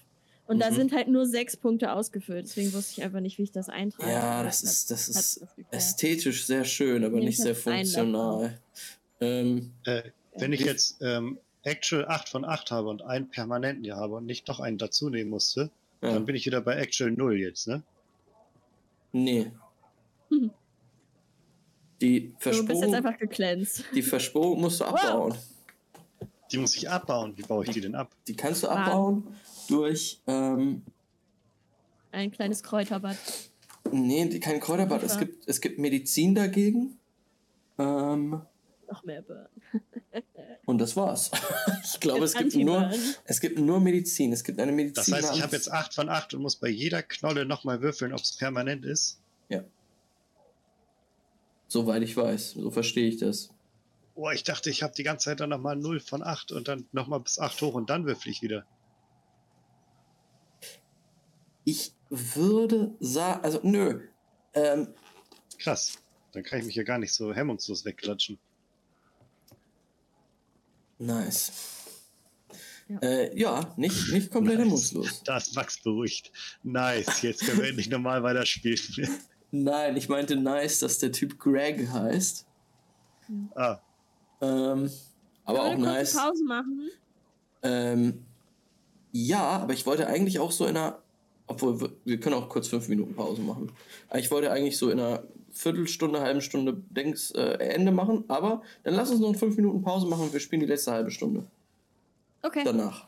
[0.46, 0.74] und da Mhm.
[0.74, 2.46] sind halt nur sechs Punkte ausgefüllt.
[2.46, 4.10] Deswegen wusste ich einfach nicht, wie ich das eintrage.
[4.10, 5.74] Ja, das ist, das ist das geklärt.
[5.74, 8.58] ästhetisch sehr schön, aber nicht ich sehr funktional.
[9.20, 10.02] Ähm, Äh,
[10.36, 14.24] wenn ich jetzt ähm, Actual 8 von 8 habe und einen permanenten hier habe und
[14.26, 15.70] nicht noch einen dazu nehmen musste,
[16.00, 16.12] ja.
[16.12, 17.82] dann bin ich wieder bei Actual 0 jetzt, ne?
[19.12, 19.50] Nee.
[22.00, 23.84] Die Du bist jetzt einfach geglänzt.
[23.94, 25.36] die Versporung musst du Wow.
[26.50, 27.36] Die muss ich abbauen.
[27.36, 28.10] Wie baue ich die denn ab?
[28.26, 28.84] Die kannst du Ah.
[28.84, 29.26] abbauen
[29.68, 30.82] durch, ähm,
[32.10, 33.16] Ein kleines Kräuterbad.
[33.92, 35.02] nee, die, kein Kräuterbad.
[35.02, 36.98] Es gibt, es gibt Medizin dagegen.
[37.78, 38.40] Ähm,
[38.90, 39.46] Noch mehr Burn.
[40.64, 41.30] und das war's.
[41.84, 42.90] ich glaube, es gibt, nur,
[43.24, 44.32] es gibt nur Medizin.
[44.32, 45.12] Es gibt eine Medizin.
[45.12, 48.12] Das heißt, ich habe jetzt 8 von 8 und muss bei jeder Knolle nochmal würfeln,
[48.14, 49.20] ob es permanent ist.
[51.70, 52.52] Soweit ich weiß.
[52.52, 53.50] So verstehe ich das.
[54.20, 56.88] Oh, ich dachte, ich habe die ganze Zeit dann nochmal 0 von 8 und dann
[56.90, 58.66] nochmal bis 8 hoch und dann würfel ich wieder.
[61.64, 64.08] Ich würde sagen, also nö.
[64.54, 64.88] Ähm,
[65.60, 65.98] Krass.
[66.32, 68.40] Dann kann ich mich ja gar nicht so hemmungslos wegklatschen.
[70.98, 71.52] nice.
[72.88, 72.98] Ja.
[73.00, 74.64] Äh, ja, nicht, nicht komplett Nice.
[74.66, 75.22] hemmungslos.
[75.22, 76.32] Da ist Max beruhigt.
[76.64, 78.80] Nice, jetzt können wir endlich normal weiterspielen.
[79.52, 82.46] Nein, ich meinte nice, dass der Typ Greg heißt.
[83.54, 83.78] ah,
[84.40, 84.90] Ähm,
[85.44, 86.14] aber auch nice.
[86.14, 86.90] Pause machen?
[87.62, 88.24] Ähm,
[89.12, 90.98] ja, aber ich wollte eigentlich auch so in einer.
[91.46, 93.72] Obwohl, wir, wir können auch kurz fünf Minuten Pause machen.
[94.14, 98.24] Ich wollte eigentlich so in einer Viertelstunde, halben Stunde Dings, äh, Ende machen.
[98.28, 101.10] Aber dann lass uns noch fünf Minuten Pause machen und wir spielen die letzte halbe
[101.10, 101.44] Stunde
[102.42, 102.62] Okay.
[102.64, 103.06] danach.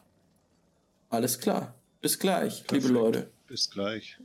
[1.11, 1.74] Alles klar.
[2.01, 2.94] Bis gleich, liebe Perfekt.
[2.94, 3.31] Leute.
[3.47, 4.19] bis gleich.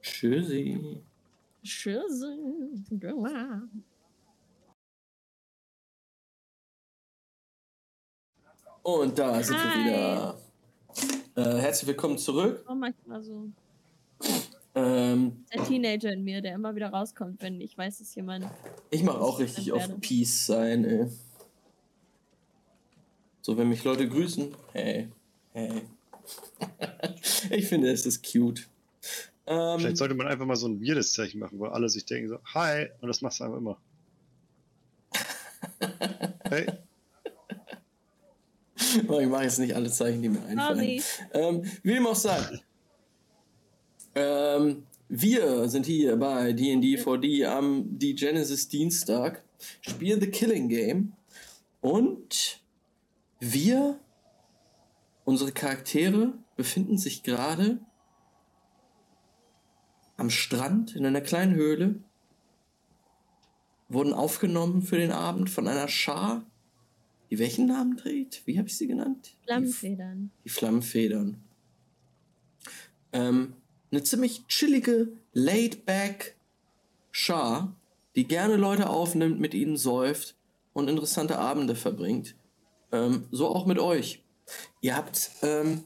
[0.00, 1.02] Tschüssi.
[1.62, 2.24] Tschüss.
[8.82, 9.78] Und da sind Hi.
[9.78, 10.38] wir wieder.
[11.36, 12.64] Äh, herzlich willkommen zurück.
[12.68, 13.48] Oh, manchmal so.
[14.74, 18.46] Ähm, Der Teenager in mir, der immer wieder rauskommt, wenn ich weiß, dass jemand.
[18.90, 19.88] Ich mache auch richtig auf.
[20.00, 21.06] Peace sein, ey.
[23.40, 25.08] So, wenn mich Leute grüßen, hey,
[25.52, 25.82] hey.
[27.50, 28.68] ich finde, es ist cute.
[29.46, 32.28] Ähm, Vielleicht sollte man einfach mal so ein weirdes Zeichen machen, wo alle sich denken
[32.28, 33.78] so, hi, und das machst du einfach immer.
[36.44, 36.66] Hey,
[38.96, 41.02] ich mache jetzt nicht alle Zeichen, die mir einfallen.
[41.32, 42.60] Ähm, wie dem auch sei.
[44.14, 49.42] Ähm, wir sind hier bei D&D 4D am die Genesis Dienstag,
[49.80, 51.12] spielen The Killing Game.
[51.80, 52.62] Und
[53.40, 53.98] wir,
[55.24, 57.80] unsere Charaktere befinden sich gerade
[60.16, 61.96] am Strand in einer kleinen Höhle,
[63.88, 66.46] wurden aufgenommen für den Abend von einer Schar,
[67.32, 68.46] die welchen Namen trägt?
[68.46, 69.30] Wie habe ich sie genannt?
[69.32, 70.30] Die Flammenfedern.
[70.44, 71.42] die Flammenfedern.
[73.14, 73.54] Ähm,
[73.90, 76.36] eine ziemlich chillige, laid-back
[77.10, 77.74] Schar,
[78.16, 80.36] die gerne Leute aufnimmt, mit ihnen säuft
[80.74, 82.34] und interessante Abende verbringt.
[82.92, 84.22] Ähm, so auch mit euch.
[84.82, 85.84] Ihr habt ähm,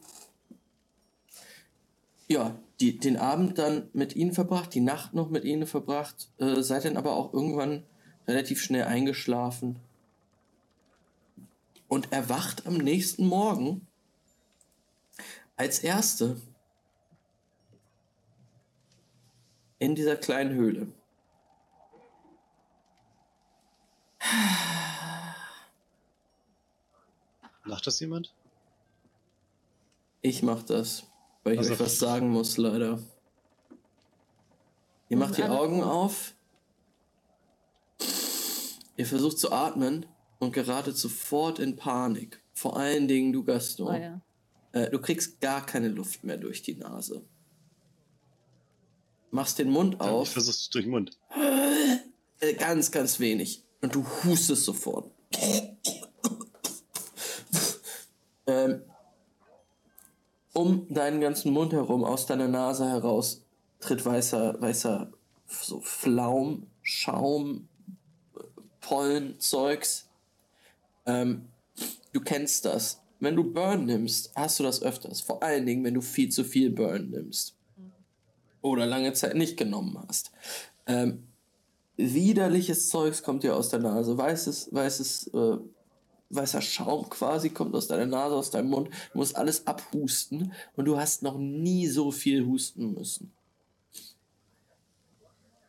[2.26, 6.60] ja die, den Abend dann mit ihnen verbracht, die Nacht noch mit ihnen verbracht, äh,
[6.60, 7.84] seid dann aber auch irgendwann
[8.26, 9.78] relativ schnell eingeschlafen
[11.88, 13.86] und erwacht am nächsten Morgen
[15.56, 16.40] als Erste
[19.78, 20.88] in dieser kleinen Höhle.
[27.64, 28.32] Macht das jemand?
[30.22, 31.04] Ich mach das,
[31.42, 32.98] weil ich Also- euch was sagen muss, leider.
[35.08, 36.34] Ihr macht die Augen auf.
[38.96, 40.06] Ihr versucht zu atmen
[40.38, 42.40] und geratet sofort in Panik.
[42.52, 43.88] Vor allen Dingen du, Gaston.
[43.88, 44.20] Oh, ja.
[44.72, 47.22] Äh, du kriegst gar keine Luft mehr durch die Nase.
[49.30, 51.18] Machst den Mund Ich auf, versuch's durch den Mund.
[52.40, 53.62] äh, ganz, ganz wenig.
[53.82, 55.10] Und du hustest sofort.
[58.46, 58.82] ähm,
[60.52, 63.42] um deinen ganzen Mund herum, aus deiner Nase heraus,
[63.80, 65.12] tritt weißer, weißer
[65.46, 67.68] so Flaum, Schaum,
[68.80, 70.05] Pollen, Zeugs.
[71.06, 71.46] Ähm,
[72.12, 73.00] du kennst das.
[73.18, 75.20] Wenn du Burn nimmst, hast du das öfters.
[75.20, 77.54] Vor allen Dingen, wenn du viel zu viel Burn nimmst.
[78.60, 80.32] Oder lange Zeit nicht genommen hast.
[80.86, 81.22] Ähm,
[81.96, 84.18] widerliches Zeugs kommt dir aus der Nase.
[84.18, 85.56] Weißes, weißes, äh,
[86.30, 88.88] weißer Schaum quasi kommt aus deiner Nase, aus deinem Mund.
[89.12, 93.32] Du musst alles abhusten und du hast noch nie so viel husten müssen.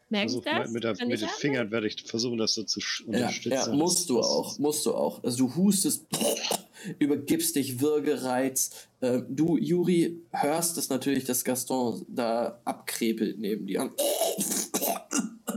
[0.09, 0.71] Merke ich Versuch das?
[0.71, 1.27] mit, der, mit den?
[1.29, 3.51] Fingern werde ich versuchen, das so zu Ja, unterstützen.
[3.71, 5.23] ja, musst du Das- auch, musst du auch.
[5.23, 6.05] Also du hustest,
[6.99, 8.69] übergibst dich Würgereiz.
[9.01, 13.91] Äh, du, Juri, hörst es natürlich, dass Gaston da abkrepelt neben dir.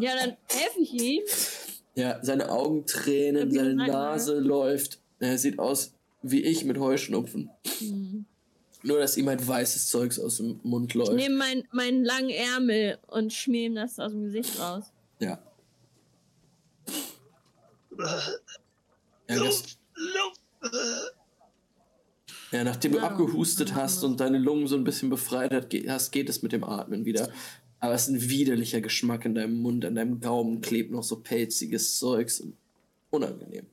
[0.01, 1.23] Ja, dann helfe ich ihm.
[1.95, 4.99] Ja, seine Augen tränen, seine gesagt, Nase läuft.
[5.19, 7.51] Er sieht aus wie ich mit Heuschnupfen.
[7.81, 8.25] Hm.
[8.83, 11.13] Nur, dass ihm halt weißes Zeugs aus dem Mund Ich läuft.
[11.13, 14.85] nehme meinen meinen langen Ärmel und schmier ihm das aus dem Gesicht raus.
[15.21, 15.39] Ja.
[19.29, 19.79] Ja, Gas-
[22.53, 25.53] ja, nachdem du abgehustet hast und deine Lungen so ein bisschen befreit
[25.89, 27.31] hast, geht es mit dem Atmen wieder.
[27.79, 31.21] Aber es ist ein widerlicher Geschmack in deinem Mund, an deinem Gaumen klebt noch so
[31.21, 32.41] pelziges Zeugs.
[32.41, 32.57] und
[33.11, 33.67] Unangenehm.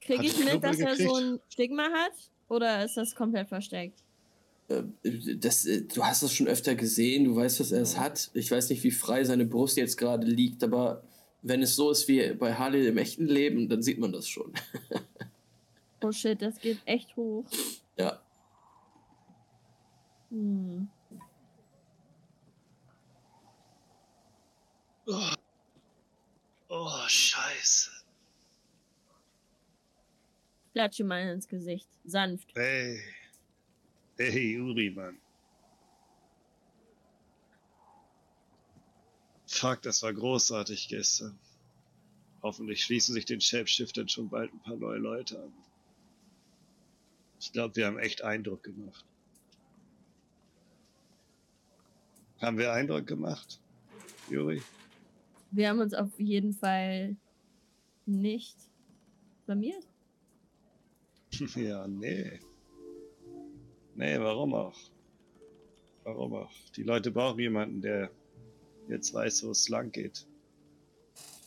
[0.00, 2.12] Kriege ich mit, dass er so ein Stigma hat?
[2.48, 4.03] Oder ist das komplett versteckt?
[4.68, 4.82] Äh,
[5.36, 8.30] Das, äh, du hast das schon öfter gesehen, du weißt, dass er es hat.
[8.34, 11.02] Ich weiß nicht, wie frei seine Brust jetzt gerade liegt, aber
[11.42, 14.52] wenn es so ist wie bei Harley im echten Leben, dann sieht man das schon.
[16.02, 17.46] Oh shit, das geht echt hoch.
[17.96, 18.20] ja.
[20.30, 20.86] Hm.
[25.06, 25.30] Oh.
[26.68, 27.90] oh, scheiße.
[30.74, 31.88] Klatsche mal ins Gesicht.
[32.04, 32.48] Sanft.
[32.54, 33.00] Hey.
[34.16, 35.18] Hey, Uri, Mann.
[39.46, 41.38] Fuck, das war großartig gestern.
[42.42, 45.52] Hoffentlich schließen sich den Shapeshiftern schon bald ein paar neue Leute an.
[47.40, 49.04] Ich glaube, wir haben echt Eindruck gemacht.
[52.40, 53.60] Haben wir Eindruck gemacht,
[54.30, 54.62] Juri?
[55.50, 57.16] Wir haben uns auf jeden Fall
[58.06, 58.56] nicht
[59.46, 59.88] blamiert.
[61.56, 62.40] ja, nee.
[63.96, 64.78] Nee, warum auch?
[66.04, 66.52] Warum auch?
[66.76, 68.10] Die Leute brauchen jemanden, der
[68.88, 70.26] jetzt weiß, wo es lang geht.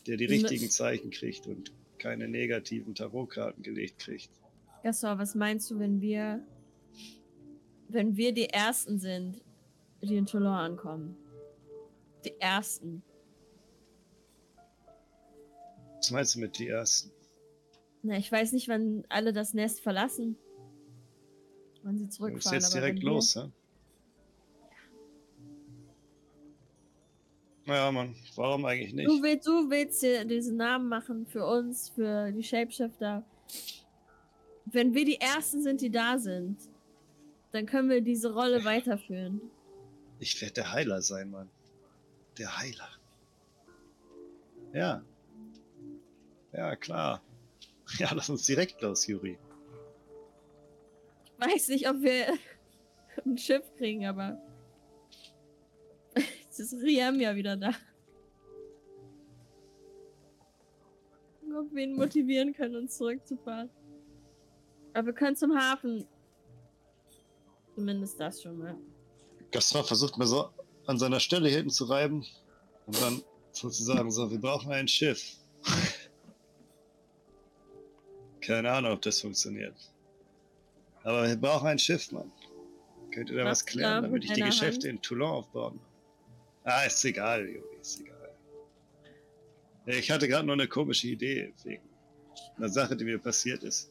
[0.07, 4.29] Der die richtigen Zeichen kriegt und keine negativen Tarotkarten gelegt kriegt.
[4.83, 6.41] Gaston, was meinst du, wenn wir,
[7.89, 9.41] wenn wir die Ersten sind,
[10.01, 11.17] die in Toulon ankommen?
[12.23, 13.03] Die Ersten.
[15.97, 17.11] Was meinst du mit die ersten?
[18.03, 20.37] Na, ich weiß nicht, wann alle das Nest verlassen.
[21.87, 22.59] Wann sie Du zurückfahren.
[22.59, 23.49] jetzt aber direkt los, hä?
[27.65, 29.07] Naja, Mann, warum eigentlich nicht?
[29.07, 33.23] Du willst, du willst dir diesen Namen machen für uns, für die Shapeshifter.
[34.65, 36.57] Wenn wir die Ersten sind, die da sind,
[37.53, 39.39] dann können wir diese Rolle weiterführen.
[40.19, 41.49] Ich werde der Heiler sein, Mann.
[42.37, 42.89] Der Heiler.
[44.73, 45.01] Ja.
[46.51, 47.21] Ja, klar.
[47.99, 49.37] Ja, lass uns direkt los, Juri.
[51.39, 52.37] Weiß nicht, ob wir
[53.25, 54.41] ein Schiff kriegen, aber
[56.15, 57.71] jetzt ist Riem ja wieder da.
[61.59, 63.69] Ob wir ihn motivieren können, uns zurückzufahren.
[64.93, 66.07] Aber wir können zum Hafen.
[67.75, 68.75] Zumindest das schon mal.
[69.51, 70.49] Gaston versucht mir so
[70.87, 72.25] an seiner Stelle hinten zu reiben
[72.85, 75.37] und dann sozusagen so, wir brauchen ein Schiff.
[78.41, 79.75] Keine Ahnung, ob das funktioniert.
[81.07, 82.29] Aber wir brauchen ein Schiff, Mann.
[83.11, 84.97] Könnt ihr da was Was klären, da damit mit ich die Geschäfte Hand?
[84.97, 85.79] in Toulon aufbauen?
[86.65, 88.35] Ah, ist egal, Juri, ist egal.
[89.85, 91.81] Ich hatte gerade nur eine komische Idee wegen
[92.57, 93.89] einer Sache, die mir passiert ist.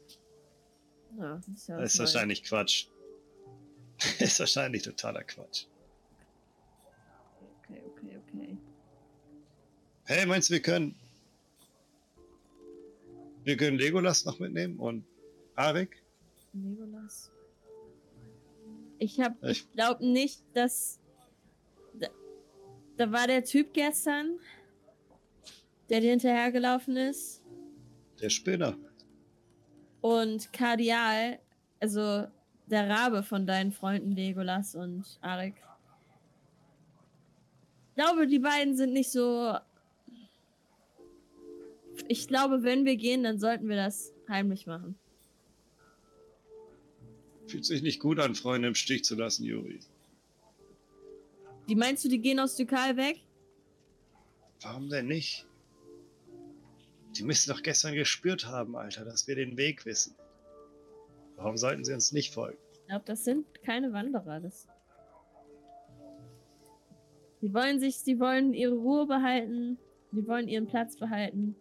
[1.19, 2.89] Ja, ist ja Das ist wahrscheinlich Quatsch.
[4.19, 5.65] ist wahrscheinlich totaler Quatsch.
[7.63, 8.59] Okay, okay, okay.
[10.05, 10.95] Hey, meinst du, wir können.
[13.43, 15.07] Wir können Legolas noch mitnehmen und
[15.55, 16.03] Arik?
[16.63, 17.33] Legolas.
[18.99, 20.99] Ich hab, Ich- ich glaube nicht, dass.
[21.95, 22.09] Da,
[22.97, 24.39] da war der Typ gestern,
[25.89, 27.43] der dir hinterhergelaufen ist.
[28.21, 28.77] Der Spinner.
[30.01, 31.39] Und Kardial,
[31.81, 32.27] also
[32.67, 35.55] der Rabe von deinen Freunden Legolas und Arik.
[37.91, 39.55] Ich glaube, die beiden sind nicht so.
[42.09, 44.99] Ich glaube, wenn wir gehen, dann sollten wir das heimlich machen.
[47.47, 49.81] Fühlt sich nicht gut an, Freunde im Stich zu lassen, Juri.
[51.69, 53.21] Die meinst du, die gehen aus Dukal weg?
[54.63, 55.47] Warum denn nicht?
[57.17, 60.15] Die müssen doch gestern gespürt haben, Alter, dass wir den Weg wissen.
[61.37, 62.59] Warum sollten sie uns nicht folgen?
[62.73, 64.41] Ich glaube, das sind keine Wanderer.
[64.41, 64.69] Das
[67.43, 69.79] die wollen sich, die wollen ihre Ruhe behalten.
[70.13, 71.57] Die wollen ihren Platz behalten.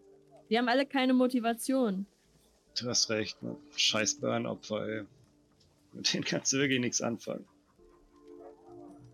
[0.48, 2.06] Die haben alle keine Motivation.
[2.78, 3.56] Du hast recht, Mann.
[3.76, 5.04] Scheiß Burn-Opfer, ey.
[5.96, 7.46] Mit denen kannst du wirklich nichts anfangen.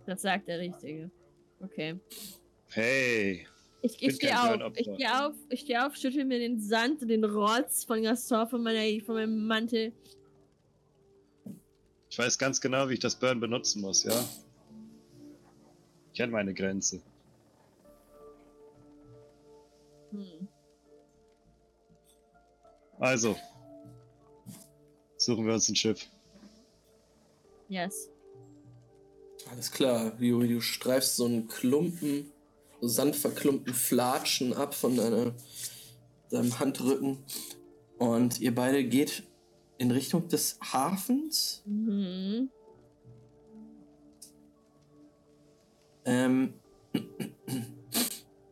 [0.07, 1.11] Das sagt der Richtige.
[1.61, 1.99] Okay.
[2.71, 3.47] Hey,
[3.83, 4.73] Ich, ich stehe auf.
[4.77, 5.35] Ich stehe auf.
[5.49, 9.15] Ich stehe auf, schüttel mir den Sand und den Rotz von Gaston von, meiner, von
[9.15, 9.93] meinem Mantel.
[12.11, 14.25] ich weiß ganz genau, wie ich das Burn benutzen muss, ja?
[16.13, 17.01] Ich kenne meine Grenze.
[20.11, 20.49] Hm.
[22.99, 23.37] Also,
[25.17, 26.09] suchen wir uns ein Schiff.
[27.73, 28.11] Yes.
[29.51, 32.31] Alles klar, Juri, du streifst so einen Klumpen,
[32.83, 35.35] so sandverklumpten Flatschen ab von deiner,
[36.29, 37.25] deinem Handrücken
[37.97, 39.23] und ihr beide geht
[39.79, 41.63] in Richtung des Hafens.
[41.65, 42.51] Mhm.
[46.05, 46.53] Ähm,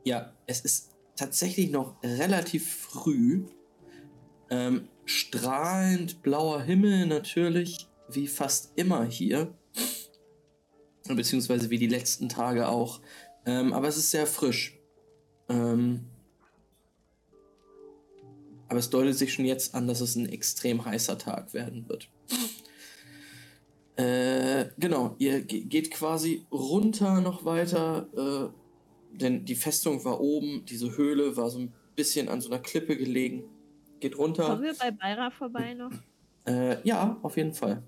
[0.05, 3.45] ja, es ist tatsächlich noch relativ früh.
[4.49, 9.55] Ähm, strahlend blauer Himmel natürlich, wie fast immer hier.
[11.09, 13.01] Beziehungsweise wie die letzten Tage auch.
[13.47, 14.79] Ähm, aber es ist sehr frisch.
[15.49, 16.05] Ähm,
[18.69, 22.09] aber es deutet sich schon jetzt an, dass es ein extrem heißer Tag werden wird.
[23.97, 30.65] Äh, genau, ihr ge geht quasi runter noch weiter, äh, denn die Festung war oben,
[30.65, 33.43] diese Höhle war so ein bisschen an so einer Klippe gelegen.
[33.99, 34.47] Geht runter.
[34.47, 35.91] Kommen wir bei Beira vorbei noch?
[36.47, 37.83] Äh, ja, auf jeden Fall.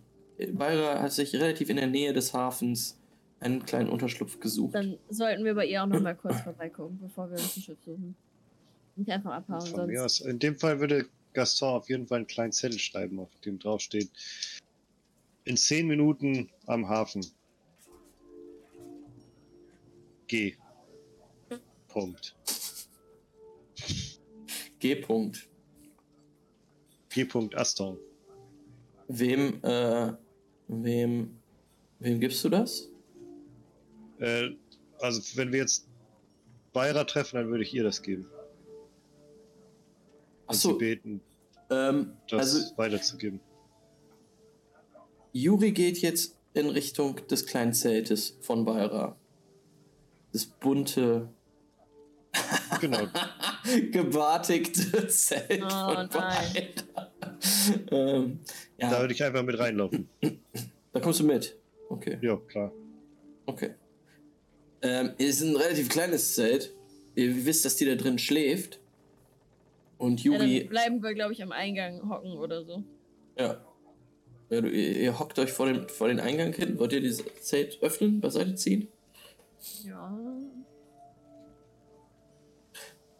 [0.52, 2.98] Beira hat sich relativ in der Nähe des Hafens
[3.40, 4.74] einen kleinen Unterschlupf gesucht.
[4.74, 7.78] Dann sollten wir bei ihr auch noch mal kurz vorbeigucken, bevor wir uns ein Schiff
[7.84, 8.14] suchen.
[8.96, 10.22] Nicht einfach abhauen, Von mir sonst.
[10.22, 10.26] aus.
[10.26, 14.10] In dem Fall würde Gaston auf jeden Fall einen kleinen Zettel schreiben, auf dem draufsteht.
[15.44, 17.26] In zehn Minuten am Hafen.
[20.28, 20.56] G.
[21.88, 22.36] Punkt.
[24.78, 24.94] G.
[24.94, 25.46] -Punkt.
[27.10, 27.24] G.
[27.24, 27.98] Punkt Aston.
[29.08, 30.12] Wem, äh,
[30.68, 31.38] wem,
[31.98, 32.88] wem gibst du das?
[34.18, 34.50] Äh,
[35.00, 35.86] also wenn wir jetzt
[36.72, 38.26] Beira treffen, dann würde ich ihr das geben.
[40.46, 41.20] Und sie beten,
[41.70, 43.40] ähm, das also weiterzugeben.
[45.32, 49.16] Juri geht jetzt in Richtung des kleinen Zeltes von Beira.
[50.32, 51.28] Das bunte,
[52.80, 53.06] Genau.
[53.90, 56.08] gebartigte Zelt Oh, von nein.
[56.10, 57.12] Beira.
[57.90, 58.40] ähm,
[58.78, 60.08] ja, Da würde ich einfach mit reinlaufen.
[60.92, 61.56] da kommst du mit.
[61.88, 62.18] Okay.
[62.20, 62.72] Ja, klar.
[63.46, 63.74] Okay.
[64.82, 66.72] Ähm, es ist ein relativ kleines Zelt.
[67.14, 68.80] Ihr wisst, dass die da drin schläft.
[69.98, 72.82] Und Ja, Juri, dann bleiben wir, glaube ich, am Eingang hocken oder so.
[73.38, 73.64] ja.
[74.50, 76.78] ja du, ihr, ihr hockt euch vor den, vor den Eingang hin.
[76.78, 78.88] Wollt ihr dieses Zelt öffnen, beiseite ziehen?
[79.84, 80.18] Ja.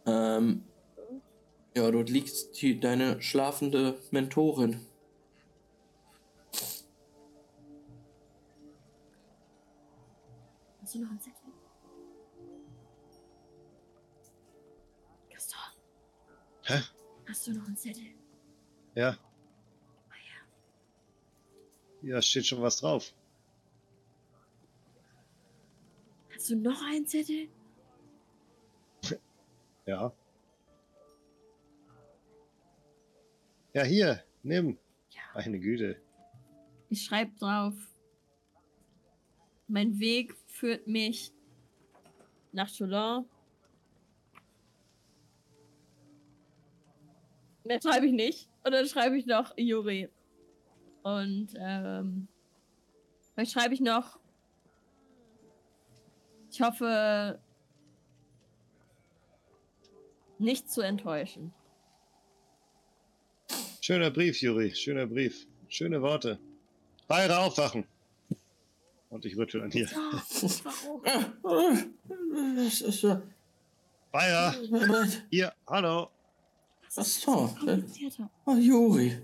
[0.05, 0.63] Ähm,
[1.75, 4.81] ja, dort liegt die, deine schlafende Mentorin.
[10.93, 11.53] Hast du noch einen Zettel?
[15.31, 15.59] Gaston,
[16.65, 16.81] Hä?
[17.27, 18.13] hast du noch einen Zettel?
[18.93, 19.17] Ja.
[22.03, 23.11] Ja, steht schon was drauf.
[26.31, 27.49] Hast du noch einen Zettel?
[29.87, 30.13] Ja.
[33.73, 34.77] Ja, hier, nimm.
[35.09, 35.21] Ja.
[35.33, 35.99] Meine Güte.
[36.89, 37.73] Ich schreibe drauf.
[39.67, 41.33] Mein Weg führt mich
[42.51, 43.25] nach Toulon.
[47.65, 48.49] Mehr schreibe ich nicht.
[48.63, 50.09] Und dann schreibe ich noch Juri.
[51.01, 52.27] Und ähm,
[53.35, 54.19] dann schreibe ich noch.
[56.51, 57.39] Ich hoffe,
[60.37, 61.51] nicht zu enttäuschen.
[63.81, 64.73] Schöner Brief, Juri.
[64.75, 65.47] Schöner Brief.
[65.67, 66.39] Schöne Worte.
[67.07, 67.85] Beide aufwachen.
[69.13, 69.87] Und ich rüttel an dir.
[71.43, 71.93] Warum?
[72.55, 73.21] Das ist ja.
[74.11, 74.55] Bayer,
[75.29, 76.09] hier, hallo.
[76.95, 77.55] Was so?
[78.45, 79.21] Oh, Juri.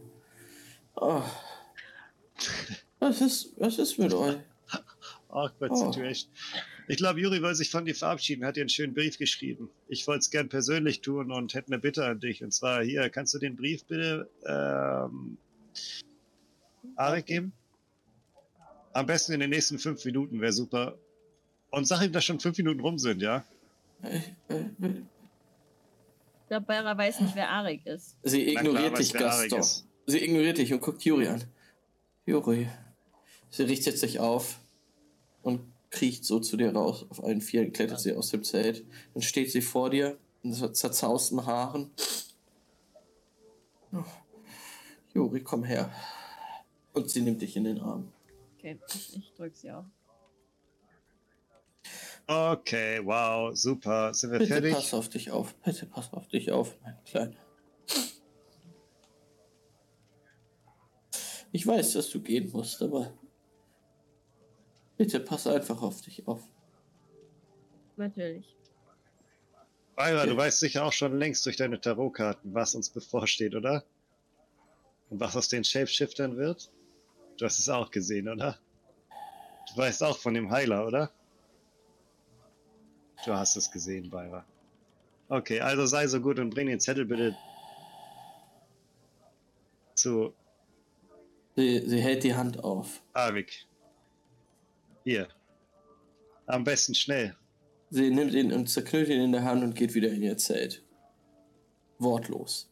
[0.95, 1.23] Oh.
[2.99, 4.37] Was ist, was ist mit euch?
[5.29, 5.91] Awkward Oh.
[5.91, 6.31] Situation.
[6.89, 9.69] Ich glaube, Juri wollte sich von dir verabschieden, hat dir einen schönen Brief geschrieben.
[9.87, 12.43] Ich wollte es gern persönlich tun und hätte eine Bitte an dich.
[12.43, 15.37] Und zwar hier, kannst du den Brief bitte ähm,
[16.95, 17.53] Arek geben?
[18.93, 20.97] Am besten in den nächsten fünf Minuten, wäre super.
[21.71, 23.43] Und sag ihm, dass schon fünf Minuten rum sind, ja?
[24.03, 24.33] Ich,
[26.47, 28.17] glaube, Bayra weiß nicht, wer Arik ist.
[28.23, 29.61] Sie ignoriert dich, Gaston.
[30.07, 31.43] Sie ignoriert dich und guckt Juri an.
[32.25, 32.67] Juri.
[33.51, 34.59] Sie richtet sich auf
[35.43, 35.61] und
[35.91, 37.05] kriecht so zu dir raus.
[37.09, 38.83] Auf allen Vieren klettert sie aus dem Zelt.
[39.13, 41.91] Dann steht sie vor dir mit so zerzausten Haaren.
[45.13, 45.91] Juri, komm her.
[46.93, 48.11] Und sie nimmt dich in den Arm.
[48.59, 49.85] Okay, ich drück sie auch.
[52.27, 54.13] Okay, wow, super.
[54.13, 54.73] Sind wir Bitte fertig?
[54.73, 55.55] pass auf dich auf.
[55.63, 57.37] Bitte pass auf dich auf, mein Kleiner.
[61.51, 63.13] Ich weiß, dass du gehen musst, aber
[64.97, 66.43] bitte pass einfach auf dich auf.
[67.95, 68.57] Natürlich.
[69.95, 73.85] Bayra, du weißt sicher auch schon längst durch deine Tarotkarten, was uns bevorsteht, oder?
[75.09, 76.69] Und was aus den Shapeshiftern wird?
[77.39, 78.59] Du hast es auch gesehen, oder?
[79.69, 81.09] Du weißt auch von dem Heiler, oder?
[83.25, 84.45] Du hast es gesehen, Bayra.
[85.29, 87.35] Okay, also sei so gut und bring den Zettel bitte
[89.93, 90.33] zu
[91.55, 93.01] Sie, sie hält die Hand auf.
[93.13, 93.65] Arvik.
[95.03, 95.27] Hier.
[96.45, 97.35] Am besten schnell.
[97.89, 100.83] Sie nimmt ihn und zerknüllt ihn in der Hand und geht wieder in ihr Zelt.
[101.97, 102.69] Wortlos.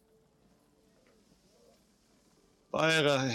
[2.70, 3.28] Bayra.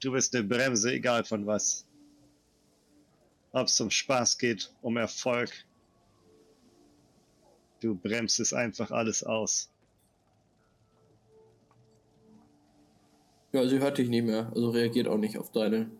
[0.00, 1.86] Du bist eine Bremse, egal von was.
[3.52, 5.50] Ob es um Spaß geht, um Erfolg.
[7.80, 9.70] Du bremst es einfach alles aus.
[13.52, 15.90] Ja, sie hört dich nicht mehr, also reagiert auch nicht auf deine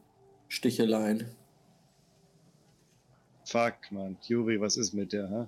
[0.48, 1.34] Sticheleien.
[3.44, 4.16] Fuck, Mann.
[4.22, 5.46] Juri, was ist mit der, hä?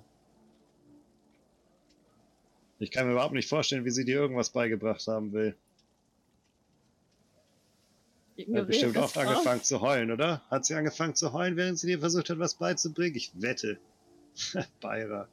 [2.79, 5.55] Ich kann mir überhaupt nicht vorstellen, wie sie dir irgendwas beigebracht haben will.
[8.35, 9.15] Ich Sie hat bestimmt auch.
[9.15, 10.41] angefangen zu heulen, oder?
[10.49, 13.15] Hat sie angefangen zu heulen, während sie dir versucht hat, was beizubringen?
[13.15, 13.77] Ich wette.
[14.81, 15.27] Bayra.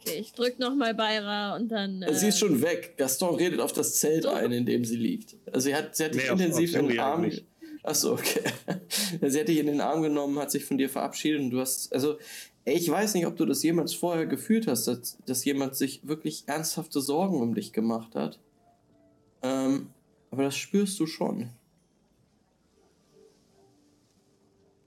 [0.00, 2.02] Okay, ich drück nochmal Bayra und dann.
[2.02, 2.94] Äh, Sie ist schon weg.
[2.96, 5.36] Gaston redet auf das Zelt ein, in dem sie liegt.
[5.46, 7.22] Also sie hat, sie hat dich Nee, intensiv auf in den Arm.
[7.24, 7.44] eigentlich.
[7.82, 8.42] Achso, okay.
[9.28, 11.92] sie hat dich in den Arm genommen, hat sich von dir verabschiedet und du hast.
[11.92, 12.18] Also,
[12.64, 16.44] ich weiß nicht, ob du das jemals vorher gefühlt hast, dass, dass jemand sich wirklich
[16.46, 18.38] ernsthafte Sorgen um dich gemacht hat.
[19.42, 19.90] Ähm,
[20.30, 21.50] aber das spürst du schon.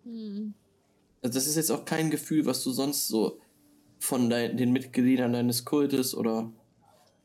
[0.03, 0.53] Hm.
[1.21, 3.39] Also das ist jetzt auch kein Gefühl, was du sonst so
[3.99, 6.51] von dein, den Mitgliedern deines Kultes oder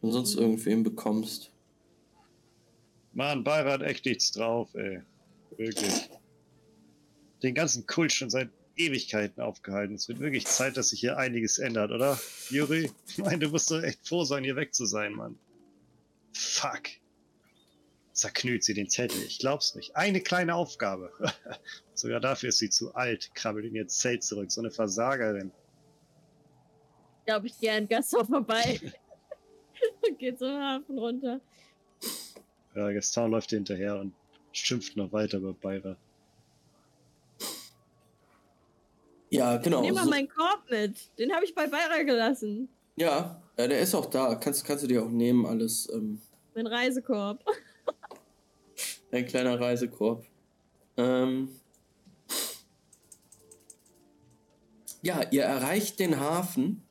[0.01, 1.51] von sonst irgendwem bekommst.
[3.13, 5.03] Mann, Bayra hat echt nichts drauf, ey.
[5.57, 6.09] Wirklich.
[7.43, 9.97] Den ganzen Kult schon seit Ewigkeiten aufgehalten.
[9.97, 12.19] Es wird wirklich Zeit, dass sich hier einiges ändert, oder?
[12.51, 12.93] Juri?
[13.09, 15.37] Ich meine, du musst doch echt froh sein, hier weg zu sein, Mann.
[16.33, 16.83] Fuck.
[18.19, 19.23] Zerknüllt sie den Zettel.
[19.23, 19.95] Ich glaub's nicht.
[19.95, 21.13] Eine kleine Aufgabe.
[21.95, 23.31] Sogar dafür ist sie zu alt.
[23.37, 24.51] Krabbelt in ihr Zelt zurück.
[24.51, 25.53] So eine Versagerin.
[27.21, 28.81] Ich glaube, ich gehe an Gaston vorbei.
[30.09, 31.41] und gehe zum Hafen runter.
[32.75, 34.13] Ja, Gaston läuft hinterher und
[34.51, 35.97] schimpft noch weiter über Bayra.
[39.31, 39.83] Ja, genau.
[39.83, 41.17] Nimm mal so- meinen Korb mit.
[41.21, 42.69] Den habe ich bei Bayra gelassen.
[42.97, 44.35] ja, äh, der ist auch da.
[44.35, 45.89] Kannst, kannst du dir auch nehmen, alles.
[45.93, 46.21] Ähm,
[46.57, 47.45] Mein Reisekorb.
[49.13, 50.27] Ein kleiner Reisekorb.
[50.97, 51.49] Ähm,
[55.03, 56.83] ja, ihr erreicht den Hafen,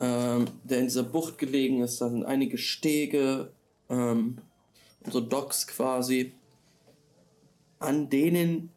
[0.00, 2.00] ähm, der in dieser Bucht gelegen ist.
[2.00, 3.52] Da sind einige Stege,
[3.88, 4.38] ähm,
[5.10, 6.32] so Docks quasi,
[7.78, 8.70] an denen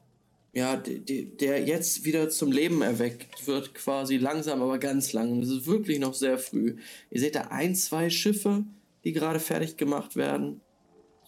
[0.54, 5.40] ja, de- de- der jetzt wieder zum Leben erweckt wird, quasi langsam, aber ganz langsam.
[5.42, 6.76] Es ist wirklich noch sehr früh.
[7.10, 8.66] Ihr seht da ein, zwei Schiffe,
[9.06, 10.60] die gerade fertig gemacht werden.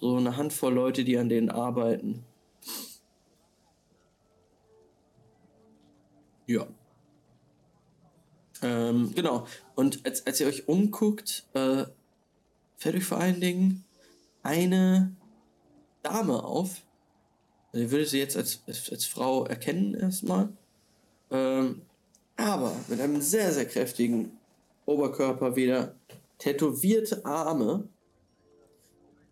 [0.03, 2.25] So eine Handvoll Leute, die an denen arbeiten.
[6.45, 6.67] Ja.
[8.61, 9.47] Ähm, genau.
[9.75, 11.85] Und als, als ihr euch umguckt, äh,
[12.75, 13.85] fällt euch vor allen Dingen
[14.41, 15.15] eine
[16.01, 16.81] Dame auf.
[17.71, 20.49] Also ihr würdet sie jetzt als, als, als Frau erkennen erstmal.
[21.31, 21.81] Ähm,
[22.35, 24.37] aber mit einem sehr, sehr kräftigen
[24.85, 25.95] Oberkörper wieder.
[26.39, 27.87] Tätowierte Arme.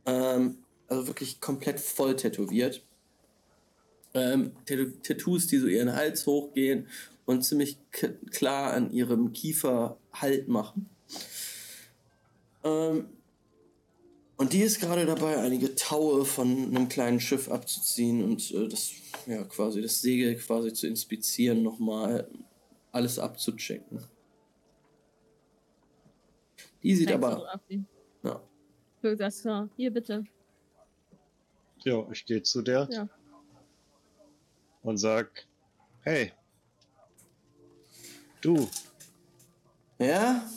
[0.06, 0.61] Ähm,
[0.92, 2.84] also wirklich komplett voll tätowiert.
[4.14, 6.88] Ähm, Tattoo- Tattoos, die so ihren Hals hochgehen
[7.26, 10.90] und ziemlich klar an ihrem Kiefer Halt machen.
[12.66, 13.08] Ähm,
[14.36, 18.92] und die ist gerade dabei, einige Taue von einem kleinen Schiff abzuziehen und äh, das,
[19.28, 22.28] ja, quasi das Segel quasi zu inspizieren, nochmal
[22.92, 24.04] alles abzuchecken.
[26.84, 27.62] Die sieht du aber,
[28.24, 28.42] ja,
[29.02, 30.26] Du sagst so, hier bitte.
[31.84, 33.10] Ja, ich gehe zu der Ja.
[34.84, 35.48] und sag,
[36.02, 36.32] hey,
[38.42, 38.70] du,
[39.98, 40.48] ja,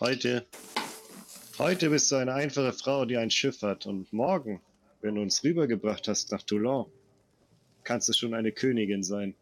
[0.00, 0.46] heute,
[1.58, 4.60] heute bist du eine einfache Frau, die ein Schiff hat und morgen,
[5.00, 6.90] wenn du uns rübergebracht hast nach Toulon,
[7.84, 9.34] kannst du schon eine Königin sein.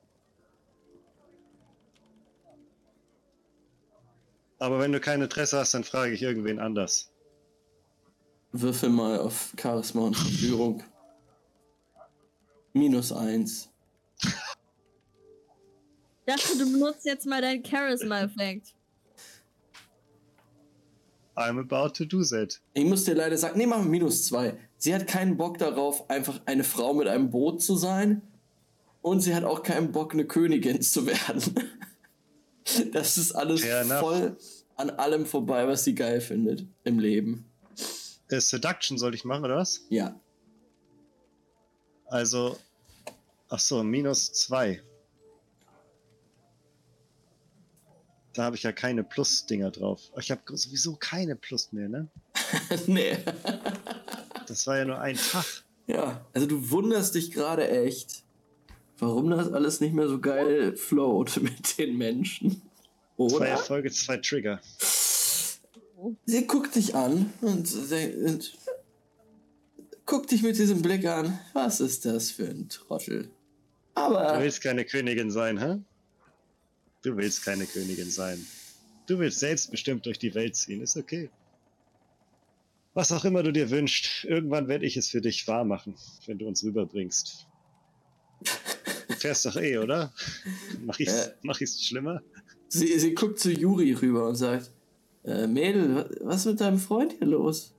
[4.59, 7.11] Aber wenn du kein Interesse hast, dann frage ich irgendwen anders.
[8.53, 10.83] Würfel mal auf Charisma und Verführung.
[12.73, 13.69] Minus eins.
[14.23, 14.31] Ich
[16.27, 18.75] dachte, du benutzt jetzt mal deinen Charisma-Effekt.
[21.37, 22.61] I'm about to do that.
[22.75, 24.59] Ich muss dir leider sagen, nee, machen wir minus zwei.
[24.77, 28.23] Sie hat keinen Bock darauf, einfach eine Frau mit einem Boot zu sein.
[29.03, 31.71] Und sie hat auch keinen Bock, eine Königin zu werden.
[32.93, 34.01] Das ist alles Fair enough.
[34.01, 34.37] voll
[34.77, 37.50] an allem vorbei, was sie geil findet im Leben.
[38.31, 39.85] Äh, Seduction soll ich machen, oder was?
[39.89, 40.19] Ja.
[42.07, 42.57] Also,
[43.49, 44.83] ach so, minus zwei.
[48.33, 50.13] Da habe ich ja keine Plus-Dinger drauf.
[50.19, 52.09] Ich habe sowieso keine Plus mehr, ne?
[52.87, 53.19] nee.
[54.47, 55.45] Das war ja nur ein Tag.
[55.87, 58.23] Ja, also du wunderst dich gerade echt,
[58.99, 62.63] warum das alles nicht mehr so geil float mit den Menschen.
[63.17, 63.49] Zwei Oder?
[63.49, 64.61] Erfolge, zwei Trigger.
[66.27, 68.59] Sie guckt dich an und, und
[70.07, 71.39] guckt dich mit diesem Blick an.
[71.53, 73.25] Was ist das für ein Trottel?
[73.95, 75.79] Du Aber willst keine Königin sein, hä?
[77.03, 78.45] Du willst keine Königin sein.
[79.07, 81.31] Du willst selbstbestimmt durch die Welt ziehen, ist okay.
[82.95, 85.95] Was auch immer du dir wünschst, irgendwann werde ich es für dich wahr machen,
[86.27, 87.47] wenn du uns rüberbringst.
[89.09, 90.13] Du fährst doch eh, oder?
[90.85, 91.35] Mach ich's, Äh.
[91.43, 92.23] mach ich's schlimmer?
[92.69, 94.71] sie, sie guckt zu Juri rüber und sagt,
[95.25, 97.75] äh, Mädel, wa- was ist mit deinem Freund hier los?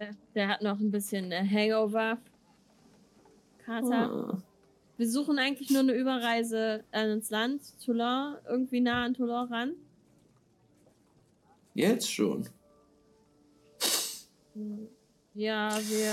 [0.00, 2.18] Der, der hat noch ein bisschen äh, Hangover.
[3.64, 4.10] Kater.
[4.34, 4.42] Ah,
[4.96, 9.72] Wir suchen eigentlich nur eine Überreise äh, ins Land, Toulon, irgendwie nah an Toulon ran.
[11.74, 12.46] jetzt schon.
[15.34, 16.12] Ja, wir,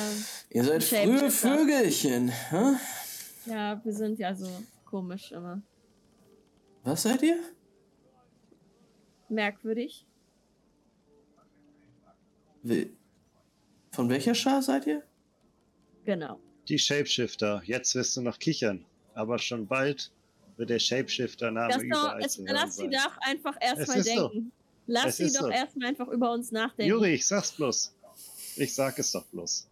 [0.50, 1.30] Ihr seid frühe.
[1.30, 2.76] Vögelchen, hä?
[3.46, 4.48] ja, wir sind ja so
[4.86, 5.62] komisch immer.
[6.84, 7.38] Was seid ihr?
[9.30, 10.08] Merkwürdig.
[12.64, 12.92] Wie-
[13.92, 15.04] Von welcher Schar seid ihr?
[16.06, 16.40] Genau.
[16.68, 18.86] Die Shapeshifter, jetzt wirst du noch kichern.
[19.14, 20.12] Aber schon bald
[20.58, 24.28] wird der Shapeshifter-Name überall es, zu hören lass sie doch einfach erstmal ist so.
[24.30, 24.52] denken.
[24.88, 25.50] Lass Es sie doch so.
[25.50, 26.90] erstmal einfach über uns nachdenken.
[26.90, 27.94] Juri, ich sag's bloß.
[28.58, 29.68] Ich sag es doch bloß.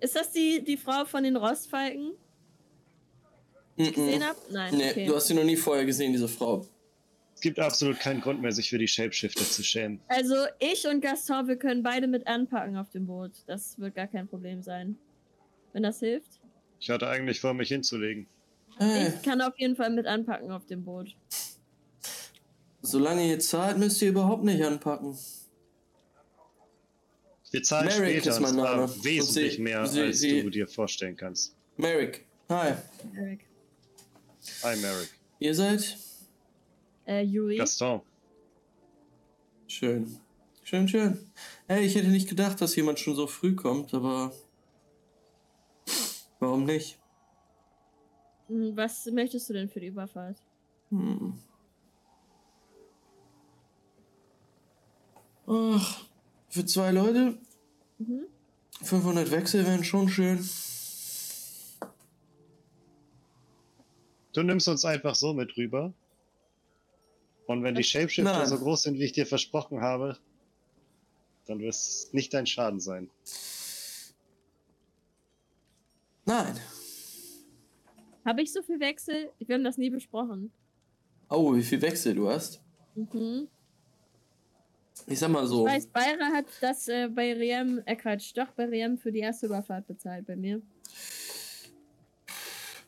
[0.00, 2.12] Ist das die, die Frau von den Rostfalken,
[3.78, 4.38] die ich gesehen habe?
[4.50, 5.06] Nein, Nee, okay.
[5.06, 6.66] du hast sie noch nie vorher gesehen, diese Frau.
[7.36, 10.00] Es gibt absolut keinen Grund mehr, sich für die Shapeshifter zu schämen.
[10.08, 13.32] Also ich und Gaston, wir können beide mit anpacken auf dem Boot.
[13.46, 14.96] Das wird gar kein Problem sein.
[15.74, 16.40] Wenn das hilft.
[16.80, 18.26] Ich hatte eigentlich vor, mich hinzulegen.
[18.78, 21.14] Hey, Ich kann auf jeden Fall mit anpacken auf dem Boot.
[22.80, 25.16] solange ihr zahlt, müsst ihr überhaupt nicht anpacken.
[27.50, 28.86] Wir zahlen Merrick später ist und mein Name.
[28.86, 31.54] zwar wesentlich Und sie- mehr, sie- als sie- du dir vorstellen kannst.
[31.76, 32.74] Merrick, hi.
[33.16, 33.46] Eric.
[34.62, 35.10] Hi, Merrick.
[35.38, 35.98] Ihr seid?
[37.06, 37.56] Äh, Yuri.
[37.56, 38.02] Gaston.
[39.68, 40.20] Schön.
[40.62, 41.30] Schön, schön.
[41.68, 44.32] Hey, ich hätte nicht gedacht, dass jemand schon so früh kommt, aber.
[46.40, 46.98] Warum nicht?
[48.48, 50.42] Hm, Was möchtest du denn für die Überfahrt?
[50.90, 51.34] Hm.
[55.46, 56.04] Ach,
[56.48, 57.38] für zwei Leute
[57.98, 58.26] Mhm.
[58.82, 60.46] 500 Wechsel wären schon schön.
[64.34, 65.94] Du nimmst uns einfach so mit rüber.
[67.46, 68.46] Und wenn die Shapeshifter Nein.
[68.46, 70.18] so groß sind, wie ich dir versprochen habe,
[71.46, 73.08] dann wird es nicht dein Schaden sein.
[76.24, 76.58] Nein.
[78.24, 79.30] Habe ich so viel Wechsel?
[79.38, 80.50] Wir haben das nie besprochen.
[81.30, 82.60] Oh, wie viel Wechsel du hast.
[82.96, 83.48] Mhm.
[85.06, 85.66] Ich sag mal so.
[85.66, 89.20] Ich weiß, Bayra hat das äh, bei Riem, äh Quatsch, doch bei Riem für die
[89.20, 90.60] erste Überfahrt bezahlt bei mir.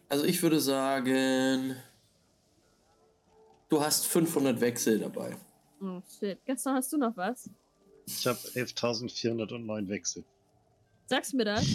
[0.09, 1.77] Also ich würde sagen,
[3.69, 5.36] du hast 500 Wechsel dabei.
[5.81, 6.39] Oh shit.
[6.45, 7.51] Gestern hast du noch was?
[8.07, 10.24] Ich habe 11.409 Wechsel.
[11.07, 11.66] Sagst du mir das?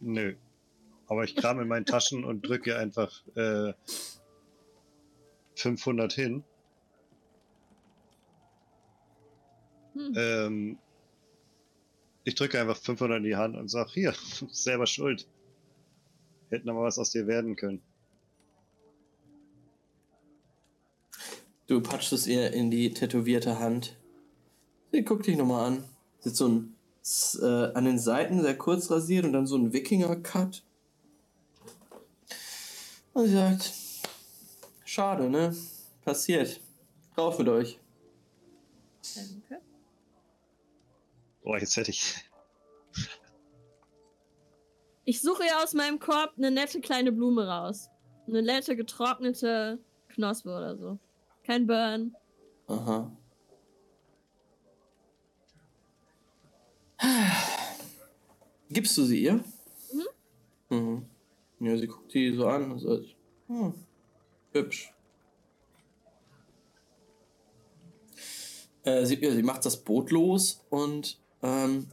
[0.00, 0.34] Nö.
[1.06, 3.72] Aber ich kram in meinen Taschen und drücke einfach äh,
[5.54, 6.44] 500 hin.
[9.94, 10.12] Hm.
[10.16, 10.78] Ähm,
[12.24, 14.14] ich drücke einfach 500 in die Hand und sag, hier,
[14.50, 15.26] selber schuld.
[16.50, 17.82] Hätte noch mal was aus dir werden können.
[21.68, 23.94] Du patschst es ihr in die tätowierte Hand.
[24.90, 25.84] Sie guckt dich nochmal an.
[26.18, 26.74] Sieht so ein
[27.40, 30.62] äh, an den Seiten sehr kurz rasiert und dann so ein Wikinger-Cut.
[33.12, 33.72] Und sie sagt,
[34.84, 35.54] schade, ne?
[36.04, 36.60] Passiert.
[37.16, 37.78] Rauf mit euch.
[39.14, 39.62] Danke.
[41.42, 42.14] Boah, jetzt hätte ich.
[45.04, 47.90] Ich suche ihr aus meinem Korb eine nette kleine Blume raus.
[48.26, 49.78] Eine nette getrocknete
[50.08, 50.98] Knospe oder so.
[51.48, 52.14] Kein Burn.
[52.66, 53.10] Aha.
[58.68, 59.42] Gibst du sie ihr?
[60.68, 60.76] Mhm.
[60.76, 61.06] Mhm.
[61.60, 63.16] Ja, sie guckt die so an und sagt,
[63.46, 63.72] hm,
[64.52, 64.92] hübsch.
[68.82, 71.86] Äh, sie, ja, sie macht das Boot los und ähm,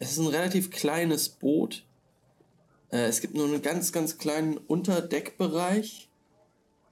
[0.00, 1.86] es ist ein relativ kleines Boot.
[2.90, 6.10] Äh, es gibt nur einen ganz, ganz kleinen Unterdeckbereich.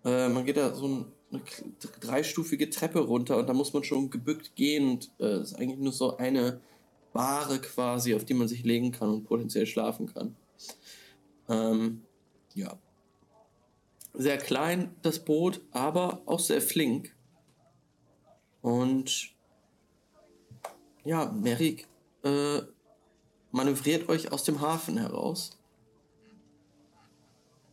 [0.05, 4.11] Äh, man geht da so ein, eine dreistufige Treppe runter und da muss man schon
[4.11, 6.61] gebückt gehen und äh, ist eigentlich nur so eine
[7.13, 10.37] Bahre quasi, auf die man sich legen kann und potenziell schlafen kann.
[11.49, 12.03] Ähm,
[12.55, 12.79] ja.
[14.13, 17.15] Sehr klein das Boot, aber auch sehr flink.
[18.63, 19.35] Und
[21.05, 21.87] ja, Merik
[22.23, 22.63] äh,
[23.53, 25.59] manövriert euch aus dem Hafen heraus.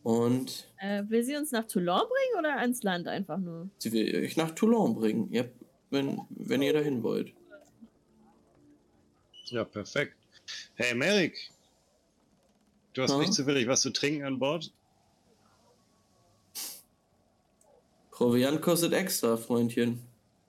[0.02, 3.68] Und Äh, will sie uns nach Toulon bringen oder ans Land einfach nur?
[3.78, 5.50] sie will euch nach Toulon bringen, ihr,
[5.90, 7.32] wenn, wenn ihr dahin wollt.
[9.46, 10.16] Ja, perfekt.
[10.74, 11.50] Hey, Merrick.
[12.94, 13.18] Du hast Ja?
[13.18, 14.72] nicht zufällig was zu trinken an Bord?
[18.10, 20.00] Proviant kostet extra, Freundchen.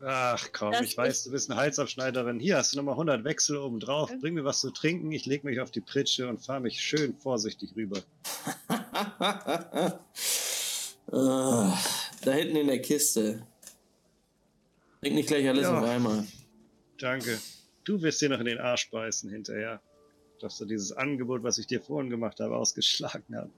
[0.06, 2.40] Ach komm, Das ich weiß, du bist eine Halsabschneiderin.
[2.40, 4.10] Hier hast du nochmal 100 Wechsel oben drauf.
[4.10, 4.18] Ja.
[4.18, 5.12] Bring mir was zu trinken.
[5.14, 8.02] Ich leg mich auf die Pritsche und fahre mich schön vorsichtig rüber.
[11.08, 13.46] Da hinten in der Kiste.
[15.02, 15.78] Trink nicht gleich alles Ja.
[15.80, 16.26] auf einmal.
[16.98, 17.40] Danke.
[17.84, 19.82] Du wirst dir noch in den Arsch beißen hinterher.
[20.40, 23.52] Dass du dieses Angebot, was ich dir vorhin gemacht habe, ausgeschlagen hast.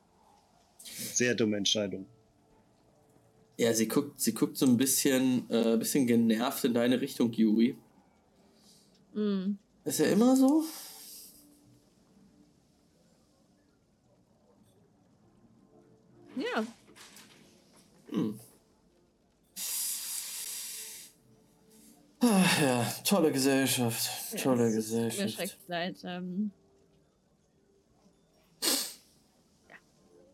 [1.17, 2.05] Sehr dumme Entscheidung.
[3.57, 7.77] Ja, sie guckt, sie guckt so ein bisschen, äh, bisschen genervt in deine Richtung, Yuri.
[9.13, 9.57] Hm.
[9.85, 10.63] Ist ja immer so?
[16.35, 16.65] Ja.
[18.09, 18.39] Hm.
[22.19, 24.33] Ach ja, tolle Gesellschaft.
[24.33, 25.57] Ja, Tolle Gesellschaft.
[25.67, 25.97] leid.
[26.03, 26.51] Ähm,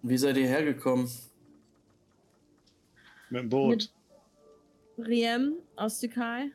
[0.04, 1.10] Wie seid ihr hergekommen?
[3.30, 3.92] Mit dem Boot.
[4.98, 6.52] Riem aus Türkei.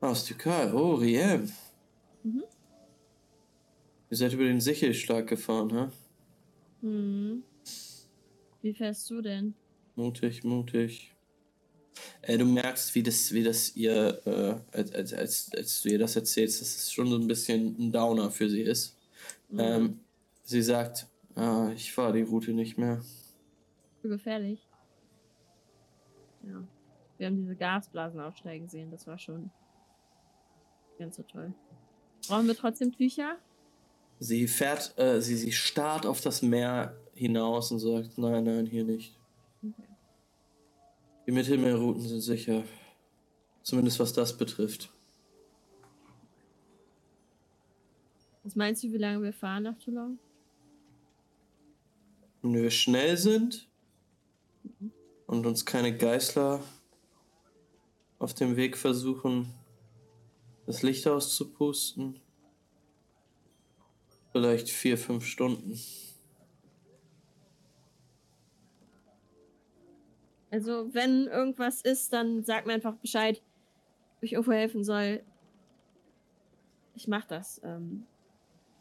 [0.00, 0.72] Aus Türkei.
[0.72, 1.52] Oh, Riem.
[2.22, 2.44] Mhm.
[4.10, 5.88] Ihr seid über den Sichelschlag gefahren, hä?
[6.80, 7.42] Hm.
[8.62, 9.54] Wie fährst du denn?
[9.96, 11.14] Mutig, mutig.
[12.22, 16.16] Äh, du merkst, wie das, wie das ihr, äh, als, als, als, du ihr das
[16.16, 18.96] erzählst, dass es schon so ein bisschen ein Downer für sie ist.
[19.50, 19.58] Hm.
[19.58, 20.00] Ähm,
[20.44, 23.02] sie sagt, ah, ich fahre die Route nicht mehr.
[24.02, 24.66] Zu gefährlich.
[26.46, 26.66] Ja.
[27.18, 28.90] Wir haben diese Gasblasen aufsteigen sehen.
[28.90, 29.50] Das war schon
[30.98, 31.52] ganz so toll.
[32.26, 33.36] Brauchen wir trotzdem Tücher?
[34.20, 38.82] Sie fährt, äh, sie, sie starrt auf das Meer hinaus und sagt, nein, nein, hier
[38.82, 39.14] nicht.
[39.62, 39.88] Okay.
[41.26, 42.64] Die Mittelmeerrouten sind sicher.
[43.62, 44.90] Zumindest was das betrifft.
[48.42, 50.18] Was meinst du, wie lange wir fahren nach Toulon?
[52.40, 53.68] Wenn wir schnell sind
[55.26, 56.62] und uns keine Geißler
[58.18, 59.52] auf dem Weg versuchen,
[60.64, 62.18] das Licht auszupusten,
[64.32, 65.78] vielleicht vier, fünf Stunden.
[70.50, 73.40] Also, wenn irgendwas ist, dann sag mir einfach Bescheid,
[74.16, 75.22] ob ich irgendwo helfen soll.
[76.94, 77.60] Ich mach das.
[77.64, 78.04] Ähm,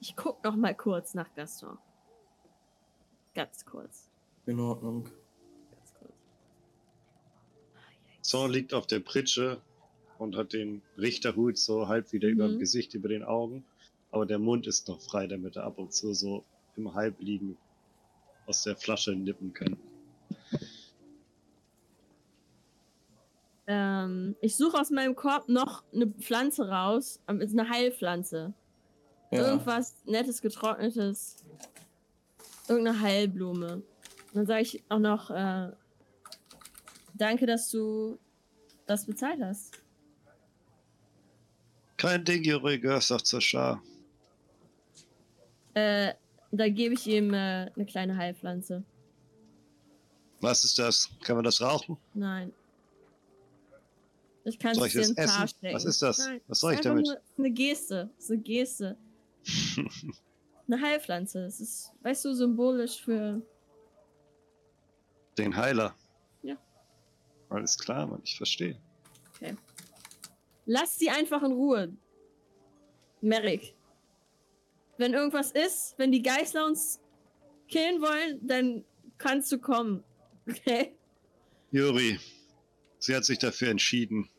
[0.01, 1.77] ich guck noch mal kurz nach Gaston.
[3.35, 4.09] Ganz kurz.
[4.45, 5.03] In Ordnung.
[5.71, 6.13] Ganz kurz.
[8.21, 9.61] Zorn liegt auf der Pritsche
[10.17, 12.59] und hat den Richterhut so halb wieder über dem Mhm.
[12.59, 13.63] Gesicht, über den Augen.
[14.11, 16.43] Aber der Mund ist noch frei, damit er ab und zu so
[16.75, 17.57] im Halbliegen
[18.47, 19.77] aus der Flasche nippen kann.
[23.71, 27.21] Ähm, ich suche aus meinem Korb noch eine Pflanze raus.
[27.27, 28.51] ähm, ist eine Heilpflanze.
[29.29, 29.41] Ja.
[29.41, 31.45] Irgendwas Nettes, Getrocknetes.
[32.67, 33.75] Irgendeine Heilblume.
[33.75, 33.83] Und
[34.33, 35.71] dann sage ich auch noch, äh,
[37.13, 38.17] danke, dass du
[38.87, 39.79] das bezahlt hast.
[41.95, 43.83] Kein Ding, Juri, gehörst doch zur Schar.
[45.75, 46.15] Äh,
[46.51, 48.83] da gebe ich ihm äh, eine kleine Heilpflanze.
[50.41, 51.11] Was ist das?
[51.21, 51.97] Kann man das rauchen?
[52.15, 52.51] Nein.
[54.49, 55.75] Ich kann es dir das ins Haar stecken.
[55.75, 56.17] Was ist das?
[56.19, 57.05] Nein, Was soll ich damit?
[57.05, 58.09] Nur, eine Geste.
[58.17, 58.97] Ist eine Geste.
[60.71, 61.45] Eine Heilpflanze.
[61.45, 63.41] Es ist, weißt du, symbolisch für.
[65.35, 65.95] Den Heiler.
[66.43, 66.57] Ja.
[67.49, 68.79] Alles klar, Mann, ich verstehe.
[70.67, 71.91] Lass sie einfach in Ruhe.
[73.21, 73.73] Merrick.
[74.99, 76.99] Wenn irgendwas ist, wenn die Geißler uns
[77.67, 78.85] killen wollen, dann
[79.17, 80.03] kannst du kommen.
[80.47, 80.95] Okay?
[81.71, 82.19] Juri,
[82.99, 84.29] sie hat sich dafür entschieden,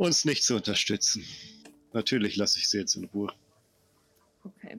[0.00, 1.24] uns nicht zu unterstützen.
[1.92, 3.30] Natürlich lasse ich sie jetzt in Ruhe.
[4.44, 4.78] Okay.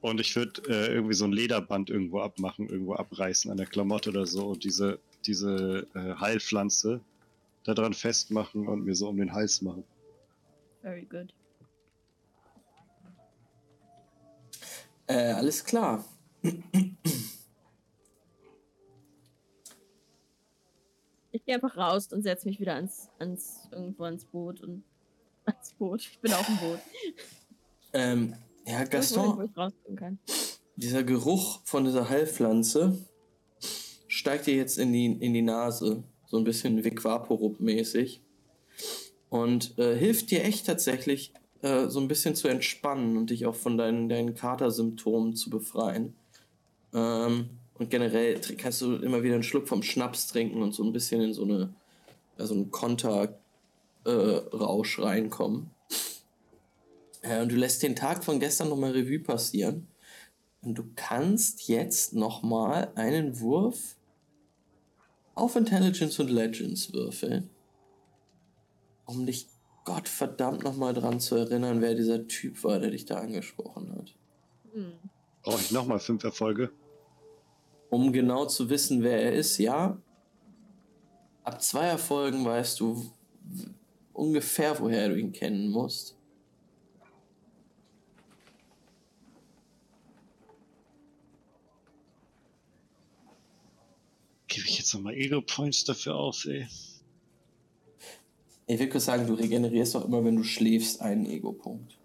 [0.00, 4.10] Und ich würde äh, irgendwie so ein Lederband irgendwo abmachen, irgendwo abreißen an der Klamotte
[4.10, 7.00] oder so und diese, diese äh, Heilpflanze
[7.62, 9.84] daran festmachen und mir so um den Hals machen.
[10.82, 11.32] Very good.
[15.06, 16.04] Äh, alles klar.
[21.48, 24.84] Gehe einfach raus und setze mich wieder ans, ans irgendwo ans Boot und
[25.46, 26.02] ans Boot.
[26.02, 26.78] Ich bin auf dem Boot.
[27.94, 28.34] Ähm,
[28.66, 29.50] ja, Gaston,
[29.96, 30.18] kann.
[30.76, 32.98] dieser Geruch von dieser Heilpflanze
[34.08, 36.04] steigt dir jetzt in die, in die Nase.
[36.26, 38.20] So ein bisschen Vic Vaporub-mäßig.
[39.30, 43.54] Und äh, hilft dir echt tatsächlich, äh, so ein bisschen zu entspannen und dich auch
[43.54, 46.14] von deinen, deinen Katersymptomen zu befreien.
[46.92, 50.92] Ähm, und generell kannst du immer wieder einen Schluck vom Schnaps trinken und so ein
[50.92, 51.74] bisschen in so eine,
[52.36, 53.34] ja, so einen Konter-Rausch
[54.04, 55.70] äh, Rausch reinkommen.
[57.22, 59.86] Ja, und du lässt den Tag von gestern nochmal Revue passieren.
[60.62, 63.96] Und du kannst jetzt nochmal einen Wurf
[65.34, 67.48] auf Intelligence und Legends würfeln,
[69.04, 69.46] um dich
[69.84, 74.14] Gottverdammt nochmal dran zu erinnern, wer dieser Typ war, der dich da angesprochen hat.
[74.74, 74.92] Hm.
[75.42, 76.70] Brauche ich nochmal fünf Erfolge?
[77.90, 80.00] Um genau zu wissen, wer er ist, ja.
[81.42, 83.10] Ab zwei Erfolgen weißt du
[84.12, 86.16] ungefähr, woher du ihn kennen musst.
[94.48, 96.66] Gebe ich jetzt nochmal Ego-Points dafür aus, ey.
[98.66, 101.98] Ich würde sagen, du regenerierst doch immer, wenn du schläfst, einen Ego-Punkt.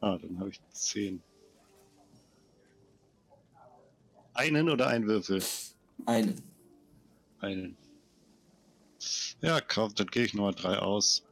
[0.00, 1.22] Ah, dann habe ich zehn.
[4.38, 5.42] Einen oder ein Würfel?
[6.06, 6.40] Einen.
[7.40, 7.76] Einen.
[9.40, 11.24] Ja, komm, dann gehe ich nochmal drei aus.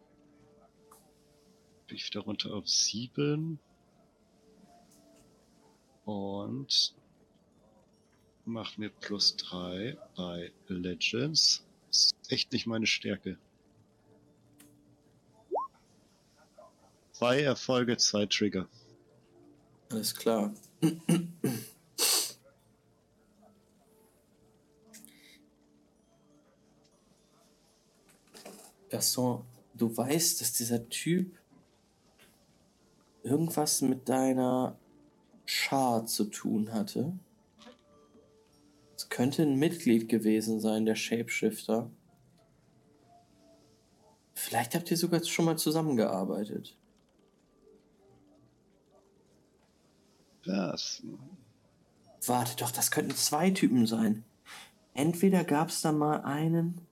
[1.86, 3.60] Bin ich wieder runter auf sieben.
[6.04, 6.96] Und
[8.44, 11.64] mach mir plus drei bei Legends.
[11.86, 13.38] Das ist echt nicht meine Stärke.
[17.12, 18.68] Zwei Erfolge, zwei Trigger.
[19.90, 20.52] Alles klar.
[28.88, 29.44] Gaston,
[29.74, 31.38] du weißt, dass dieser Typ
[33.22, 34.78] irgendwas mit deiner
[35.44, 37.12] Schar zu tun hatte.
[38.96, 41.90] Es könnte ein Mitglied gewesen sein, der Shapeshifter.
[44.34, 46.76] Vielleicht habt ihr sogar schon mal zusammengearbeitet.
[50.44, 51.02] Das.
[52.24, 54.24] Warte doch, das könnten zwei Typen sein.
[54.94, 56.85] Entweder gab es da mal einen,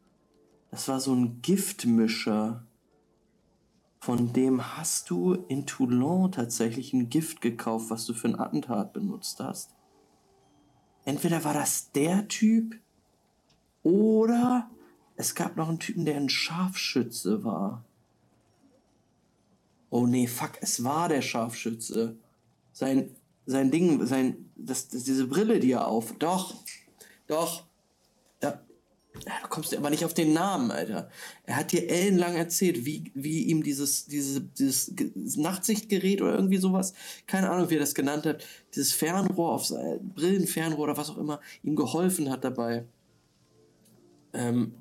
[0.74, 2.66] das war so ein Giftmischer.
[4.01, 8.92] Von dem hast du in Toulon tatsächlich ein Gift gekauft, was du für ein Attentat
[8.92, 9.70] benutzt hast.
[11.05, 12.74] Entweder war das der Typ
[13.84, 14.68] oder
[15.14, 17.84] es gab noch einen Typen, der ein Scharfschütze war.
[19.90, 22.18] Oh nee, fuck, es war der Scharfschütze.
[22.72, 23.14] Sein,
[23.46, 26.14] sein Ding, sein, das, das, diese Brille, die er auf.
[26.18, 26.52] Doch,
[27.28, 27.64] doch,
[29.14, 29.20] Ja.
[29.26, 29.32] ja.
[29.42, 31.10] Du kommst aber nicht auf den Namen, Alter.
[31.44, 36.94] Er hat dir ellenlang erzählt, wie, wie ihm dieses, diese, dieses Nachtsichtgerät oder irgendwie sowas,
[37.26, 41.18] keine Ahnung, wie er das genannt hat, dieses Fernrohr auf sein Brillenfernrohr oder was auch
[41.18, 42.86] immer, ihm geholfen hat dabei,
[44.32, 44.74] ähm,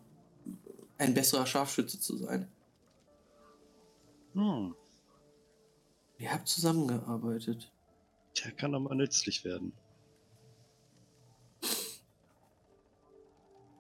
[0.98, 2.48] ein besserer Scharfschütze zu sein.
[4.34, 4.76] Hm.
[6.18, 7.72] Ihr habt zusammengearbeitet.
[8.44, 9.74] Der kann doch mal nützlich werden.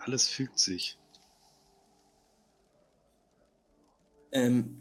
[0.05, 0.97] Alles fügt sich.
[4.33, 4.75] Ähm,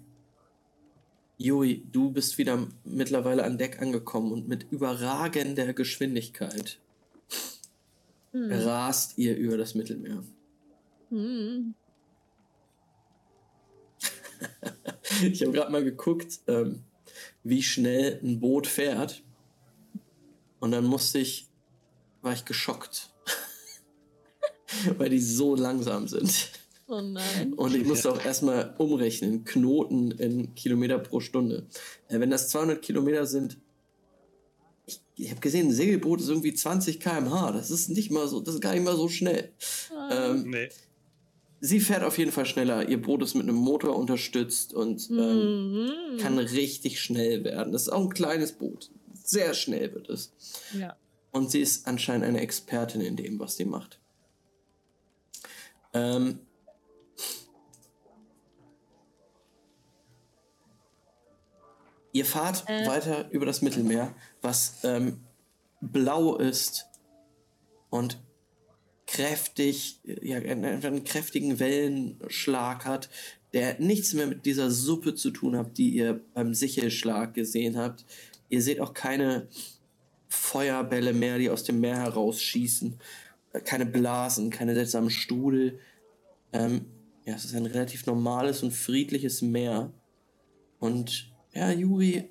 [1.39, 6.81] Jui, du bist wieder mittlerweile an Deck angekommen und mit überragender Geschwindigkeit
[8.33, 8.51] hm.
[8.51, 10.25] rast ihr über das Mittelmeer.
[11.11, 11.75] Hm.
[15.23, 16.83] ich habe gerade mal geguckt, ähm,
[17.45, 19.23] wie schnell ein Boot fährt.
[20.59, 21.49] Und dann musste ich,
[22.23, 23.12] war ich geschockt.
[24.99, 26.51] Weil die so langsam sind.
[26.89, 27.55] Oh nein.
[27.55, 31.67] Und ich musste auch erstmal umrechnen, Knoten in Kilometer pro Stunde.
[32.09, 33.57] Äh, wenn das 200 Kilometer sind,
[34.85, 37.53] ich, ich habe gesehen, ein Segelboot ist irgendwie 20 km/h.
[37.53, 39.53] Das ist nicht mal so, das ist gar nicht mal so schnell.
[39.97, 40.31] Ah.
[40.31, 40.69] Ähm, nee.
[41.65, 42.89] Sie fährt auf jeden Fall schneller.
[42.89, 46.19] Ihr Boot ist mit einem Motor unterstützt und ähm, mhm.
[46.19, 47.73] kann richtig schnell werden.
[47.73, 48.91] Das ist auch ein kleines Boot.
[49.25, 50.33] Sehr schnell wird es.
[50.77, 50.97] Ja.
[51.31, 54.02] Und sie ist anscheinend eine Expertin in dem, was sie macht.
[55.95, 56.41] Ähm,
[62.13, 62.87] ihr fahrt äh.
[62.87, 65.21] weiter über das Mittelmeer, was ähm,
[65.81, 66.87] blau ist
[67.91, 68.19] und
[69.07, 73.11] kräftig, ja, einen, kräftigen Wellenschlag hat,
[73.53, 78.07] der nichts mehr mit dieser Suppe zu tun hat, die ihr beim Sichelschlag gesehen habt.
[78.49, 79.49] Ihr seht auch keine
[80.29, 82.99] Feuerbälle mehr, die aus dem Meer herausschießen,
[83.65, 85.79] keine Blasen, keine seltsamen Strudel.
[86.53, 86.87] Ähm,
[87.25, 89.93] ja, es ist ein relativ normales und friedliches Meer.
[90.79, 92.31] Und ja, Juri,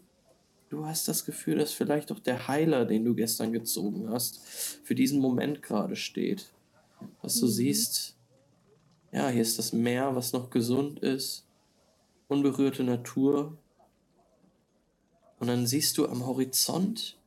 [0.70, 4.42] du hast das Gefühl, dass vielleicht auch der Heiler, den du gestern gezogen hast,
[4.84, 6.52] für diesen Moment gerade steht
[7.22, 7.52] was du mhm.
[7.52, 8.16] siehst.
[9.12, 11.46] Ja, hier ist das Meer, was noch gesund ist.
[12.28, 13.58] Unberührte Natur.
[15.40, 17.18] Und dann siehst du am Horizont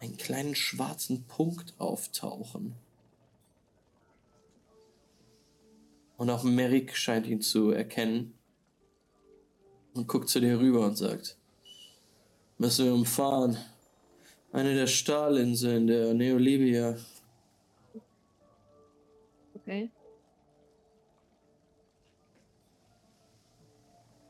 [0.00, 2.74] einen kleinen schwarzen Punkt auftauchen.
[6.16, 8.34] Und auch Merrick scheint ihn zu erkennen
[9.94, 11.36] und guckt zu dir rüber und sagt,
[12.58, 13.56] müssen wir umfahren.
[14.52, 16.96] Eine der Stahlinseln der Neolibia.
[19.54, 19.90] Okay.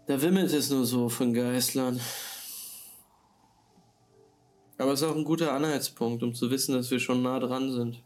[0.07, 1.99] Da wimmelt es nur so von Geißlern.
[4.77, 7.73] Aber es ist auch ein guter Anhaltspunkt, um zu wissen, dass wir schon nah dran
[7.73, 8.03] sind.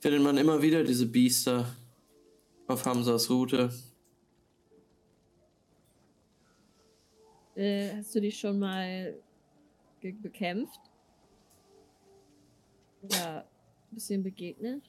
[0.00, 1.66] Findet man immer wieder diese Biester
[2.68, 3.70] auf Hamsas Route.
[7.56, 9.18] Äh, hast du die schon mal
[10.00, 10.80] bekämpft?
[13.02, 13.40] Oder
[13.90, 14.84] ein bisschen begegnet.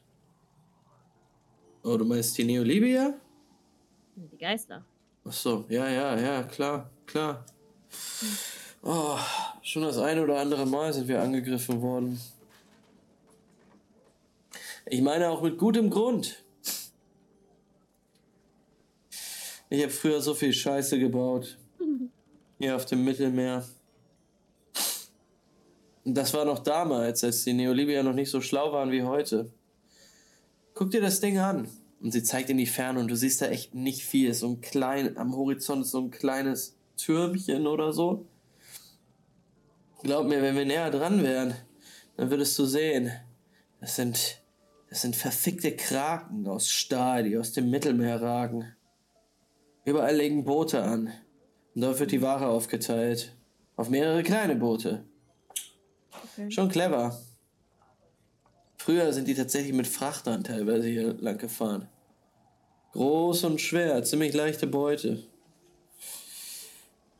[1.83, 3.19] Oh, du meinst die Neolibia?
[4.15, 4.85] Die Geister.
[5.25, 7.45] Ach so, ja, ja, ja, klar, klar.
[8.83, 9.17] Oh,
[9.63, 12.19] schon das eine oder andere Mal sind wir angegriffen worden.
[14.89, 16.43] Ich meine auch mit gutem Grund.
[19.69, 21.59] Ich habe früher so viel Scheiße gebaut.
[22.57, 23.63] Hier auf dem Mittelmeer.
[26.05, 29.51] Das war noch damals, als die Neolibier noch nicht so schlau waren wie heute.
[30.73, 31.69] Guck dir das Ding an.
[32.01, 34.33] Und sie zeigt in die Ferne und du siehst da echt nicht viel.
[34.33, 38.25] So ein klein, am Horizont ist so ein kleines Türmchen oder so.
[40.01, 41.53] Glaub mir, wenn wir näher dran wären,
[42.15, 43.11] dann würdest du sehen,
[43.81, 44.41] das sind,
[44.89, 48.75] das sind verfickte Kraken aus Stahl, die aus dem Mittelmeer ragen.
[49.85, 51.11] Überall legen Boote an.
[51.75, 53.35] Und dort wird die Ware aufgeteilt.
[53.75, 55.05] Auf mehrere kleine Boote.
[56.11, 56.49] Okay.
[56.49, 57.17] Schon clever.
[58.77, 61.87] Früher sind die tatsächlich mit Frachtern teilweise hier lang gefahren.
[62.93, 65.23] Groß und schwer, ziemlich leichte Beute.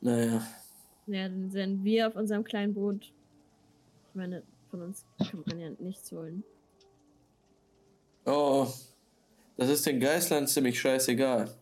[0.02, 0.42] Naja.
[1.06, 3.14] Ja, dann sind wir auf unserem kleinen Boot.
[4.10, 4.42] Ich meine,
[4.72, 6.44] von uns kann man ja nichts holen.
[8.26, 8.68] Oh,
[9.58, 11.54] das ist den Geißland ziemlich scheißegal.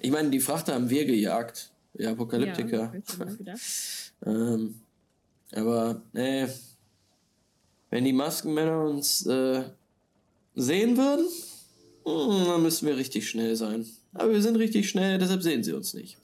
[0.00, 1.70] Ich meine, die Frachter haben wir gejagt.
[1.94, 2.92] Die Apokalyptiker.
[3.44, 3.54] Ja,
[4.26, 4.80] ähm,
[5.52, 6.46] aber, nee.
[7.90, 9.64] Wenn die Maskenmänner uns äh,
[10.54, 11.26] sehen würden,
[12.04, 13.86] hm, dann müssen wir richtig schnell sein.
[14.12, 16.16] Aber wir sind richtig schnell, deshalb sehen sie uns nicht.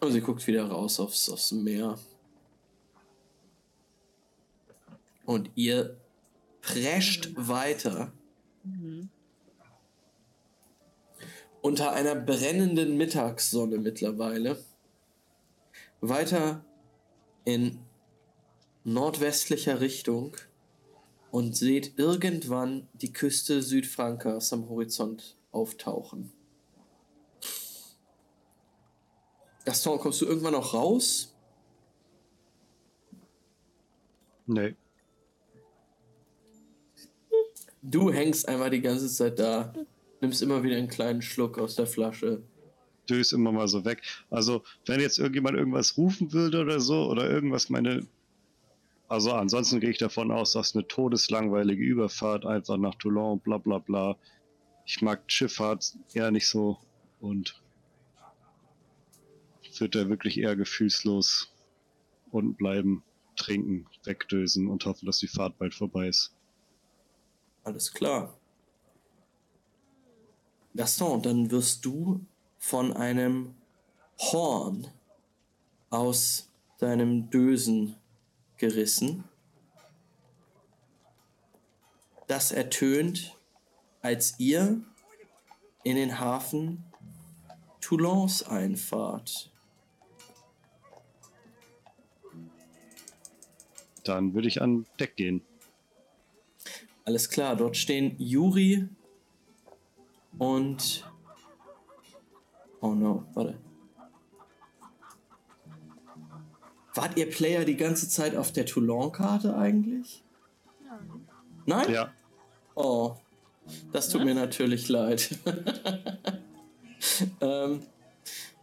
[0.00, 1.98] Und sie guckt wieder raus aufs, aufs Meer.
[5.24, 5.96] Und ihr
[6.60, 8.12] prescht weiter
[8.64, 9.10] Mhm.
[11.60, 14.62] unter einer brennenden Mittagssonne mittlerweile.
[16.00, 16.64] Weiter
[17.44, 17.80] in
[18.84, 20.36] nordwestlicher Richtung
[21.30, 26.32] und seht irgendwann die Küste Südfrankreichs am Horizont auftauchen.
[29.64, 31.34] Gaston, kommst du irgendwann noch raus?
[34.46, 34.74] Nee.
[37.82, 39.72] Du hängst einfach die ganze Zeit da,
[40.20, 42.42] nimmst immer wieder einen kleinen Schluck aus der Flasche.
[43.10, 44.02] Dös immer mal so weg.
[44.30, 48.06] Also, wenn jetzt irgendjemand irgendwas rufen würde oder so, oder irgendwas meine.
[49.08, 53.78] Also, ansonsten gehe ich davon aus, dass eine todeslangweilige Überfahrt einfach nach Toulon, bla bla
[53.78, 54.16] bla.
[54.86, 56.78] Ich mag Schifffahrt eher nicht so
[57.20, 57.60] und
[59.78, 61.52] wird da wirklich eher gefühlslos
[62.30, 63.02] unten bleiben,
[63.36, 66.34] trinken, wegdösen und hoffen, dass die Fahrt bald vorbei ist.
[67.64, 68.34] Alles klar.
[70.74, 72.24] Gaston, dann wirst du
[72.58, 73.54] von einem
[74.18, 74.88] Horn
[75.90, 77.96] aus deinem Dösen
[78.56, 79.24] gerissen.
[82.26, 83.36] Das ertönt,
[84.00, 84.82] als ihr
[85.84, 86.84] in den Hafen
[87.80, 89.50] Toulons einfahrt.
[94.04, 95.44] Dann würde ich an Deck gehen.
[97.04, 98.88] Alles klar, dort stehen Juri
[100.38, 101.04] und.
[102.80, 103.58] Oh no, warte.
[106.94, 110.22] Wart ihr Player die ganze Zeit auf der Toulon-Karte eigentlich?
[111.64, 111.90] Nein?
[111.90, 112.12] Ja,
[112.74, 113.16] Oh,
[113.92, 114.26] das tut Was?
[114.26, 115.38] mir natürlich leid.
[117.40, 117.82] ähm,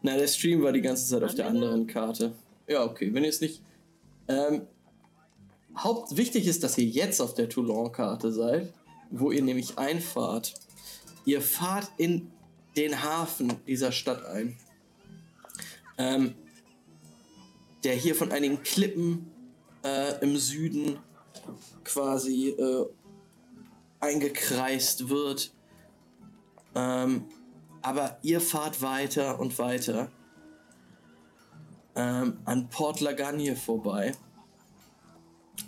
[0.01, 2.33] na, der Stream war die ganze Zeit auf der anderen Karte.
[2.67, 3.61] Ja, okay, wenn ihr es nicht.
[4.27, 4.67] Ähm,
[5.83, 8.73] Haupt wichtig ist, dass ihr jetzt auf der Toulon-Karte seid,
[9.11, 10.53] wo ihr nämlich einfahrt.
[11.25, 12.31] Ihr fahrt in
[12.75, 14.57] den Hafen dieser Stadt ein.
[15.97, 16.35] Ähm,
[17.83, 19.31] der hier von einigen Klippen
[19.83, 20.99] äh, im Süden
[21.83, 22.85] quasi äh,
[23.99, 25.53] eingekreist wird.
[26.75, 27.25] Ähm,
[27.81, 30.11] aber ihr fahrt weiter und weiter
[31.95, 34.13] ähm, an Port Lagagne vorbei,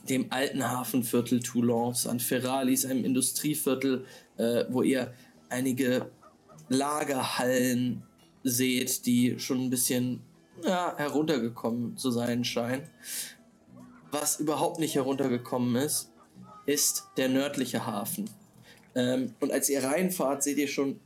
[0.10, 4.06] dem alten Hafenviertel Toulons, an Ferralis, einem Industrieviertel,
[4.38, 5.14] äh, wo ihr
[5.50, 6.10] einige
[6.70, 8.04] Lagerhallen
[8.44, 10.22] seht, die schon ein bisschen
[10.64, 12.84] ja, heruntergekommen zu sein scheinen.
[14.12, 16.12] Was überhaupt nicht heruntergekommen ist,
[16.66, 18.30] ist der nördliche Hafen.
[18.96, 21.00] Ähm, und als ihr reinfahrt, seht ihr schon,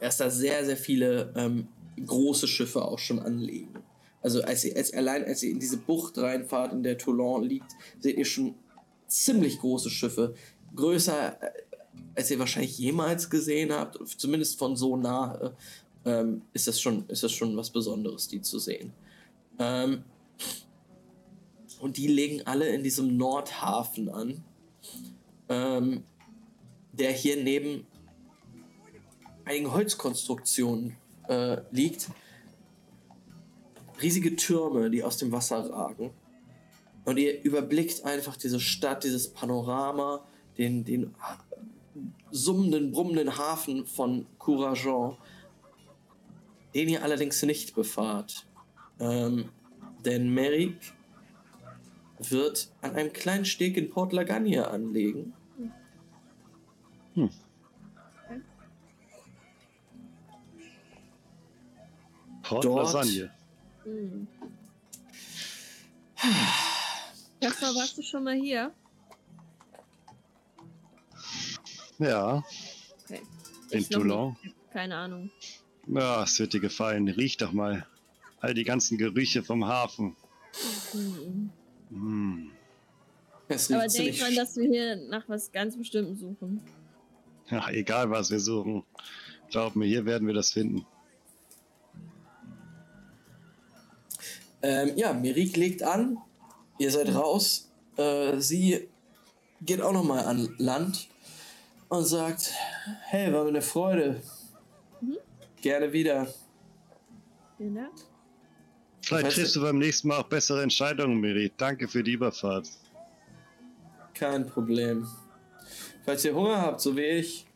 [0.00, 1.68] dass da sehr, sehr viele ähm,
[2.04, 3.76] große Schiffe auch schon anlegen.
[4.22, 7.72] Also als ihr, als, allein als ihr in diese Bucht reinfahrt, in der Toulon liegt,
[8.00, 8.54] seht ihr schon
[9.08, 10.34] ziemlich große Schiffe.
[10.74, 11.50] Größer, äh,
[12.14, 13.98] als ihr wahrscheinlich jemals gesehen habt.
[14.18, 15.52] Zumindest von so nah
[16.04, 18.92] ähm, ist, das schon, ist das schon was Besonderes, die zu sehen.
[19.58, 20.04] Ähm,
[21.80, 24.44] und die legen alle in diesem Nordhafen an,
[25.48, 26.04] ähm,
[26.92, 27.86] der hier neben
[29.44, 30.96] einigen Holzkonstruktionen
[31.28, 32.08] äh, liegt.
[34.02, 36.10] Riesige Türme, die aus dem Wasser ragen.
[37.04, 40.24] Und ihr überblickt einfach diese Stadt, dieses Panorama,
[40.58, 41.14] den, den
[42.30, 45.16] summenden, brummenden Hafen von Courageon,
[46.74, 48.46] den ihr allerdings nicht befahrt.
[49.00, 49.50] Ähm,
[50.04, 50.92] denn Merrick
[52.18, 55.34] wird an einem kleinen Steg in Port Lagagne anlegen.
[62.42, 63.30] Port Dort- Lasagne.
[63.84, 64.26] Mhm.
[67.40, 68.72] Jasper, warst du schon mal hier?
[71.98, 72.42] Ja,
[73.04, 73.20] Okay.
[73.70, 74.36] in Toulon.
[74.72, 75.30] Keine Ahnung.
[75.86, 77.08] Ja, es wird dir gefallen.
[77.08, 77.86] Riech doch mal.
[78.40, 80.16] All die ganzen Gerüche vom Hafen.
[80.94, 81.50] Mhm.
[81.90, 82.50] Mm.
[83.48, 86.60] Aber denk dran, dass wir hier nach was ganz Bestimmtem suchen.
[87.50, 88.84] Ja, egal was wir suchen.
[89.50, 90.86] Glaub mir, hier werden wir das finden.
[94.62, 96.18] Ähm, ja, Merik legt an.
[96.78, 97.70] Ihr seid raus.
[97.96, 98.88] Äh, sie
[99.60, 101.08] geht auch nochmal an Land
[101.88, 102.52] und sagt:
[103.02, 104.22] Hey, war mir eine Freude.
[105.00, 105.18] Mhm.
[105.60, 106.26] Gerne wieder.
[107.56, 107.92] Vielen Dank.
[109.02, 111.52] Vielleicht triffst du beim nächsten Mal auch bessere Entscheidungen, Miri.
[111.56, 112.68] Danke für die Überfahrt.
[114.14, 115.08] Kein Problem.
[116.04, 117.46] Falls ihr Hunger habt, so wie ich,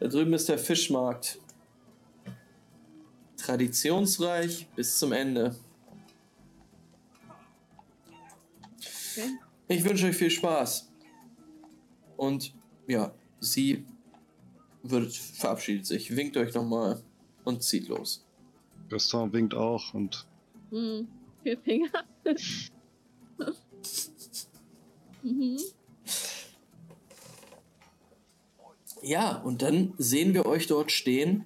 [0.00, 1.38] da drüben ist der Fischmarkt.
[3.36, 5.54] Traditionsreich bis zum Ende.
[9.18, 9.38] Okay.
[9.68, 10.90] Ich wünsche euch viel Spaß.
[12.16, 12.54] Und
[12.86, 13.84] ja, sie
[14.82, 17.02] wird, verabschiedet sich, winkt euch nochmal
[17.44, 18.24] und zieht los.
[18.88, 20.26] Gaston winkt auch und
[20.70, 21.08] Hm,
[21.42, 22.04] vier Finger.
[25.22, 25.58] mhm.
[29.02, 31.44] Ja, und dann sehen wir euch dort stehen.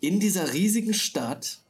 [0.00, 1.60] In dieser riesigen Stadt.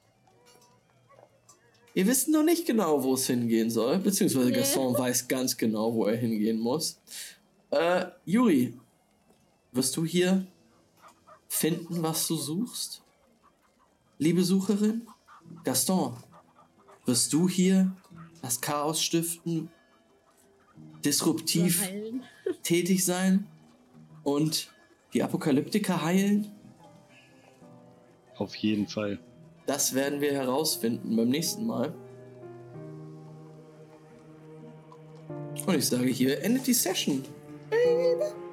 [1.99, 4.59] Ihr wisst noch nicht genau, wo es hingehen soll, beziehungsweise Nee.
[4.59, 7.01] Gaston weiß ganz genau, wo er hingehen muss.
[7.73, 8.73] Äh, Juri,
[9.73, 10.47] wirst du hier
[11.49, 13.03] finden, was du suchst?
[14.17, 15.09] Liebe Sucherin?
[15.65, 16.17] Gaston,
[17.05, 17.91] wirst du hier
[18.43, 19.69] das Chaos stiften,
[21.05, 21.83] disruptiv
[22.63, 23.45] tätig sein
[24.23, 24.73] und
[25.15, 26.53] die Apokalyptiker heilen?
[28.37, 29.19] auf jeden Fall.
[29.69, 31.93] Das werden wir herausfinden beim nächsten Mal.
[35.67, 37.23] Und ich sage hier, endet die Session.
[37.69, 38.48] Baby.